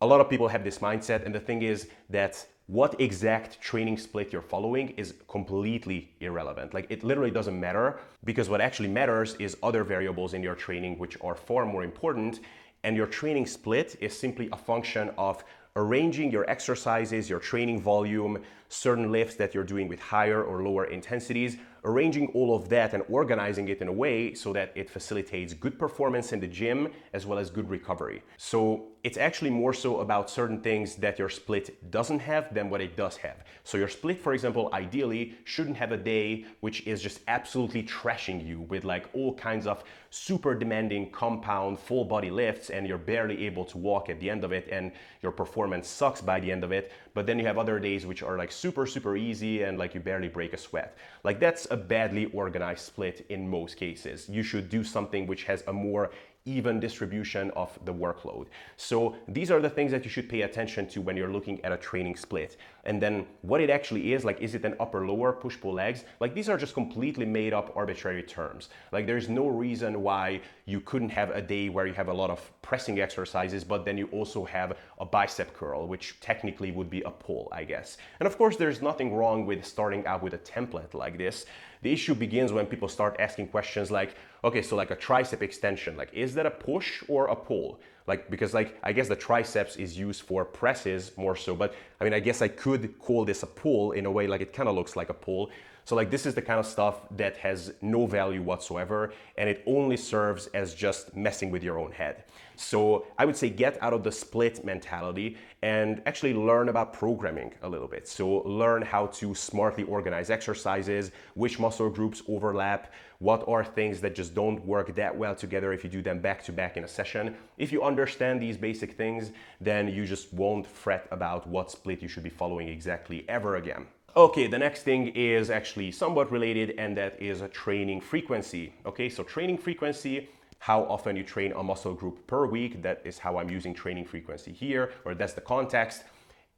A 0.00 0.06
lot 0.06 0.20
of 0.20 0.30
people 0.30 0.48
have 0.48 0.64
this 0.64 0.78
mindset, 0.78 1.26
and 1.26 1.34
the 1.34 1.40
thing 1.40 1.62
is 1.62 1.88
that 2.08 2.46
what 2.68 3.00
exact 3.00 3.60
training 3.62 3.96
split 3.96 4.30
you're 4.30 4.42
following 4.42 4.90
is 4.90 5.14
completely 5.26 6.12
irrelevant. 6.20 6.74
Like 6.74 6.86
it 6.90 7.02
literally 7.02 7.30
doesn't 7.30 7.58
matter 7.58 7.98
because 8.24 8.50
what 8.50 8.60
actually 8.60 8.90
matters 8.90 9.36
is 9.36 9.56
other 9.62 9.84
variables 9.84 10.34
in 10.34 10.42
your 10.42 10.54
training 10.54 10.98
which 10.98 11.16
are 11.22 11.34
far 11.34 11.64
more 11.64 11.82
important 11.82 12.40
And 12.84 12.96
your 12.96 13.06
training 13.06 13.46
split 13.46 13.96
is 14.00 14.18
simply 14.18 14.48
a 14.52 14.56
function 14.56 15.10
of 15.18 15.44
arranging 15.76 16.30
your 16.30 16.48
exercises, 16.50 17.30
your 17.30 17.38
training 17.38 17.80
volume, 17.80 18.42
certain 18.68 19.12
lifts 19.12 19.36
that 19.36 19.54
you're 19.54 19.64
doing 19.64 19.88
with 19.88 20.00
higher 20.00 20.42
or 20.42 20.62
lower 20.62 20.86
intensities, 20.86 21.56
arranging 21.84 22.28
all 22.34 22.54
of 22.54 22.68
that 22.68 22.94
and 22.94 23.02
organizing 23.08 23.68
it 23.68 23.80
in 23.80 23.88
a 23.88 23.92
way 23.92 24.34
so 24.34 24.52
that 24.52 24.72
it 24.74 24.90
facilitates 24.90 25.54
good 25.54 25.78
performance 25.78 26.32
in 26.32 26.40
the 26.40 26.46
gym 26.46 26.88
as 27.12 27.26
well 27.26 27.38
as 27.38 27.48
good 27.48 27.70
recovery. 27.70 28.22
So 28.36 28.87
it's 29.08 29.16
actually 29.16 29.48
more 29.48 29.72
so 29.72 30.00
about 30.00 30.28
certain 30.28 30.60
things 30.60 30.96
that 30.96 31.18
your 31.18 31.30
split 31.30 31.90
doesn't 31.90 32.18
have 32.18 32.52
than 32.52 32.68
what 32.68 32.82
it 32.82 32.94
does 32.94 33.16
have. 33.16 33.42
So 33.64 33.78
your 33.78 33.88
split, 33.88 34.20
for 34.20 34.34
example, 34.34 34.68
ideally 34.74 35.34
shouldn't 35.44 35.78
have 35.78 35.92
a 35.92 35.96
day 35.96 36.44
which 36.60 36.86
is 36.86 37.00
just 37.00 37.20
absolutely 37.26 37.84
trashing 37.84 38.46
you 38.46 38.60
with 38.60 38.84
like 38.84 39.08
all 39.14 39.32
kinds 39.32 39.66
of 39.66 39.82
super 40.10 40.54
demanding 40.54 41.10
compound 41.10 41.78
full 41.78 42.04
body 42.04 42.30
lifts 42.30 42.68
and 42.68 42.86
you're 42.86 42.98
barely 42.98 43.46
able 43.46 43.64
to 43.64 43.78
walk 43.78 44.10
at 44.10 44.20
the 44.20 44.28
end 44.28 44.44
of 44.44 44.52
it 44.52 44.68
and 44.70 44.92
your 45.22 45.32
performance 45.32 45.88
sucks 45.88 46.20
by 46.20 46.38
the 46.38 46.52
end 46.52 46.62
of 46.62 46.70
it. 46.70 46.92
But 47.14 47.24
then 47.26 47.38
you 47.38 47.46
have 47.46 47.56
other 47.56 47.78
days 47.78 48.04
which 48.04 48.22
are 48.22 48.36
like 48.36 48.52
super, 48.52 48.86
super 48.86 49.16
easy 49.16 49.62
and 49.62 49.78
like 49.78 49.94
you 49.94 50.00
barely 50.00 50.28
break 50.28 50.52
a 50.52 50.58
sweat. 50.58 50.98
Like 51.24 51.40
that's 51.40 51.66
a 51.70 51.78
badly 51.78 52.26
organized 52.26 52.84
split 52.84 53.24
in 53.30 53.48
most 53.48 53.78
cases. 53.78 54.28
You 54.28 54.42
should 54.42 54.68
do 54.68 54.84
something 54.84 55.26
which 55.26 55.44
has 55.44 55.64
a 55.66 55.72
more 55.72 56.10
even 56.44 56.80
distribution 56.80 57.50
of 57.52 57.78
the 57.84 57.92
workload. 57.92 58.46
So 58.76 59.16
these 59.28 59.50
are 59.50 59.60
the 59.60 59.68
things 59.68 59.92
that 59.92 60.04
you 60.04 60.10
should 60.10 60.28
pay 60.28 60.42
attention 60.42 60.88
to 60.88 61.00
when 61.00 61.16
you're 61.16 61.32
looking 61.32 61.62
at 61.64 61.72
a 61.72 61.76
training 61.76 62.16
split. 62.16 62.56
And 62.84 63.02
then 63.02 63.26
what 63.42 63.60
it 63.60 63.68
actually 63.68 64.14
is, 64.14 64.24
like 64.24 64.40
is 64.40 64.54
it 64.54 64.64
an 64.64 64.74
upper 64.80 65.06
lower 65.06 65.32
push 65.32 65.60
pull 65.60 65.74
legs? 65.74 66.04
Like 66.20 66.34
these 66.34 66.48
are 66.48 66.56
just 66.56 66.72
completely 66.74 67.26
made 67.26 67.52
up 67.52 67.72
arbitrary 67.76 68.22
terms. 68.22 68.70
Like 68.92 69.06
there's 69.06 69.28
no 69.28 69.46
reason 69.46 70.02
why 70.02 70.40
you 70.64 70.80
couldn't 70.80 71.10
have 71.10 71.30
a 71.30 71.42
day 71.42 71.68
where 71.68 71.86
you 71.86 71.92
have 71.94 72.08
a 72.08 72.14
lot 72.14 72.30
of 72.30 72.50
pressing 72.62 73.00
exercises, 73.00 73.62
but 73.62 73.84
then 73.84 73.98
you 73.98 74.06
also 74.06 74.44
have 74.44 74.78
a 74.98 75.04
bicep 75.04 75.52
curl, 75.54 75.86
which 75.86 76.18
technically 76.20 76.70
would 76.70 76.88
be 76.88 77.02
a 77.02 77.10
pull, 77.10 77.48
I 77.52 77.64
guess. 77.64 77.98
And 78.20 78.26
of 78.26 78.38
course, 78.38 78.56
there's 78.56 78.80
nothing 78.80 79.14
wrong 79.14 79.44
with 79.44 79.64
starting 79.64 80.06
out 80.06 80.22
with 80.22 80.32
a 80.34 80.38
template 80.38 80.94
like 80.94 81.18
this. 81.18 81.44
The 81.82 81.92
issue 81.92 82.14
begins 82.14 82.52
when 82.52 82.66
people 82.66 82.88
start 82.88 83.16
asking 83.18 83.48
questions 83.48 83.90
like, 83.90 84.14
okay, 84.42 84.62
so 84.62 84.76
like 84.76 84.90
a 84.90 84.96
tricep 84.96 85.42
extension, 85.42 85.96
like 85.96 86.12
is 86.12 86.34
that 86.34 86.46
a 86.46 86.50
push 86.50 87.02
or 87.08 87.26
a 87.26 87.36
pull? 87.36 87.80
Like 88.06 88.30
because 88.30 88.54
like 88.54 88.78
I 88.82 88.92
guess 88.92 89.08
the 89.08 89.16
triceps 89.16 89.76
is 89.76 89.98
used 89.98 90.22
for 90.22 90.44
presses 90.44 91.12
more 91.16 91.36
so, 91.36 91.54
but 91.54 91.74
I 92.00 92.04
mean 92.04 92.14
I 92.14 92.20
guess 92.20 92.42
I 92.42 92.48
could 92.48 92.98
call 92.98 93.24
this 93.24 93.42
a 93.42 93.46
pull 93.46 93.92
in 93.92 94.06
a 94.06 94.10
way 94.10 94.26
like 94.26 94.40
it 94.40 94.52
kind 94.52 94.68
of 94.68 94.74
looks 94.74 94.96
like 94.96 95.10
a 95.10 95.14
pull. 95.14 95.50
So 95.88 95.96
like 95.96 96.10
this 96.10 96.26
is 96.26 96.34
the 96.34 96.42
kind 96.42 96.60
of 96.60 96.66
stuff 96.66 96.96
that 97.16 97.38
has 97.38 97.72
no 97.80 98.04
value 98.04 98.42
whatsoever 98.42 99.14
and 99.38 99.48
it 99.48 99.62
only 99.64 99.96
serves 99.96 100.46
as 100.48 100.74
just 100.74 101.16
messing 101.16 101.50
with 101.50 101.62
your 101.62 101.78
own 101.78 101.92
head. 101.92 102.24
So 102.56 103.06
I 103.16 103.24
would 103.24 103.38
say 103.38 103.48
get 103.48 103.82
out 103.82 103.94
of 103.94 104.02
the 104.04 104.12
split 104.12 104.62
mentality 104.66 105.38
and 105.62 106.02
actually 106.04 106.34
learn 106.34 106.68
about 106.68 106.92
programming 106.92 107.54
a 107.62 107.68
little 107.70 107.88
bit. 107.88 108.06
So 108.06 108.42
learn 108.42 108.82
how 108.82 109.06
to 109.06 109.34
smartly 109.34 109.84
organize 109.84 110.28
exercises, 110.28 111.10
which 111.32 111.58
muscle 111.58 111.88
groups 111.88 112.22
overlap, 112.28 112.92
what 113.18 113.48
are 113.48 113.64
things 113.64 113.98
that 114.02 114.14
just 114.14 114.34
don't 114.34 114.62
work 114.66 114.94
that 114.94 115.16
well 115.16 115.34
together 115.34 115.72
if 115.72 115.84
you 115.84 115.88
do 115.88 116.02
them 116.02 116.18
back 116.18 116.44
to 116.44 116.52
back 116.52 116.76
in 116.76 116.84
a 116.84 116.88
session. 116.88 117.34
If 117.56 117.72
you 117.72 117.82
understand 117.82 118.42
these 118.42 118.58
basic 118.58 118.92
things, 118.92 119.30
then 119.58 119.88
you 119.88 120.04
just 120.04 120.34
won't 120.34 120.66
fret 120.66 121.08
about 121.10 121.46
what 121.46 121.70
split 121.70 122.02
you 122.02 122.08
should 122.08 122.24
be 122.24 122.28
following 122.28 122.68
exactly 122.68 123.24
ever 123.26 123.56
again. 123.56 123.86
Okay, 124.18 124.48
the 124.48 124.58
next 124.58 124.82
thing 124.82 125.12
is 125.14 125.48
actually 125.48 125.92
somewhat 125.92 126.32
related, 126.32 126.74
and 126.76 126.96
that 126.96 127.22
is 127.22 127.40
a 127.40 127.46
training 127.46 128.00
frequency. 128.00 128.72
Okay, 128.84 129.08
so 129.08 129.22
training 129.22 129.58
frequency 129.58 130.28
how 130.58 130.82
often 130.86 131.14
you 131.14 131.22
train 131.22 131.52
a 131.52 131.62
muscle 131.62 131.94
group 131.94 132.26
per 132.26 132.44
week. 132.44 132.82
That 132.82 133.00
is 133.04 133.16
how 133.16 133.38
I'm 133.38 133.48
using 133.48 133.72
training 133.72 134.06
frequency 134.06 134.52
here, 134.52 134.90
or 135.04 135.14
that's 135.14 135.34
the 135.34 135.40
context. 135.40 136.02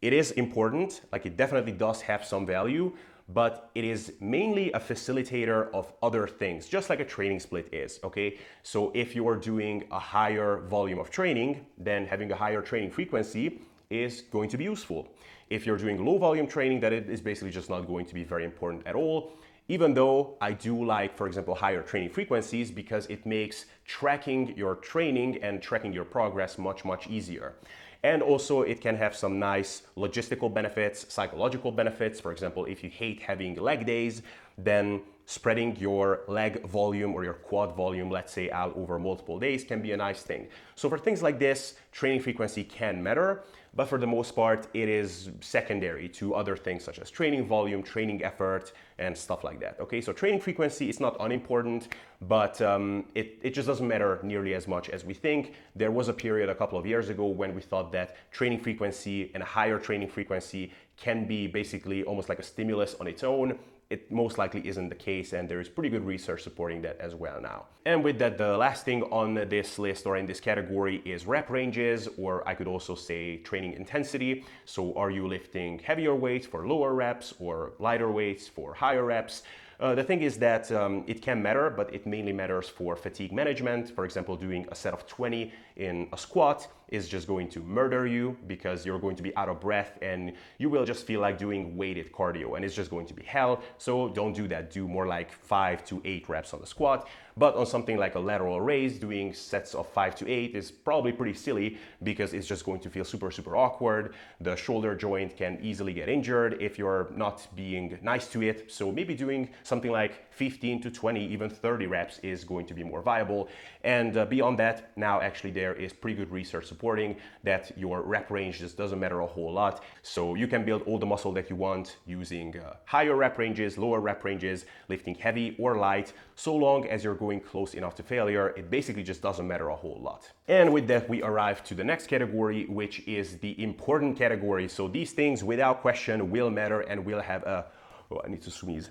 It 0.00 0.14
is 0.14 0.30
important, 0.30 1.02
like 1.12 1.26
it 1.26 1.36
definitely 1.36 1.72
does 1.72 2.00
have 2.00 2.24
some 2.24 2.46
value, 2.46 2.96
but 3.28 3.70
it 3.74 3.84
is 3.84 4.14
mainly 4.20 4.72
a 4.72 4.80
facilitator 4.80 5.70
of 5.74 5.92
other 6.02 6.26
things, 6.26 6.66
just 6.66 6.88
like 6.88 7.00
a 7.00 7.04
training 7.04 7.40
split 7.40 7.68
is, 7.74 8.00
okay? 8.02 8.38
So 8.62 8.90
if 8.94 9.14
you 9.14 9.28
are 9.28 9.36
doing 9.36 9.84
a 9.90 9.98
higher 9.98 10.60
volume 10.60 10.98
of 10.98 11.10
training, 11.10 11.66
then 11.76 12.06
having 12.06 12.32
a 12.32 12.36
higher 12.36 12.62
training 12.62 12.90
frequency 12.90 13.60
is 13.90 14.22
going 14.22 14.48
to 14.48 14.56
be 14.56 14.64
useful. 14.64 15.08
If 15.50 15.66
you're 15.66 15.76
doing 15.76 16.04
low 16.04 16.16
volume 16.16 16.46
training, 16.46 16.80
that 16.80 16.92
it 16.92 17.10
is 17.10 17.20
basically 17.20 17.50
just 17.50 17.68
not 17.68 17.86
going 17.86 18.06
to 18.06 18.14
be 18.14 18.24
very 18.24 18.44
important 18.44 18.86
at 18.86 18.94
all 18.94 19.32
even 19.70 19.94
though 19.94 20.36
I 20.40 20.52
do 20.52 20.84
like, 20.84 21.16
for 21.16 21.28
example, 21.28 21.54
higher 21.54 21.80
training 21.80 22.10
frequencies 22.10 22.72
because 22.72 23.06
it 23.06 23.24
makes 23.24 23.66
tracking 23.84 24.52
your 24.56 24.74
training 24.74 25.38
and 25.44 25.62
tracking 25.62 25.92
your 25.92 26.04
progress 26.04 26.58
much, 26.58 26.84
much 26.84 27.06
easier. 27.06 27.54
And 28.02 28.20
also, 28.20 28.62
it 28.62 28.80
can 28.80 28.96
have 28.96 29.14
some 29.14 29.38
nice 29.38 29.82
logistical 29.96 30.52
benefits, 30.52 31.06
psychological 31.12 31.70
benefits. 31.70 32.18
For 32.18 32.32
example, 32.32 32.64
if 32.64 32.82
you 32.82 32.90
hate 32.90 33.22
having 33.22 33.54
leg 33.54 33.86
days, 33.86 34.22
then 34.58 35.02
spreading 35.26 35.76
your 35.76 36.22
leg 36.26 36.66
volume 36.66 37.14
or 37.14 37.22
your 37.22 37.34
quad 37.34 37.76
volume, 37.76 38.10
let's 38.10 38.32
say, 38.32 38.50
out 38.50 38.76
over 38.76 38.98
multiple 38.98 39.38
days 39.38 39.62
can 39.62 39.80
be 39.80 39.92
a 39.92 39.96
nice 39.96 40.22
thing. 40.22 40.48
So, 40.74 40.88
for 40.88 40.98
things 40.98 41.22
like 41.22 41.38
this, 41.38 41.74
training 41.92 42.22
frequency 42.22 42.64
can 42.64 43.00
matter 43.00 43.44
but 43.74 43.86
for 43.86 43.98
the 43.98 44.06
most 44.06 44.34
part, 44.34 44.66
it 44.74 44.88
is 44.88 45.30
secondary 45.40 46.08
to 46.08 46.34
other 46.34 46.56
things 46.56 46.82
such 46.82 46.98
as 46.98 47.10
training 47.10 47.46
volume, 47.46 47.82
training 47.82 48.24
effort, 48.24 48.72
and 48.98 49.16
stuff 49.16 49.44
like 49.44 49.60
that. 49.60 49.78
Okay, 49.80 50.00
so 50.00 50.12
training 50.12 50.40
frequency 50.40 50.88
is 50.88 51.00
not 51.00 51.16
unimportant, 51.20 51.88
but 52.22 52.60
um, 52.60 53.04
it, 53.14 53.38
it 53.42 53.54
just 53.54 53.68
doesn't 53.68 53.86
matter 53.86 54.18
nearly 54.22 54.54
as 54.54 54.66
much 54.66 54.88
as 54.90 55.04
we 55.04 55.14
think. 55.14 55.54
There 55.76 55.90
was 55.90 56.08
a 56.08 56.12
period 56.12 56.48
a 56.48 56.54
couple 56.54 56.78
of 56.78 56.86
years 56.86 57.08
ago 57.08 57.26
when 57.26 57.54
we 57.54 57.60
thought 57.60 57.92
that 57.92 58.16
training 58.32 58.60
frequency 58.60 59.30
and 59.34 59.42
a 59.42 59.46
higher 59.46 59.78
training 59.78 60.08
frequency 60.08 60.72
can 60.96 61.26
be 61.26 61.46
basically 61.46 62.02
almost 62.04 62.28
like 62.28 62.38
a 62.38 62.42
stimulus 62.42 62.96
on 63.00 63.06
its 63.06 63.24
own 63.24 63.58
it 63.90 64.10
most 64.10 64.38
likely 64.38 64.66
isn't 64.66 64.88
the 64.88 64.94
case, 64.94 65.32
and 65.32 65.48
there 65.48 65.60
is 65.60 65.68
pretty 65.68 65.90
good 65.90 66.06
research 66.06 66.44
supporting 66.44 66.80
that 66.82 66.96
as 67.00 67.16
well 67.16 67.40
now. 67.40 67.66
And 67.84 68.04
with 68.04 68.20
that, 68.20 68.38
the 68.38 68.56
last 68.56 68.84
thing 68.84 69.02
on 69.04 69.34
this 69.34 69.78
list 69.80 70.06
or 70.06 70.16
in 70.16 70.26
this 70.26 70.38
category 70.38 71.02
is 71.04 71.26
rep 71.26 71.50
ranges, 71.50 72.08
or 72.16 72.46
I 72.48 72.54
could 72.54 72.68
also 72.68 72.94
say 72.94 73.38
training 73.38 73.72
intensity. 73.72 74.44
So, 74.64 74.94
are 74.94 75.10
you 75.10 75.26
lifting 75.26 75.80
heavier 75.80 76.14
weights 76.14 76.46
for 76.46 76.68
lower 76.68 76.94
reps 76.94 77.34
or 77.40 77.72
lighter 77.80 78.10
weights 78.10 78.46
for 78.46 78.74
higher 78.74 79.04
reps? 79.04 79.42
Uh, 79.80 79.94
the 79.94 80.04
thing 80.04 80.20
is 80.20 80.36
that 80.36 80.70
um, 80.72 81.02
it 81.06 81.22
can 81.22 81.42
matter, 81.42 81.70
but 81.70 81.92
it 81.94 82.06
mainly 82.06 82.34
matters 82.34 82.68
for 82.68 82.94
fatigue 82.94 83.32
management. 83.32 83.90
For 83.90 84.04
example, 84.04 84.36
doing 84.36 84.66
a 84.70 84.74
set 84.74 84.92
of 84.92 85.06
20 85.06 85.52
in 85.80 86.08
a 86.12 86.18
squat 86.18 86.68
is 86.90 87.08
just 87.08 87.26
going 87.26 87.48
to 87.48 87.60
murder 87.60 88.06
you 88.06 88.36
because 88.46 88.84
you're 88.84 88.98
going 88.98 89.16
to 89.16 89.22
be 89.22 89.34
out 89.36 89.48
of 89.48 89.60
breath 89.60 89.98
and 90.02 90.32
you 90.58 90.68
will 90.68 90.84
just 90.84 91.06
feel 91.06 91.20
like 91.20 91.38
doing 91.38 91.76
weighted 91.76 92.12
cardio 92.12 92.56
and 92.56 92.64
it's 92.64 92.74
just 92.74 92.90
going 92.90 93.06
to 93.06 93.14
be 93.14 93.22
hell. 93.22 93.62
So 93.78 94.08
don't 94.08 94.32
do 94.32 94.48
that. 94.48 94.70
Do 94.70 94.88
more 94.88 95.06
like 95.06 95.30
five 95.32 95.84
to 95.86 96.02
eight 96.04 96.28
reps 96.28 96.52
on 96.52 96.60
the 96.60 96.66
squat. 96.66 97.08
But 97.36 97.54
on 97.54 97.64
something 97.64 97.96
like 97.96 98.16
a 98.16 98.18
lateral 98.18 98.60
raise, 98.60 98.98
doing 98.98 99.32
sets 99.32 99.74
of 99.74 99.88
five 99.88 100.14
to 100.16 100.28
eight 100.28 100.54
is 100.54 100.70
probably 100.70 101.12
pretty 101.12 101.32
silly 101.32 101.78
because 102.02 102.34
it's 102.34 102.46
just 102.46 102.64
going 102.64 102.80
to 102.80 102.90
feel 102.90 103.04
super, 103.04 103.30
super 103.30 103.56
awkward. 103.56 104.14
The 104.40 104.56
shoulder 104.56 104.94
joint 104.94 105.36
can 105.36 105.58
easily 105.62 105.94
get 105.94 106.08
injured 106.08 106.60
if 106.60 106.76
you're 106.76 107.08
not 107.14 107.46
being 107.54 107.98
nice 108.02 108.26
to 108.32 108.42
it. 108.42 108.70
So 108.70 108.90
maybe 108.90 109.14
doing 109.14 109.48
something 109.62 109.90
like 109.90 110.30
15 110.32 110.82
to 110.82 110.90
20, 110.90 111.24
even 111.28 111.48
30 111.48 111.86
reps 111.86 112.18
is 112.18 112.44
going 112.44 112.66
to 112.66 112.74
be 112.74 112.82
more 112.82 113.00
viable. 113.00 113.48
And 113.84 114.16
uh, 114.16 114.26
beyond 114.26 114.58
that, 114.58 114.90
now 114.96 115.20
actually 115.20 115.52
there 115.52 115.69
is 115.72 115.92
pretty 115.92 116.16
good 116.16 116.30
research 116.30 116.66
supporting 116.66 117.16
that 117.44 117.72
your 117.76 118.02
rep 118.02 118.30
range 118.30 118.58
just 118.58 118.76
doesn't 118.76 118.98
matter 118.98 119.20
a 119.20 119.26
whole 119.26 119.52
lot. 119.52 119.84
So 120.02 120.34
you 120.34 120.46
can 120.46 120.64
build 120.64 120.82
all 120.82 120.98
the 120.98 121.06
muscle 121.06 121.32
that 121.32 121.50
you 121.50 121.56
want 121.56 121.96
using 122.06 122.58
uh, 122.58 122.76
higher 122.84 123.16
rep 123.16 123.38
ranges, 123.38 123.78
lower 123.78 124.00
rep 124.00 124.24
ranges, 124.24 124.66
lifting 124.88 125.14
heavy 125.14 125.56
or 125.58 125.76
light, 125.76 126.12
so 126.40 126.56
long 126.56 126.86
as 126.88 127.04
you're 127.04 127.14
going 127.14 127.40
close 127.40 127.74
enough 127.74 127.94
to 127.96 128.02
failure, 128.02 128.54
it 128.56 128.70
basically 128.70 129.02
just 129.02 129.20
doesn't 129.20 129.46
matter 129.46 129.68
a 129.68 129.76
whole 129.76 130.00
lot. 130.00 130.30
And 130.48 130.72
with 130.72 130.88
that, 130.88 131.06
we 131.06 131.22
arrive 131.22 131.62
to 131.64 131.74
the 131.74 131.84
next 131.84 132.06
category, 132.06 132.64
which 132.64 133.06
is 133.06 133.36
the 133.38 133.62
important 133.62 134.16
category. 134.16 134.66
So 134.66 134.88
these 134.88 135.12
things, 135.12 135.44
without 135.44 135.82
question, 135.82 136.30
will 136.30 136.48
matter 136.48 136.80
and 136.80 137.04
will 137.04 137.20
have 137.20 137.42
a. 137.42 137.66
Oh, 138.10 138.22
I 138.24 138.28
need 138.28 138.42
to 138.42 138.50
sneeze. 138.50 138.90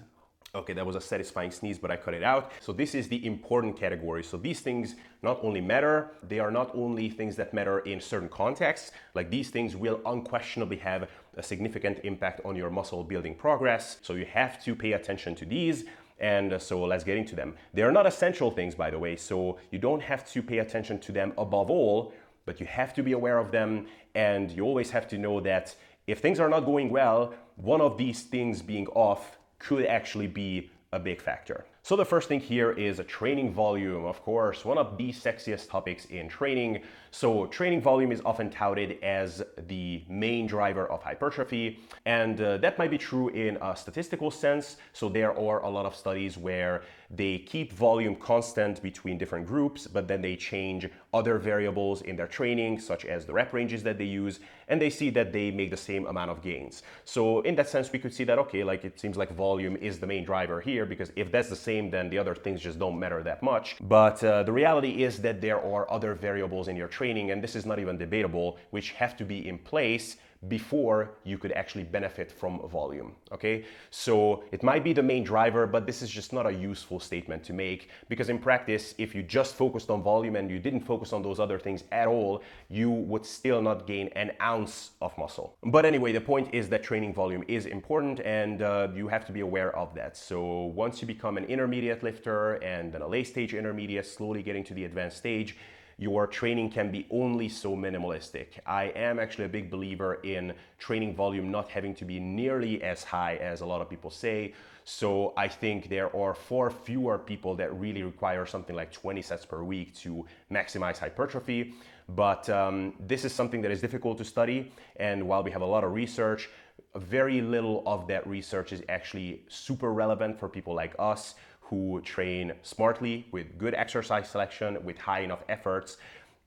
Okay, 0.55 0.73
that 0.73 0.85
was 0.85 0.95
a 0.95 1.01
satisfying 1.01 1.51
sneeze, 1.51 1.77
but 1.77 1.91
I 1.91 1.95
cut 1.95 2.15
it 2.15 2.23
out. 2.23 2.51
So 2.59 2.73
this 2.73 2.95
is 2.95 3.07
the 3.07 3.23
important 3.23 3.77
category. 3.77 4.23
So 4.23 4.35
these 4.35 4.61
things 4.61 4.95
not 5.21 5.39
only 5.43 5.61
matter, 5.61 6.11
they 6.27 6.39
are 6.39 6.49
not 6.49 6.71
only 6.73 7.09
things 7.09 7.35
that 7.35 7.53
matter 7.53 7.79
in 7.79 8.01
certain 8.01 8.29
contexts, 8.29 8.91
like 9.13 9.29
these 9.29 9.51
things 9.51 9.75
will 9.75 10.01
unquestionably 10.07 10.77
have 10.77 11.07
a 11.37 11.43
significant 11.43 11.99
impact 12.03 12.41
on 12.45 12.55
your 12.55 12.71
muscle 12.71 13.03
building 13.03 13.35
progress. 13.35 13.99
So 14.01 14.13
you 14.15 14.25
have 14.25 14.63
to 14.63 14.75
pay 14.75 14.93
attention 14.93 15.35
to 15.35 15.45
these. 15.45 15.85
And 16.19 16.53
uh, 16.53 16.59
so 16.59 16.83
let's 16.83 17.03
get 17.03 17.17
into 17.17 17.35
them. 17.35 17.55
They 17.73 17.83
are 17.83 17.91
not 17.91 18.07
essential 18.07 18.49
things, 18.51 18.75
by 18.75 18.89
the 18.89 18.99
way, 18.99 19.15
so 19.15 19.57
you 19.71 19.79
don't 19.79 20.01
have 20.01 20.29
to 20.31 20.41
pay 20.41 20.57
attention 20.57 20.99
to 20.99 21.11
them 21.11 21.31
above 21.37 21.69
all, 21.69 22.13
but 22.45 22.59
you 22.59 22.65
have 22.65 22.93
to 22.95 23.03
be 23.03 23.13
aware 23.13 23.37
of 23.37 23.51
them. 23.51 23.85
And 24.15 24.51
you 24.51 24.65
always 24.65 24.89
have 24.91 25.07
to 25.09 25.17
know 25.17 25.39
that 25.41 25.75
if 26.07 26.19
things 26.19 26.39
are 26.39 26.49
not 26.49 26.61
going 26.61 26.89
well, 26.89 27.35
one 27.55 27.81
of 27.81 27.97
these 27.97 28.23
things 28.23 28.61
being 28.61 28.87
off 28.87 29.37
could 29.59 29.85
actually 29.85 30.27
be 30.27 30.71
a 30.91 30.99
big 30.99 31.21
factor. 31.21 31.65
So 31.83 31.95
the 31.95 32.05
first 32.05 32.27
thing 32.27 32.39
here 32.39 32.71
is 32.71 32.99
a 32.99 33.03
training 33.03 33.53
volume, 33.53 34.05
of 34.05 34.21
course, 34.21 34.65
one 34.65 34.77
of 34.77 34.97
the 34.97 35.11
sexiest 35.11 35.69
topics 35.69 36.05
in 36.05 36.27
training. 36.27 36.81
So 37.11 37.47
training 37.47 37.81
volume 37.81 38.11
is 38.11 38.21
often 38.23 38.49
touted 38.49 39.01
as 39.03 39.43
the 39.67 40.03
main 40.07 40.45
driver 40.47 40.87
of 40.87 41.01
hypertrophy, 41.01 41.79
and 42.05 42.39
uh, 42.39 42.57
that 42.57 42.77
might 42.77 42.91
be 42.91 42.97
true 42.97 43.29
in 43.29 43.57
a 43.61 43.75
statistical 43.75 44.31
sense. 44.31 44.77
So 44.93 45.09
there 45.09 45.31
are 45.31 45.63
a 45.63 45.69
lot 45.69 45.85
of 45.85 45.95
studies 45.95 46.37
where 46.37 46.83
they 47.11 47.39
keep 47.39 47.73
volume 47.73 48.15
constant 48.15 48.81
between 48.83 49.17
different 49.17 49.47
groups, 49.47 49.87
but 49.87 50.07
then 50.07 50.21
they 50.21 50.35
change 50.35 50.87
other 51.11 51.39
variables 51.39 52.03
in 52.03 52.15
their 52.15 52.27
training, 52.27 52.79
such 52.79 53.03
as 53.05 53.25
the 53.25 53.33
rep 53.33 53.51
ranges 53.51 53.81
that 53.81 53.97
they 53.97 54.05
use, 54.05 54.39
and 54.67 54.79
they 54.79 54.91
see 54.91 55.09
that 55.09 55.33
they 55.33 55.49
make 55.49 55.71
the 55.71 55.77
same 55.77 56.05
amount 56.05 56.29
of 56.29 56.43
gains. 56.43 56.83
So 57.05 57.41
in 57.41 57.55
that 57.55 57.67
sense, 57.67 57.91
we 57.91 57.97
could 57.97 58.13
see 58.13 58.25
that, 58.25 58.37
okay, 58.37 58.63
like 58.63 58.85
it 58.85 58.99
seems 58.99 59.17
like 59.17 59.35
volume 59.35 59.75
is 59.77 59.99
the 59.99 60.05
main 60.05 60.23
driver 60.23 60.61
here, 60.61 60.85
because 60.85 61.11
if 61.15 61.31
that's 61.31 61.49
the 61.49 61.55
same, 61.55 61.89
then 61.89 62.11
the 62.11 62.19
other 62.19 62.35
things 62.35 62.61
just 62.61 62.77
don't 62.77 62.99
matter 62.99 63.23
that 63.23 63.41
much. 63.41 63.77
But 63.81 64.23
uh, 64.23 64.43
the 64.43 64.51
reality 64.51 65.03
is 65.03 65.17
that 65.21 65.41
there 65.41 65.59
are 65.59 65.89
other 65.89 66.13
variables 66.13 66.67
in 66.67 66.75
your 66.75 66.87
training, 66.87 66.98
and 66.99 67.43
this 67.43 67.55
is 67.55 67.65
not 67.65 67.79
even 67.79 67.97
debatable, 67.97 68.57
which 68.71 68.91
have 68.91 69.15
to 69.17 69.25
be 69.25 69.47
in 69.47 69.57
place 69.57 70.17
before 70.47 71.11
you 71.25 71.37
could 71.37 71.51
actually 71.51 71.83
benefit 71.83 72.31
from 72.31 72.65
volume. 72.69 73.13
Okay, 73.31 73.65
so 73.89 74.43
it 74.53 74.63
might 74.63 74.83
be 74.83 74.93
the 74.93 75.03
main 75.03 75.23
driver, 75.23 75.67
but 75.67 75.85
this 75.85 76.01
is 76.01 76.09
just 76.09 76.31
not 76.31 76.45
a 76.47 76.53
useful 76.53 76.99
statement 76.99 77.43
to 77.43 77.51
make 77.51 77.89
because 78.07 78.29
in 78.29 78.39
practice, 78.39 78.95
if 78.97 79.13
you 79.13 79.21
just 79.21 79.55
focused 79.55 79.89
on 79.89 80.01
volume 80.01 80.37
and 80.37 80.49
you 80.49 80.57
didn't 80.57 80.79
focus 80.81 81.11
on 81.11 81.21
those 81.21 81.39
other 81.39 81.59
things 81.59 81.83
at 81.91 82.07
all, 82.07 82.41
you 82.69 82.89
would 82.89 83.25
still 83.25 83.61
not 83.61 83.85
gain 83.85 84.07
an 84.15 84.31
ounce 84.41 84.91
of 85.01 85.17
muscle. 85.17 85.57
But 85.63 85.85
anyway, 85.85 86.13
the 86.13 86.21
point 86.21 86.53
is 86.53 86.69
that 86.69 86.83
training 86.83 87.13
volume 87.13 87.43
is 87.49 87.65
important 87.65 88.21
and 88.21 88.61
uh, 88.61 88.87
you 88.95 89.09
have 89.09 89.25
to 89.25 89.33
be 89.33 89.41
aware 89.41 89.75
of 89.75 89.93
that. 89.95 90.15
So 90.15 90.71
once 90.73 91.01
you 91.01 91.07
become 91.07 91.37
an 91.37 91.45
intermediate 91.45 92.01
lifter 92.01 92.53
and 92.55 92.93
then 92.93 93.01
a 93.01 93.07
late 93.07 93.27
stage 93.27 93.53
intermediate, 93.53 94.05
slowly 94.05 94.41
getting 94.41 94.63
to 94.65 94.73
the 94.73 94.85
advanced 94.85 95.17
stage, 95.17 95.57
your 95.99 96.25
training 96.25 96.71
can 96.71 96.89
be 96.91 97.05
only 97.11 97.49
so 97.49 97.75
minimalistic. 97.75 98.47
I 98.65 98.85
am 98.95 99.19
actually 99.19 99.43
a 99.45 99.49
big 99.49 99.69
believer 99.69 100.15
in 100.23 100.53
training 100.77 101.13
volume 101.13 101.51
not 101.51 101.67
having 101.67 101.93
to 101.95 102.05
be 102.05 102.21
nearly 102.21 102.81
as 102.81 103.03
high 103.03 103.35
as 103.35 103.59
a 103.59 103.65
lot 103.65 103.81
of 103.81 103.89
people 103.89 104.09
say. 104.09 104.53
So 104.85 105.33
I 105.35 105.49
think 105.49 105.89
there 105.89 106.15
are 106.15 106.33
far 106.33 106.71
fewer 106.71 107.19
people 107.19 107.53
that 107.57 107.77
really 107.77 108.03
require 108.03 108.45
something 108.45 108.75
like 108.75 108.93
20 108.93 109.21
sets 109.21 109.45
per 109.45 109.61
week 109.61 109.93
to 109.95 110.25
maximize 110.49 110.97
hypertrophy. 110.97 111.73
But 112.07 112.49
um, 112.49 112.93
this 112.97 113.25
is 113.25 113.33
something 113.33 113.61
that 113.63 113.71
is 113.71 113.81
difficult 113.81 114.17
to 114.19 114.23
study. 114.23 114.71
And 114.95 115.27
while 115.27 115.43
we 115.43 115.51
have 115.51 115.61
a 115.61 115.65
lot 115.65 115.83
of 115.83 115.91
research, 115.91 116.49
very 116.95 117.41
little 117.41 117.83
of 117.85 118.07
that 118.07 118.25
research 118.25 118.71
is 118.71 118.81
actually 118.87 119.43
super 119.49 119.91
relevant 119.91 120.39
for 120.39 120.47
people 120.47 120.73
like 120.73 120.95
us 120.97 121.35
who 121.69 122.01
train 122.01 122.53
smartly 122.63 123.27
with 123.31 123.57
good 123.57 123.73
exercise 123.75 124.29
selection, 124.29 124.83
with 124.83 124.97
high 124.97 125.19
enough 125.19 125.43
efforts. 125.49 125.97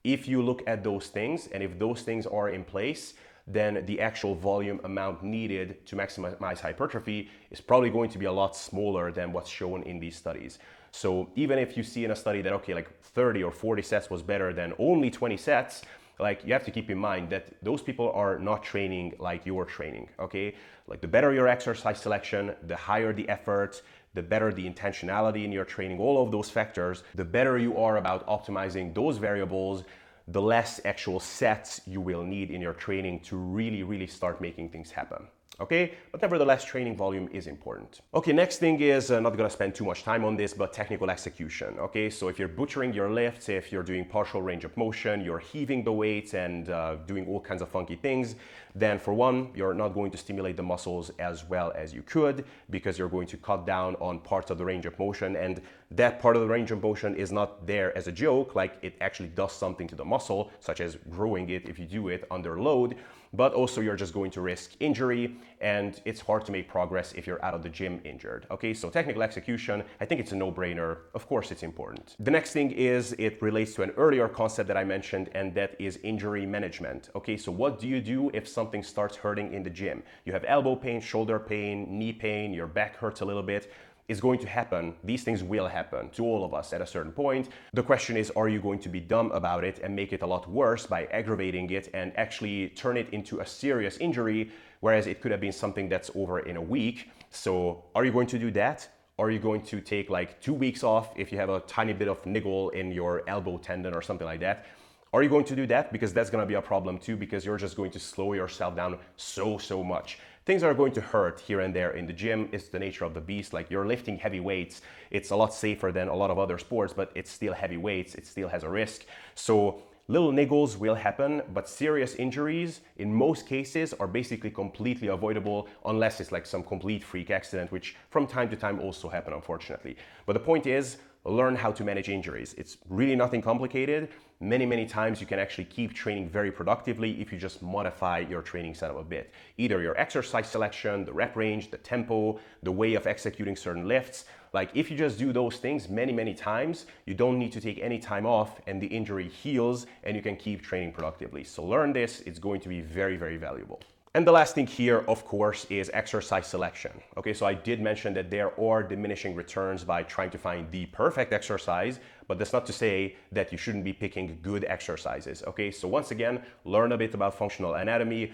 If 0.04 0.26
you 0.26 0.42
look 0.42 0.62
at 0.66 0.82
those 0.82 1.06
things 1.06 1.48
and 1.52 1.62
if 1.62 1.78
those 1.78 2.02
things 2.02 2.26
are 2.26 2.48
in 2.48 2.64
place, 2.64 3.14
then 3.46 3.84
the 3.86 4.00
actual 4.00 4.34
volume 4.34 4.80
amount 4.84 5.22
needed 5.22 5.84
to 5.86 5.96
maximize 5.96 6.60
hypertrophy 6.60 7.28
is 7.50 7.60
probably 7.60 7.90
going 7.90 8.10
to 8.10 8.18
be 8.18 8.26
a 8.26 8.32
lot 8.32 8.56
smaller 8.56 9.10
than 9.12 9.32
what's 9.32 9.50
shown 9.50 9.82
in 9.82 9.98
these 9.98 10.16
studies. 10.16 10.58
So 10.92 11.30
even 11.34 11.58
if 11.58 11.76
you 11.76 11.82
see 11.82 12.04
in 12.04 12.10
a 12.10 12.16
study 12.16 12.42
that, 12.42 12.52
okay, 12.52 12.74
like 12.74 13.00
30 13.02 13.42
or 13.42 13.50
40 13.50 13.82
sets 13.82 14.10
was 14.10 14.22
better 14.22 14.52
than 14.52 14.74
only 14.78 15.10
20 15.10 15.36
sets, 15.36 15.82
like 16.18 16.44
you 16.44 16.52
have 16.52 16.64
to 16.64 16.70
keep 16.70 16.90
in 16.90 16.98
mind 16.98 17.30
that 17.30 17.52
those 17.62 17.82
people 17.82 18.12
are 18.12 18.38
not 18.38 18.62
training 18.62 19.14
like 19.18 19.44
you're 19.46 19.64
training, 19.64 20.08
okay? 20.20 20.54
Like 20.86 21.00
the 21.00 21.08
better 21.08 21.32
your 21.32 21.48
exercise 21.48 22.00
selection, 22.00 22.54
the 22.66 22.76
higher 22.76 23.12
the 23.12 23.28
effort, 23.28 23.82
the 24.14 24.22
better 24.22 24.52
the 24.52 24.68
intentionality 24.68 25.44
in 25.44 25.52
your 25.52 25.64
training, 25.64 25.98
all 25.98 26.22
of 26.22 26.30
those 26.30 26.50
factors, 26.50 27.02
the 27.14 27.24
better 27.24 27.58
you 27.58 27.76
are 27.78 27.96
about 27.96 28.26
optimizing 28.26 28.94
those 28.94 29.18
variables, 29.18 29.84
the 30.28 30.42
less 30.42 30.80
actual 30.84 31.18
sets 31.18 31.80
you 31.86 32.00
will 32.00 32.22
need 32.22 32.50
in 32.50 32.60
your 32.60 32.74
training 32.74 33.20
to 33.20 33.36
really, 33.36 33.82
really 33.82 34.06
start 34.06 34.40
making 34.40 34.68
things 34.68 34.90
happen 34.90 35.26
okay? 35.62 35.94
But 36.10 36.20
nevertheless, 36.20 36.64
training 36.64 36.96
volume 36.96 37.28
is 37.32 37.46
important. 37.46 38.00
Okay, 38.12 38.32
next 38.32 38.58
thing 38.58 38.80
is, 38.80 39.10
uh, 39.10 39.20
not 39.20 39.36
gonna 39.36 39.48
spend 39.48 39.74
too 39.74 39.84
much 39.84 40.02
time 40.02 40.24
on 40.24 40.36
this, 40.36 40.52
but 40.52 40.72
technical 40.72 41.08
execution, 41.10 41.78
okay? 41.78 42.10
So 42.10 42.28
if 42.28 42.38
you're 42.38 42.54
butchering 42.60 42.92
your 42.92 43.10
lifts, 43.10 43.48
if 43.48 43.72
you're 43.72 43.82
doing 43.82 44.04
partial 44.04 44.42
range 44.42 44.64
of 44.64 44.76
motion, 44.76 45.24
you're 45.24 45.38
heaving 45.38 45.84
the 45.84 45.92
weights 45.92 46.34
and 46.34 46.68
uh, 46.68 46.96
doing 47.06 47.26
all 47.26 47.40
kinds 47.40 47.62
of 47.62 47.68
funky 47.68 47.96
things, 47.96 48.34
then 48.74 48.98
for 48.98 49.12
one, 49.12 49.50
you're 49.54 49.74
not 49.74 49.90
going 49.90 50.10
to 50.10 50.18
stimulate 50.18 50.56
the 50.56 50.62
muscles 50.62 51.10
as 51.18 51.44
well 51.44 51.72
as 51.74 51.92
you 51.92 52.02
could 52.02 52.44
because 52.70 52.98
you're 52.98 53.08
going 53.08 53.26
to 53.28 53.36
cut 53.36 53.66
down 53.66 53.94
on 53.96 54.18
parts 54.18 54.50
of 54.50 54.58
the 54.58 54.64
range 54.64 54.86
of 54.86 54.98
motion 54.98 55.36
and 55.36 55.60
that 55.90 56.20
part 56.20 56.36
of 56.36 56.42
the 56.42 56.48
range 56.48 56.70
of 56.70 56.82
motion 56.82 57.14
is 57.14 57.30
not 57.30 57.66
there 57.66 57.96
as 57.96 58.06
a 58.06 58.12
joke, 58.12 58.54
like 58.54 58.78
it 58.82 58.94
actually 59.02 59.28
does 59.28 59.52
something 59.52 59.86
to 59.86 59.94
the 59.94 60.04
muscle, 60.04 60.50
such 60.60 60.80
as 60.80 60.96
growing 61.10 61.50
it 61.50 61.68
if 61.68 61.78
you 61.78 61.84
do 61.84 62.08
it 62.08 62.26
under 62.30 62.60
load 62.60 62.96
but 63.32 63.54
also 63.54 63.80
you're 63.80 63.96
just 63.96 64.12
going 64.12 64.30
to 64.30 64.40
risk 64.40 64.72
injury 64.80 65.36
and 65.60 66.00
it's 66.04 66.20
hard 66.20 66.44
to 66.44 66.52
make 66.52 66.68
progress 66.68 67.12
if 67.12 67.26
you're 67.26 67.42
out 67.44 67.54
of 67.54 67.62
the 67.62 67.68
gym 67.68 68.00
injured. 68.04 68.46
Okay, 68.50 68.74
so 68.74 68.90
technical 68.90 69.22
execution, 69.22 69.82
I 70.00 70.04
think 70.04 70.20
it's 70.20 70.32
a 70.32 70.36
no-brainer. 70.36 70.98
Of 71.14 71.26
course 71.26 71.50
it's 71.50 71.62
important. 71.62 72.16
The 72.18 72.30
next 72.30 72.52
thing 72.52 72.72
is 72.72 73.14
it 73.18 73.40
relates 73.40 73.74
to 73.74 73.82
an 73.82 73.90
earlier 73.90 74.28
concept 74.28 74.68
that 74.68 74.76
I 74.76 74.84
mentioned 74.84 75.30
and 75.34 75.54
that 75.54 75.76
is 75.78 75.98
injury 76.02 76.44
management. 76.46 77.10
Okay, 77.14 77.36
so 77.36 77.52
what 77.52 77.78
do 77.78 77.88
you 77.88 78.00
do 78.00 78.30
if 78.34 78.48
something 78.48 78.82
starts 78.82 79.16
hurting 79.16 79.54
in 79.54 79.62
the 79.62 79.70
gym? 79.70 80.02
You 80.24 80.32
have 80.32 80.44
elbow 80.46 80.76
pain, 80.76 81.00
shoulder 81.00 81.38
pain, 81.38 81.86
knee 81.98 82.12
pain, 82.12 82.52
your 82.52 82.66
back 82.66 82.96
hurts 82.96 83.20
a 83.20 83.24
little 83.24 83.42
bit 83.42 83.72
is 84.08 84.20
going 84.20 84.38
to 84.40 84.46
happen. 84.46 84.94
These 85.04 85.24
things 85.24 85.42
will 85.42 85.68
happen 85.68 86.10
to 86.10 86.24
all 86.24 86.44
of 86.44 86.54
us 86.54 86.72
at 86.72 86.80
a 86.80 86.86
certain 86.86 87.12
point. 87.12 87.48
The 87.72 87.82
question 87.82 88.16
is, 88.16 88.30
are 88.36 88.48
you 88.48 88.60
going 88.60 88.80
to 88.80 88.88
be 88.88 89.00
dumb 89.00 89.30
about 89.32 89.64
it 89.64 89.80
and 89.82 89.94
make 89.94 90.12
it 90.12 90.22
a 90.22 90.26
lot 90.26 90.50
worse 90.50 90.86
by 90.86 91.06
aggravating 91.06 91.70
it 91.70 91.88
and 91.94 92.12
actually 92.16 92.70
turn 92.70 92.96
it 92.96 93.08
into 93.10 93.40
a 93.40 93.46
serious 93.46 93.96
injury, 93.98 94.50
whereas 94.80 95.06
it 95.06 95.20
could 95.20 95.30
have 95.30 95.40
been 95.40 95.52
something 95.52 95.88
that's 95.88 96.10
over 96.14 96.40
in 96.40 96.56
a 96.56 96.60
week? 96.60 97.10
So, 97.30 97.84
are 97.94 98.04
you 98.04 98.12
going 98.12 98.26
to 98.28 98.38
do 98.38 98.50
that? 98.52 98.88
Are 99.18 99.30
you 99.30 99.38
going 99.38 99.62
to 99.62 99.80
take 99.80 100.10
like 100.10 100.40
two 100.40 100.54
weeks 100.54 100.82
off 100.82 101.12
if 101.16 101.30
you 101.30 101.38
have 101.38 101.50
a 101.50 101.60
tiny 101.60 101.92
bit 101.92 102.08
of 102.08 102.24
niggle 102.26 102.70
in 102.70 102.90
your 102.90 103.22
elbow 103.28 103.58
tendon 103.58 103.94
or 103.94 104.02
something 104.02 104.26
like 104.26 104.40
that? 104.40 104.66
Are 105.14 105.22
you 105.22 105.28
going 105.28 105.44
to 105.44 105.54
do 105.54 105.66
that? 105.66 105.92
Because 105.92 106.12
that's 106.14 106.30
gonna 106.30 106.46
be 106.46 106.54
a 106.54 106.62
problem 106.62 106.98
too, 106.98 107.16
because 107.16 107.44
you're 107.44 107.58
just 107.58 107.76
going 107.76 107.90
to 107.90 108.00
slow 108.00 108.32
yourself 108.32 108.74
down 108.74 108.98
so, 109.16 109.58
so 109.58 109.84
much 109.84 110.18
things 110.44 110.62
are 110.62 110.74
going 110.74 110.92
to 110.92 111.00
hurt 111.00 111.40
here 111.40 111.60
and 111.60 111.74
there 111.74 111.92
in 111.92 112.06
the 112.06 112.12
gym. 112.12 112.48
It's 112.52 112.68
the 112.68 112.78
nature 112.78 113.04
of 113.04 113.14
the 113.14 113.20
beast. 113.20 113.52
Like 113.52 113.70
you're 113.70 113.86
lifting 113.86 114.18
heavy 114.18 114.40
weights. 114.40 114.82
It's 115.10 115.30
a 115.30 115.36
lot 115.36 115.54
safer 115.54 115.92
than 115.92 116.08
a 116.08 116.14
lot 116.14 116.30
of 116.30 116.38
other 116.38 116.58
sports, 116.58 116.92
but 116.92 117.12
it's 117.14 117.30
still 117.30 117.52
heavy 117.52 117.76
weights. 117.76 118.14
It 118.14 118.26
still 118.26 118.48
has 118.48 118.62
a 118.62 118.68
risk. 118.68 119.04
So 119.34 119.82
little 120.08 120.32
niggles 120.32 120.76
will 120.76 120.96
happen, 120.96 121.42
but 121.54 121.68
serious 121.68 122.14
injuries 122.16 122.80
in 122.96 123.14
most 123.14 123.46
cases 123.46 123.94
are 123.94 124.08
basically 124.08 124.50
completely 124.50 125.08
avoidable 125.08 125.68
unless 125.84 126.20
it's 126.20 126.32
like 126.32 126.46
some 126.46 126.62
complete 126.62 127.04
freak 127.04 127.30
accident, 127.30 127.70
which 127.70 127.96
from 128.10 128.26
time 128.26 128.50
to 128.50 128.56
time 128.56 128.80
also 128.80 129.08
happen, 129.08 129.32
unfortunately. 129.32 129.96
But 130.26 130.34
the 130.34 130.40
point 130.40 130.66
is, 130.66 130.96
learn 131.24 131.54
how 131.54 131.70
to 131.72 131.84
manage 131.84 132.08
injuries. 132.08 132.54
It's 132.58 132.78
really 132.88 133.14
nothing 133.14 133.42
complicated. 133.42 134.08
Many, 134.40 134.66
many 134.66 134.86
times 134.86 135.20
you 135.20 135.26
can 135.26 135.38
actually 135.38 135.66
keep 135.66 135.94
training 135.94 136.28
very 136.28 136.50
productively 136.50 137.20
if 137.20 137.32
you 137.32 137.38
just 137.38 137.62
modify 137.62 138.18
your 138.18 138.42
training 138.42 138.74
setup 138.74 138.98
a 138.98 139.04
bit. 139.04 139.32
Either 139.56 139.80
your 139.80 139.96
exercise 139.96 140.48
selection, 140.48 141.04
the 141.04 141.12
rep 141.12 141.36
range, 141.36 141.70
the 141.70 141.78
tempo, 141.78 142.40
the 142.64 142.72
way 142.72 142.94
of 142.94 143.06
executing 143.06 143.54
certain 143.54 143.86
lifts. 143.86 144.24
Like 144.52 144.70
if 144.74 144.90
you 144.90 144.96
just 144.96 145.16
do 145.16 145.32
those 145.32 145.58
things 145.58 145.88
many, 145.88 146.12
many 146.12 146.34
times, 146.34 146.86
you 147.06 147.14
don't 147.14 147.38
need 147.38 147.52
to 147.52 147.60
take 147.60 147.78
any 147.78 148.00
time 148.00 148.26
off 148.26 148.60
and 148.66 148.82
the 148.82 148.88
injury 148.88 149.28
heals 149.28 149.86
and 150.02 150.16
you 150.16 150.22
can 150.22 150.36
keep 150.36 150.60
training 150.60 150.92
productively. 150.92 151.44
So 151.44 151.62
learn 151.64 151.92
this, 151.92 152.20
it's 152.26 152.40
going 152.40 152.60
to 152.62 152.68
be 152.68 152.80
very, 152.80 153.16
very 153.16 153.36
valuable. 153.36 153.80
And 154.14 154.26
the 154.26 154.32
last 154.32 154.54
thing 154.54 154.66
here, 154.66 155.06
of 155.08 155.24
course, 155.24 155.64
is 155.70 155.90
exercise 155.94 156.46
selection. 156.46 156.92
Okay, 157.16 157.32
so 157.32 157.46
I 157.46 157.54
did 157.54 157.80
mention 157.80 158.12
that 158.12 158.30
there 158.30 158.52
are 158.60 158.82
diminishing 158.82 159.34
returns 159.34 159.84
by 159.84 160.02
trying 160.02 160.28
to 160.32 160.38
find 160.38 160.70
the 160.70 160.84
perfect 160.86 161.32
exercise, 161.32 161.98
but 162.28 162.38
that's 162.38 162.52
not 162.52 162.66
to 162.66 162.74
say 162.74 163.16
that 163.32 163.52
you 163.52 163.56
shouldn't 163.56 163.84
be 163.84 163.94
picking 163.94 164.38
good 164.42 164.66
exercises. 164.68 165.42
Okay, 165.46 165.70
so 165.70 165.88
once 165.88 166.10
again, 166.10 166.42
learn 166.66 166.92
a 166.92 166.98
bit 166.98 167.14
about 167.14 167.38
functional 167.38 167.72
anatomy. 167.72 168.32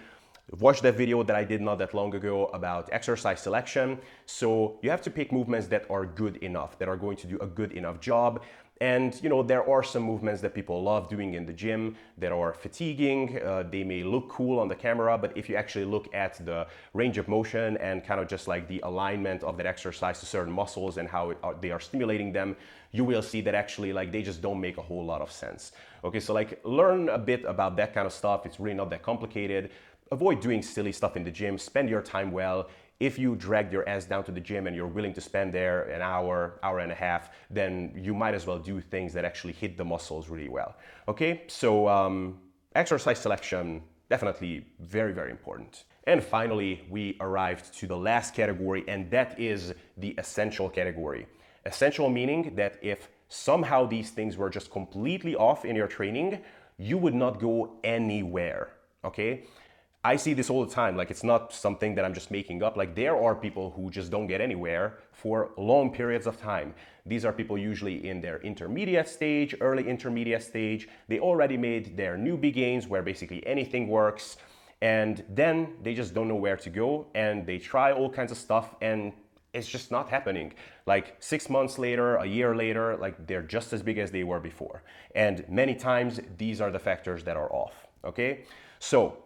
Watch 0.58 0.80
that 0.80 0.96
video 0.96 1.22
that 1.22 1.36
I 1.36 1.44
did 1.44 1.60
not 1.60 1.78
that 1.78 1.94
long 1.94 2.12
ago 2.12 2.46
about 2.46 2.88
exercise 2.90 3.40
selection. 3.40 3.98
So 4.26 4.80
you 4.82 4.90
have 4.90 5.02
to 5.02 5.10
pick 5.10 5.30
movements 5.30 5.68
that 5.68 5.88
are 5.90 6.06
good 6.06 6.38
enough, 6.38 6.76
that 6.80 6.88
are 6.88 6.96
going 6.96 7.18
to 7.18 7.26
do 7.28 7.38
a 7.38 7.46
good 7.46 7.70
enough 7.70 8.00
job. 8.00 8.42
And 8.80 9.20
you 9.22 9.28
know 9.28 9.42
there 9.42 9.68
are 9.68 9.82
some 9.82 10.02
movements 10.04 10.40
that 10.42 10.54
people 10.54 10.82
love 10.82 11.08
doing 11.08 11.34
in 11.34 11.44
the 11.44 11.52
gym 11.52 11.96
that 12.18 12.30
are 12.30 12.54
fatiguing. 12.54 13.40
Uh, 13.42 13.64
they 13.68 13.82
may 13.82 14.04
look 14.04 14.28
cool 14.28 14.60
on 14.60 14.68
the 14.68 14.74
camera, 14.76 15.18
but 15.18 15.36
if 15.36 15.48
you 15.48 15.56
actually 15.56 15.84
look 15.84 16.12
at 16.14 16.44
the 16.46 16.66
range 16.94 17.18
of 17.18 17.26
motion 17.26 17.76
and 17.78 18.04
kind 18.04 18.20
of 18.20 18.28
just 18.28 18.46
like 18.46 18.68
the 18.68 18.80
alignment 18.84 19.42
of 19.42 19.56
that 19.56 19.66
exercise 19.66 20.20
to 20.20 20.26
certain 20.26 20.52
muscles 20.52 20.96
and 20.96 21.08
how 21.08 21.30
are, 21.30 21.36
uh, 21.42 21.54
they 21.60 21.72
are 21.72 21.80
stimulating 21.80 22.32
them, 22.32 22.56
you 22.92 23.04
will 23.04 23.22
see 23.22 23.40
that 23.40 23.54
actually 23.54 23.92
like 23.92 24.12
they 24.12 24.22
just 24.22 24.40
don't 24.40 24.60
make 24.60 24.78
a 24.78 24.82
whole 24.82 25.04
lot 25.04 25.20
of 25.20 25.32
sense. 25.32 25.72
Okay, 26.04 26.20
so 26.20 26.32
like 26.32 26.60
learn 26.64 27.08
a 27.08 27.18
bit 27.18 27.44
about 27.44 27.76
that 27.76 27.92
kind 27.92 28.06
of 28.06 28.12
stuff. 28.12 28.46
It's 28.46 28.60
really 28.60 28.76
not 28.76 28.90
that 28.90 29.02
complicated. 29.02 29.70
Avoid 30.12 30.40
doing 30.40 30.62
silly 30.62 30.92
stuff 30.92 31.16
in 31.16 31.24
the 31.24 31.30
gym. 31.30 31.58
Spend 31.58 31.90
your 31.90 32.00
time 32.00 32.30
well 32.30 32.68
if 33.00 33.18
you 33.18 33.36
drag 33.36 33.72
your 33.72 33.88
ass 33.88 34.06
down 34.06 34.24
to 34.24 34.32
the 34.32 34.40
gym 34.40 34.66
and 34.66 34.74
you're 34.74 34.88
willing 34.88 35.14
to 35.14 35.20
spend 35.20 35.52
there 35.52 35.82
an 35.84 36.02
hour, 36.02 36.58
hour 36.62 36.80
and 36.80 36.90
a 36.90 36.94
half, 36.94 37.30
then 37.48 37.92
you 37.94 38.12
might 38.12 38.34
as 38.34 38.46
well 38.46 38.58
do 38.58 38.80
things 38.80 39.12
that 39.12 39.24
actually 39.24 39.52
hit 39.52 39.76
the 39.76 39.84
muscles 39.84 40.28
really 40.28 40.48
well. 40.48 40.74
Okay, 41.06 41.42
so 41.46 41.88
um, 41.88 42.38
exercise 42.74 43.18
selection 43.18 43.82
definitely 44.10 44.66
very, 44.80 45.12
very 45.12 45.30
important. 45.30 45.84
And 46.04 46.24
finally, 46.24 46.86
we 46.88 47.16
arrived 47.20 47.74
to 47.74 47.86
the 47.86 47.96
last 47.96 48.34
category, 48.34 48.84
and 48.88 49.10
that 49.10 49.38
is 49.38 49.74
the 49.98 50.14
essential 50.18 50.68
category. 50.68 51.26
Essential 51.66 52.08
meaning 52.08 52.54
that 52.56 52.78
if 52.82 53.08
somehow 53.28 53.86
these 53.86 54.10
things 54.10 54.36
were 54.36 54.48
just 54.48 54.70
completely 54.70 55.36
off 55.36 55.64
in 55.64 55.76
your 55.76 55.86
training, 55.86 56.40
you 56.78 56.96
would 56.96 57.14
not 57.14 57.38
go 57.38 57.76
anywhere. 57.84 58.70
Okay? 59.04 59.44
I 60.04 60.16
see 60.16 60.32
this 60.32 60.48
all 60.48 60.64
the 60.64 60.72
time. 60.72 60.96
Like, 60.96 61.10
it's 61.10 61.24
not 61.24 61.52
something 61.52 61.94
that 61.96 62.04
I'm 62.04 62.14
just 62.14 62.30
making 62.30 62.62
up. 62.62 62.76
Like, 62.76 62.94
there 62.94 63.16
are 63.16 63.34
people 63.34 63.72
who 63.72 63.90
just 63.90 64.10
don't 64.10 64.28
get 64.28 64.40
anywhere 64.40 64.98
for 65.12 65.50
long 65.56 65.92
periods 65.92 66.26
of 66.26 66.40
time. 66.40 66.74
These 67.04 67.24
are 67.24 67.32
people 67.32 67.58
usually 67.58 68.08
in 68.08 68.20
their 68.20 68.40
intermediate 68.42 69.08
stage, 69.08 69.54
early 69.60 69.88
intermediate 69.88 70.42
stage. 70.42 70.88
They 71.08 71.18
already 71.18 71.56
made 71.56 71.96
their 71.96 72.16
newbie 72.16 72.52
gains 72.52 72.86
where 72.86 73.02
basically 73.02 73.44
anything 73.46 73.88
works 73.88 74.36
and 74.80 75.24
then 75.28 75.74
they 75.82 75.94
just 75.94 76.14
don't 76.14 76.28
know 76.28 76.36
where 76.36 76.56
to 76.56 76.70
go 76.70 77.06
and 77.14 77.46
they 77.46 77.58
try 77.58 77.92
all 77.92 78.10
kinds 78.10 78.30
of 78.30 78.38
stuff 78.38 78.74
and 78.80 79.12
it's 79.52 79.66
just 79.66 79.90
not 79.90 80.08
happening 80.08 80.52
like 80.86 81.16
six 81.18 81.50
months 81.50 81.78
later 81.78 82.16
a 82.16 82.26
year 82.26 82.54
later 82.54 82.96
like 82.96 83.26
they're 83.26 83.42
just 83.42 83.72
as 83.72 83.82
big 83.82 83.98
as 83.98 84.10
they 84.10 84.22
were 84.22 84.38
before 84.38 84.82
and 85.14 85.44
many 85.48 85.74
times 85.74 86.20
these 86.36 86.60
are 86.60 86.70
the 86.70 86.78
factors 86.78 87.24
that 87.24 87.36
are 87.36 87.52
off 87.52 87.88
okay 88.04 88.44
so 88.78 89.16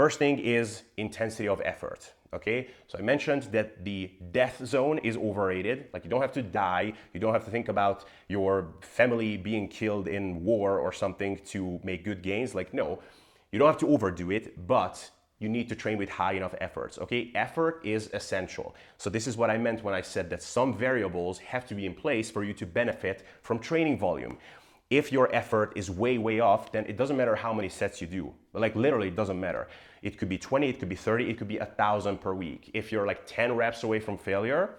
first 0.00 0.16
thing 0.22 0.36
is 0.38 0.66
intensity 0.96 1.48
of 1.54 1.58
effort 1.74 2.00
okay 2.38 2.58
so 2.88 2.94
i 3.00 3.02
mentioned 3.02 3.42
that 3.56 3.68
the 3.88 3.98
death 4.38 4.56
zone 4.72 4.98
is 5.10 5.16
overrated 5.28 5.78
like 5.92 6.02
you 6.04 6.10
don't 6.12 6.24
have 6.28 6.36
to 6.40 6.44
die 6.66 6.86
you 7.14 7.20
don't 7.22 7.34
have 7.38 7.46
to 7.48 7.52
think 7.56 7.68
about 7.76 7.98
your 8.28 8.52
family 8.98 9.30
being 9.50 9.66
killed 9.80 10.06
in 10.16 10.24
war 10.50 10.78
or 10.84 10.90
something 10.92 11.32
to 11.52 11.80
make 11.82 12.00
good 12.04 12.20
gains 12.30 12.54
like 12.54 12.70
no 12.82 13.00
you 13.50 13.58
don't 13.58 13.68
have 13.68 13.78
to 13.78 13.88
overdo 13.88 14.30
it, 14.30 14.66
but 14.66 15.10
you 15.38 15.48
need 15.48 15.68
to 15.68 15.74
train 15.74 15.96
with 15.96 16.10
high 16.10 16.32
enough 16.32 16.54
efforts. 16.60 16.98
Okay, 16.98 17.30
effort 17.34 17.80
is 17.84 18.10
essential. 18.12 18.74
So, 18.98 19.08
this 19.08 19.26
is 19.26 19.36
what 19.36 19.50
I 19.50 19.56
meant 19.56 19.82
when 19.82 19.94
I 19.94 20.02
said 20.02 20.28
that 20.30 20.42
some 20.42 20.76
variables 20.76 21.38
have 21.38 21.66
to 21.68 21.74
be 21.74 21.86
in 21.86 21.94
place 21.94 22.30
for 22.30 22.44
you 22.44 22.52
to 22.54 22.66
benefit 22.66 23.24
from 23.42 23.58
training 23.58 23.98
volume. 23.98 24.38
If 24.90 25.12
your 25.12 25.34
effort 25.34 25.72
is 25.76 25.90
way, 25.90 26.18
way 26.18 26.40
off, 26.40 26.72
then 26.72 26.86
it 26.86 26.96
doesn't 26.96 27.16
matter 27.16 27.36
how 27.36 27.52
many 27.52 27.68
sets 27.68 28.00
you 28.00 28.06
do. 28.06 28.34
Like, 28.52 28.74
literally, 28.74 29.08
it 29.08 29.16
doesn't 29.16 29.38
matter. 29.38 29.68
It 30.02 30.18
could 30.18 30.28
be 30.28 30.38
20, 30.38 30.68
it 30.68 30.78
could 30.78 30.88
be 30.88 30.96
30, 30.96 31.30
it 31.30 31.38
could 31.38 31.48
be 31.48 31.58
a 31.58 31.66
thousand 31.66 32.20
per 32.20 32.34
week. 32.34 32.70
If 32.74 32.92
you're 32.92 33.06
like 33.06 33.26
10 33.26 33.54
reps 33.54 33.82
away 33.82 34.00
from 34.00 34.18
failure, 34.18 34.70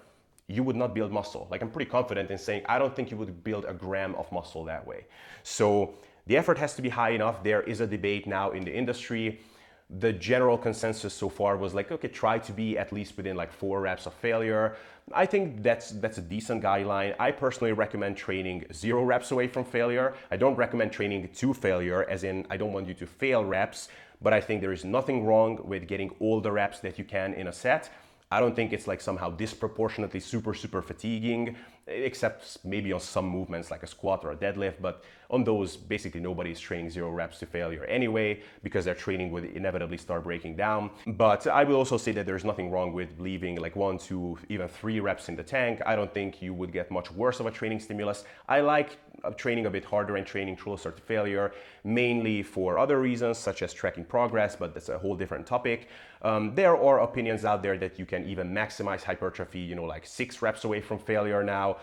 you 0.47 0.63
would 0.63 0.75
not 0.75 0.95
build 0.95 1.11
muscle. 1.11 1.47
Like, 1.51 1.61
I'm 1.61 1.69
pretty 1.69 1.89
confident 1.89 2.31
in 2.31 2.37
saying, 2.37 2.63
I 2.67 2.79
don't 2.79 2.95
think 2.95 3.11
you 3.11 3.17
would 3.17 3.43
build 3.43 3.65
a 3.65 3.73
gram 3.73 4.15
of 4.15 4.31
muscle 4.31 4.63
that 4.65 4.85
way. 4.85 5.05
So, 5.43 5.93
the 6.25 6.37
effort 6.37 6.57
has 6.57 6.75
to 6.75 6.81
be 6.81 6.89
high 6.89 7.09
enough. 7.11 7.43
There 7.43 7.61
is 7.63 7.81
a 7.81 7.87
debate 7.87 8.27
now 8.27 8.51
in 8.51 8.63
the 8.63 8.75
industry. 8.75 9.39
The 9.99 10.13
general 10.13 10.57
consensus 10.57 11.13
so 11.13 11.27
far 11.27 11.57
was 11.57 11.73
like, 11.73 11.91
okay, 11.91 12.07
try 12.07 12.37
to 12.37 12.51
be 12.51 12.77
at 12.77 12.91
least 12.93 13.17
within 13.17 13.35
like 13.35 13.51
four 13.51 13.81
reps 13.81 14.05
of 14.05 14.13
failure. 14.13 14.75
I 15.11 15.25
think 15.25 15.63
that's 15.63 15.89
that's 15.89 16.19
a 16.19 16.21
decent 16.21 16.63
guideline. 16.63 17.15
I 17.19 17.31
personally 17.31 17.73
recommend 17.73 18.15
training 18.15 18.65
zero 18.71 19.03
reps 19.03 19.31
away 19.31 19.47
from 19.47 19.65
failure. 19.65 20.13
I 20.29 20.37
don't 20.37 20.55
recommend 20.55 20.91
training 20.91 21.29
to 21.33 21.53
failure, 21.53 22.05
as 22.07 22.23
in 22.23 22.45
I 22.51 22.57
don't 22.57 22.73
want 22.73 22.87
you 22.87 22.93
to 22.93 23.07
fail 23.07 23.43
reps, 23.43 23.89
but 24.21 24.33
I 24.33 24.41
think 24.41 24.61
there 24.61 24.73
is 24.73 24.83
nothing 24.83 25.25
wrong 25.25 25.59
with 25.63 25.87
getting 25.87 26.11
all 26.19 26.41
the 26.41 26.51
reps 26.51 26.79
that 26.79 26.97
you 26.97 27.05
can 27.05 27.33
in 27.33 27.47
a 27.47 27.53
set. 27.53 27.89
I 28.31 28.39
don't 28.39 28.55
think 28.55 28.73
it's 28.73 28.85
like 28.85 29.01
somehow 29.01 29.31
disproportionately 29.31 30.19
super, 30.19 30.53
super 30.53 30.83
fatiguing, 30.83 31.55
except 31.87 32.59
maybe 32.63 32.93
on 32.93 32.99
some 32.99 33.25
movements 33.25 33.71
like 33.71 33.81
a 33.81 33.87
squat 33.87 34.23
or 34.23 34.31
a 34.33 34.35
deadlift. 34.35 34.75
But 34.79 35.03
on 35.31 35.43
those, 35.43 35.75
basically 35.75 36.21
nobody 36.21 36.51
is 36.51 36.59
training 36.59 36.91
zero 36.91 37.09
reps 37.09 37.39
to 37.39 37.47
failure 37.47 37.85
anyway, 37.85 38.41
because 38.61 38.85
their 38.85 38.93
training 38.93 39.31
would 39.31 39.45
inevitably 39.45 39.97
start 39.97 40.23
breaking 40.23 40.57
down. 40.57 40.91
But 41.07 41.47
I 41.47 41.63
will 41.63 41.77
also 41.77 41.97
say 41.97 42.11
that 42.11 42.27
there's 42.27 42.45
nothing 42.45 42.69
wrong 42.69 42.93
with 42.93 43.09
leaving 43.19 43.55
like 43.55 43.75
one, 43.75 43.97
two, 43.97 44.37
even 44.47 44.67
three 44.67 44.99
reps 44.99 45.27
in 45.27 45.35
the 45.35 45.43
tank. 45.43 45.81
I 45.87 45.95
don't 45.95 46.13
think 46.13 46.39
you 46.39 46.53
would 46.53 46.71
get 46.71 46.91
much 46.91 47.11
worse 47.11 47.39
of 47.39 47.47
a 47.47 47.51
training 47.51 47.79
stimulus. 47.79 48.25
I 48.47 48.61
like 48.61 48.97
training 49.37 49.65
a 49.65 49.69
bit 49.69 49.83
harder 49.83 50.15
and 50.15 50.25
training 50.25 50.55
closer 50.55 50.91
to 50.91 51.01
failure, 51.01 51.51
mainly 51.83 52.43
for 52.43 52.77
other 52.77 52.99
reasons 53.01 53.37
such 53.37 53.61
as 53.61 53.73
tracking 53.73 54.05
progress, 54.05 54.55
but 54.55 54.73
that's 54.73 54.89
a 54.89 54.97
whole 54.97 55.15
different 55.15 55.45
topic. 55.45 55.89
Um, 56.21 56.53
there 56.55 56.77
are 56.77 57.01
opinions 57.01 57.45
out 57.45 57.63
there 57.63 57.77
that 57.77 57.97
you 57.97 58.05
can 58.05 58.18
even 58.25 58.51
maximize 58.53 59.03
hypertrophy, 59.03 59.59
you 59.59 59.75
know, 59.75 59.85
like 59.85 60.05
six 60.05 60.41
reps 60.41 60.63
away 60.63 60.81
from 60.81 60.99
failure 60.99 61.43
now. 61.43 61.77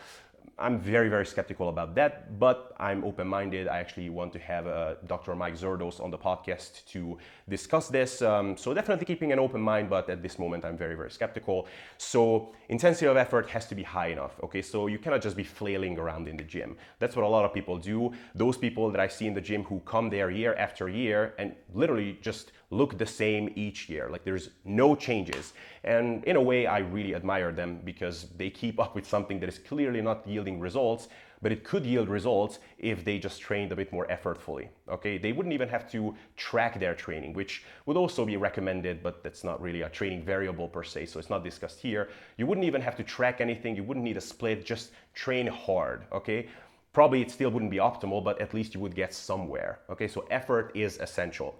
I'm 0.58 0.80
very, 0.80 1.10
very 1.10 1.26
skeptical 1.26 1.68
about 1.68 1.94
that, 1.96 2.38
but 2.38 2.74
I'm 2.78 3.04
open 3.04 3.28
minded. 3.28 3.68
I 3.68 3.78
actually 3.78 4.08
want 4.08 4.32
to 4.32 4.38
have 4.38 4.66
uh, 4.66 4.94
Dr. 5.06 5.34
Mike 5.34 5.54
Zourdos 5.54 6.00
on 6.00 6.10
the 6.10 6.16
podcast 6.16 6.86
to 6.92 7.18
discuss 7.46 7.88
this. 7.88 8.22
Um, 8.22 8.56
so, 8.56 8.72
definitely 8.72 9.04
keeping 9.04 9.32
an 9.32 9.38
open 9.38 9.60
mind, 9.60 9.90
but 9.90 10.08
at 10.08 10.22
this 10.22 10.38
moment, 10.38 10.64
I'm 10.64 10.78
very, 10.78 10.94
very 10.94 11.10
skeptical. 11.10 11.68
So, 11.98 12.54
intensity 12.70 13.06
of 13.06 13.18
effort 13.18 13.50
has 13.50 13.66
to 13.66 13.74
be 13.74 13.82
high 13.82 14.08
enough. 14.08 14.40
Okay, 14.44 14.62
so 14.62 14.86
you 14.86 14.98
cannot 14.98 15.20
just 15.20 15.36
be 15.36 15.44
flailing 15.44 15.98
around 15.98 16.26
in 16.26 16.38
the 16.38 16.44
gym. 16.44 16.78
That's 17.00 17.16
what 17.16 17.26
a 17.26 17.28
lot 17.28 17.44
of 17.44 17.52
people 17.52 17.76
do. 17.76 18.12
Those 18.34 18.56
people 18.56 18.90
that 18.92 19.00
I 19.00 19.08
see 19.08 19.26
in 19.26 19.34
the 19.34 19.42
gym 19.42 19.62
who 19.64 19.80
come 19.80 20.08
there 20.08 20.30
year 20.30 20.54
after 20.54 20.88
year 20.88 21.34
and 21.38 21.54
literally 21.74 22.18
just 22.22 22.52
look 22.70 22.98
the 22.98 23.06
same 23.06 23.52
each 23.54 23.88
year. 23.88 24.08
Like 24.10 24.24
there's 24.24 24.50
no 24.64 24.94
changes. 24.94 25.52
And 25.84 26.24
in 26.24 26.36
a 26.36 26.42
way, 26.42 26.66
I 26.66 26.78
really 26.78 27.14
admire 27.14 27.52
them 27.52 27.80
because 27.84 28.26
they 28.36 28.50
keep 28.50 28.80
up 28.80 28.94
with 28.94 29.06
something 29.06 29.38
that 29.40 29.48
is 29.48 29.58
clearly 29.58 30.02
not 30.02 30.26
yielding 30.26 30.58
results, 30.58 31.08
but 31.42 31.52
it 31.52 31.64
could 31.64 31.84
yield 31.84 32.08
results 32.08 32.58
if 32.78 33.04
they 33.04 33.18
just 33.18 33.40
trained 33.40 33.70
a 33.70 33.76
bit 33.76 33.92
more 33.92 34.06
effortfully. 34.06 34.68
Okay, 34.88 35.18
they 35.18 35.32
wouldn't 35.32 35.52
even 35.52 35.68
have 35.68 35.90
to 35.92 36.14
track 36.36 36.80
their 36.80 36.94
training, 36.94 37.34
which 37.34 37.62
would 37.84 37.96
also 37.96 38.24
be 38.24 38.36
recommended, 38.36 39.02
but 39.02 39.22
that's 39.22 39.44
not 39.44 39.60
really 39.60 39.82
a 39.82 39.88
training 39.88 40.24
variable 40.24 40.66
per 40.68 40.82
se, 40.82 41.06
so 41.06 41.18
it's 41.18 41.30
not 41.30 41.44
discussed 41.44 41.78
here. 41.78 42.08
You 42.36 42.46
wouldn't 42.46 42.66
even 42.66 42.80
have 42.80 42.96
to 42.96 43.04
track 43.04 43.40
anything, 43.40 43.76
you 43.76 43.84
wouldn't 43.84 44.04
need 44.04 44.16
a 44.16 44.20
split, 44.20 44.64
just 44.64 44.92
train 45.14 45.46
hard. 45.46 46.04
Okay, 46.12 46.48
probably 46.92 47.20
it 47.20 47.30
still 47.30 47.50
wouldn't 47.50 47.70
be 47.70 47.76
optimal, 47.76 48.24
but 48.24 48.40
at 48.40 48.54
least 48.54 48.74
you 48.74 48.80
would 48.80 48.94
get 48.94 49.12
somewhere. 49.12 49.80
Okay, 49.90 50.08
so 50.08 50.26
effort 50.30 50.72
is 50.74 50.98
essential. 50.98 51.54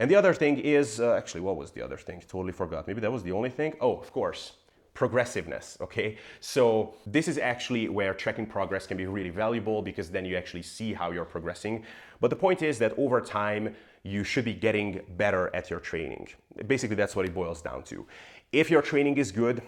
And 0.00 0.10
the 0.10 0.16
other 0.16 0.32
thing 0.32 0.58
is, 0.58 0.98
uh, 0.98 1.12
actually, 1.14 1.42
what 1.42 1.56
was 1.56 1.72
the 1.72 1.82
other 1.82 1.98
thing? 1.98 2.22
Totally 2.26 2.52
forgot. 2.52 2.86
Maybe 2.88 3.02
that 3.02 3.12
was 3.12 3.22
the 3.22 3.32
only 3.32 3.50
thing. 3.50 3.74
Oh, 3.82 3.98
of 3.98 4.10
course, 4.12 4.54
progressiveness. 4.94 5.76
Okay, 5.82 6.16
so 6.40 6.94
this 7.06 7.28
is 7.28 7.36
actually 7.36 7.90
where 7.90 8.14
tracking 8.14 8.46
progress 8.46 8.86
can 8.86 8.96
be 8.96 9.04
really 9.04 9.28
valuable 9.28 9.82
because 9.82 10.10
then 10.10 10.24
you 10.24 10.38
actually 10.38 10.62
see 10.62 10.94
how 10.94 11.10
you're 11.10 11.26
progressing. 11.26 11.84
But 12.18 12.30
the 12.30 12.36
point 12.36 12.62
is 12.62 12.78
that 12.78 12.94
over 12.96 13.20
time, 13.20 13.76
you 14.02 14.24
should 14.24 14.46
be 14.46 14.54
getting 14.54 15.02
better 15.18 15.54
at 15.54 15.68
your 15.68 15.80
training. 15.80 16.28
Basically, 16.66 16.96
that's 16.96 17.14
what 17.14 17.26
it 17.26 17.34
boils 17.34 17.60
down 17.60 17.82
to. 17.84 18.06
If 18.52 18.70
your 18.70 18.80
training 18.80 19.18
is 19.18 19.30
good, 19.30 19.60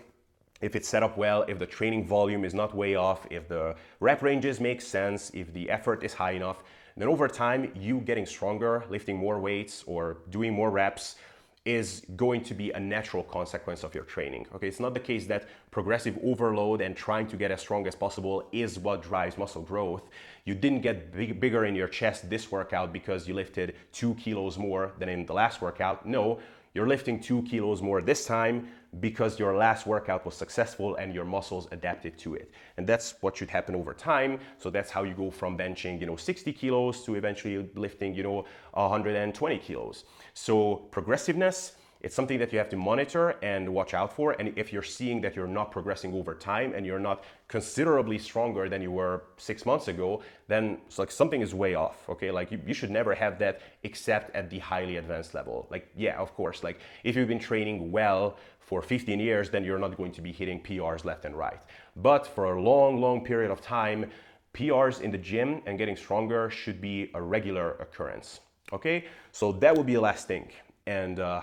if 0.62 0.74
it's 0.74 0.89
set 0.89 1.03
up 1.03 1.18
well, 1.18 1.43
if 1.43 1.59
the 1.59 1.66
training 1.66 2.07
volume 2.07 2.47
is 2.47 2.55
not 2.55 2.74
way 2.74 2.95
off, 2.95 3.26
if 3.30 3.49
the 3.49 3.76
rep 4.01 4.22
ranges 4.22 4.61
make 4.61 4.80
sense, 4.80 5.30
if 5.35 5.53
the 5.53 5.68
effort 5.68 6.03
is 6.03 6.14
high 6.14 6.30
enough, 6.30 6.62
then 6.97 7.09
over 7.09 7.28
time, 7.28 7.72
you 7.74 8.01
getting 8.01 8.26
stronger, 8.26 8.84
lifting 8.90 9.16
more 9.16 9.40
weights, 9.40 9.84
or 9.86 10.18
doing 10.30 10.53
more 10.53 10.70
reps 10.70 11.16
is 11.64 12.03
going 12.16 12.43
to 12.43 12.55
be 12.55 12.72
a 12.72 12.80
natural 12.80 13.22
consequence 13.22 13.84
of 13.84 13.95
your 13.95 14.05
training. 14.05 14.47
Okay, 14.55 14.66
it's 14.66 14.80
not 14.80 14.95
the 14.95 15.01
case 15.01 15.26
that 15.26 15.49
progressive 15.70 16.18
overload 16.22 16.80
and 16.80 16.97
trying 16.97 17.26
to 17.28 17.36
get 17.36 17.53
as 17.53 17.61
strong 17.61 17.86
as 17.86 17.95
possible 17.95 18.49
is 18.51 18.78
what 18.78 19.03
drives 19.03 19.38
muscle 19.38 19.62
growth. 19.62 20.09
You 20.45 20.57
didn't 20.57 20.80
get 20.80 21.12
big, 21.12 21.38
bigger 21.40 21.64
in 21.64 21.76
your 21.76 21.86
chest 21.86 22.28
this 22.28 22.51
workout 22.51 22.93
because 22.93 23.28
you 23.28 23.34
lifted 23.34 23.76
two 23.93 24.14
kilos 24.14 24.59
more 24.59 24.93
than 24.99 25.09
in 25.09 25.24
the 25.24 25.32
last 25.32 25.62
workout. 25.62 26.05
No, 26.05 26.40
you're 26.74 26.88
lifting 26.88 27.20
two 27.20 27.43
kilos 27.43 27.80
more 27.80 28.03
this 28.03 28.26
time 28.26 28.68
because 29.01 29.38
your 29.38 29.57
last 29.57 29.86
workout 29.86 30.26
was 30.26 30.34
successful 30.34 30.97
and 30.97 31.14
your 31.14 31.24
muscles 31.24 31.66
adapted 31.72 32.18
to 32.18 32.34
it. 32.34 32.51
And 32.76 32.86
that's 32.86 33.14
what 33.20 33.36
should 33.36 33.49
happen 33.49 33.74
over 33.74 33.95
time. 33.95 34.38
So 34.59 34.68
that's 34.68 34.90
how 34.90 35.05
you 35.05 35.14
go 35.14 35.30
from 35.30 35.57
benching, 35.57 35.99
you 35.99 36.07
know, 36.07 36.16
60 36.16 36.53
kilos 36.53 37.03
to 37.05 37.14
eventually 37.14 37.68
lifting, 37.74 38.14
you 38.14 38.22
know, 38.22 38.45
120 38.74 39.59
kilos. 39.59 40.05
So 40.34 40.76
progressiveness 40.90 41.76
it's 42.03 42.16
something 42.16 42.38
that 42.40 42.53
you 42.53 42.59
have 42.59 42.68
to 42.68 42.76
monitor 42.76 43.36
and 43.42 43.68
watch 43.72 43.94
out 43.94 44.12
for. 44.12 44.32
And 44.32 44.53
if 44.57 44.72
you're 44.72 44.82
seeing 44.82 45.20
that 45.20 45.36
you're 45.36 45.46
not 45.46 45.70
progressing 45.70 46.12
over 46.14 46.34
time 46.34 46.74
and 46.74 46.84
you're 46.84 46.98
not 46.98 47.22
considerably 47.46 48.18
stronger 48.18 48.68
than 48.68 48.82
you 48.82 48.90
were 48.90 49.22
six 49.36 49.64
months 49.64 49.86
ago, 49.86 50.20
then 50.48 50.78
it's 50.86 50.98
like 50.98 51.12
something 51.12 51.40
is 51.40 51.55
way 51.55 51.76
off. 51.76 52.09
Okay, 52.09 52.32
like 52.32 52.50
you, 52.50 52.61
you 52.66 52.74
should 52.74 52.90
never 52.90 53.14
have 53.14 53.38
that 53.38 53.61
except 53.84 54.34
at 54.34 54.50
the 54.50 54.59
highly 54.59 54.96
advanced 54.96 55.32
level. 55.32 55.68
Like, 55.70 55.88
yeah, 55.96 56.16
of 56.18 56.34
course, 56.34 56.64
like 56.64 56.80
if 57.05 57.14
you've 57.14 57.28
been 57.28 57.38
training 57.38 57.92
well 57.92 58.36
for 58.59 58.82
15 58.82 59.20
years, 59.20 59.48
then 59.50 59.64
you're 59.64 59.78
not 59.78 59.96
going 59.96 60.12
to 60.12 60.20
be 60.20 60.32
hitting 60.32 60.61
PRs 60.61 61.05
left 61.05 61.24
and 61.24 61.36
right. 61.36 61.61
But 61.94 62.26
for 62.26 62.55
a 62.55 62.61
long, 62.61 63.00
long 63.00 63.24
period 63.24 63.53
of 63.53 63.61
time, 63.61 64.11
PRs 64.55 65.00
in 65.00 65.12
the 65.12 65.18
gym 65.18 65.62
and 65.66 65.78
getting 65.78 65.96
stronger 65.96 66.50
should 66.50 66.80
be 66.80 67.11
a 67.14 67.22
regular 67.22 67.72
occurrence. 67.74 68.40
Okay, 68.72 69.05
so 69.30 69.53
that 69.53 69.76
would 69.76 69.86
be 69.86 69.94
the 69.94 70.00
last 70.00 70.26
thing. 70.26 70.48
And 70.86 71.20
uh, 71.20 71.42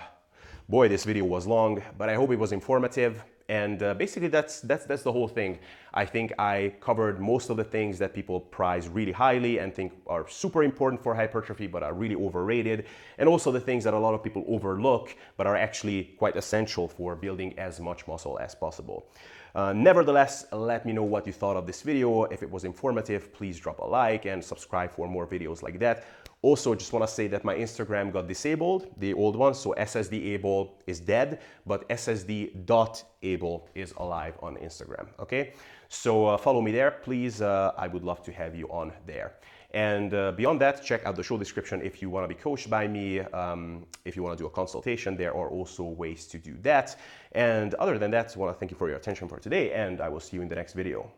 Boy, 0.70 0.86
this 0.86 1.02
video 1.02 1.24
was 1.24 1.48
long, 1.48 1.82
but 1.98 2.08
I 2.08 2.14
hope 2.14 2.30
it 2.30 2.38
was 2.38 2.52
informative. 2.52 3.24
And 3.48 3.82
uh, 3.82 3.94
basically, 3.94 4.28
that's, 4.28 4.60
that's, 4.60 4.84
that's 4.84 5.02
the 5.02 5.10
whole 5.10 5.26
thing. 5.26 5.58
I 5.92 6.04
think 6.04 6.32
I 6.38 6.74
covered 6.78 7.18
most 7.18 7.50
of 7.50 7.56
the 7.56 7.64
things 7.64 7.98
that 7.98 8.14
people 8.14 8.38
prize 8.38 8.86
really 8.88 9.10
highly 9.10 9.58
and 9.58 9.74
think 9.74 9.92
are 10.06 10.28
super 10.28 10.62
important 10.62 11.02
for 11.02 11.12
hypertrophy, 11.12 11.66
but 11.66 11.82
are 11.82 11.92
really 11.92 12.14
overrated. 12.14 12.86
And 13.18 13.28
also 13.28 13.50
the 13.50 13.58
things 13.58 13.82
that 13.82 13.94
a 13.94 13.98
lot 13.98 14.14
of 14.14 14.22
people 14.22 14.44
overlook, 14.46 15.16
but 15.36 15.48
are 15.48 15.56
actually 15.56 16.14
quite 16.16 16.36
essential 16.36 16.86
for 16.86 17.16
building 17.16 17.58
as 17.58 17.80
much 17.80 18.06
muscle 18.06 18.38
as 18.38 18.54
possible. 18.54 19.08
Uh, 19.56 19.72
nevertheless, 19.72 20.46
let 20.52 20.86
me 20.86 20.92
know 20.92 21.02
what 21.02 21.26
you 21.26 21.32
thought 21.32 21.56
of 21.56 21.66
this 21.66 21.82
video. 21.82 22.26
If 22.26 22.44
it 22.44 22.50
was 22.50 22.62
informative, 22.62 23.32
please 23.32 23.58
drop 23.58 23.80
a 23.80 23.84
like 23.84 24.24
and 24.24 24.44
subscribe 24.44 24.92
for 24.92 25.08
more 25.08 25.26
videos 25.26 25.64
like 25.64 25.80
that. 25.80 26.04
Also, 26.42 26.74
just 26.74 26.92
want 26.92 27.06
to 27.06 27.12
say 27.12 27.26
that 27.28 27.44
my 27.44 27.54
Instagram 27.54 28.10
got 28.12 28.26
disabled, 28.26 28.86
the 28.96 29.12
old 29.12 29.36
one, 29.36 29.52
so 29.52 29.74
SSDabel 29.76 30.70
is 30.86 30.98
dead, 30.98 31.40
but 31.66 31.86
SSD.abel 31.90 33.68
is 33.74 33.92
alive 33.98 34.34
on 34.40 34.56
Instagram, 34.56 35.06
okay? 35.18 35.52
So 35.90 36.26
uh, 36.26 36.38
follow 36.38 36.62
me 36.62 36.72
there, 36.72 36.92
please. 36.92 37.42
Uh, 37.42 37.72
I 37.76 37.88
would 37.88 38.04
love 38.04 38.22
to 38.22 38.32
have 38.32 38.56
you 38.56 38.66
on 38.70 38.92
there. 39.06 39.34
And 39.72 40.14
uh, 40.14 40.32
beyond 40.32 40.60
that, 40.62 40.82
check 40.82 41.04
out 41.04 41.14
the 41.14 41.22
show 41.22 41.36
description 41.36 41.82
if 41.82 42.00
you 42.00 42.08
want 42.08 42.24
to 42.24 42.28
be 42.28 42.40
coached 42.40 42.70
by 42.70 42.88
me. 42.88 43.20
Um, 43.20 43.86
if 44.04 44.16
you 44.16 44.22
want 44.22 44.36
to 44.36 44.42
do 44.42 44.46
a 44.46 44.50
consultation, 44.50 45.16
there 45.16 45.34
are 45.34 45.48
also 45.48 45.84
ways 45.84 46.26
to 46.28 46.38
do 46.38 46.56
that. 46.62 46.96
And 47.32 47.74
other 47.74 47.98
than 47.98 48.10
that, 48.12 48.34
I 48.34 48.38
want 48.38 48.54
to 48.54 48.58
thank 48.58 48.70
you 48.70 48.78
for 48.78 48.88
your 48.88 48.96
attention 48.96 49.28
for 49.28 49.38
today, 49.38 49.72
and 49.72 50.00
I 50.00 50.08
will 50.08 50.20
see 50.20 50.36
you 50.36 50.42
in 50.42 50.48
the 50.48 50.56
next 50.56 50.72
video. 50.72 51.10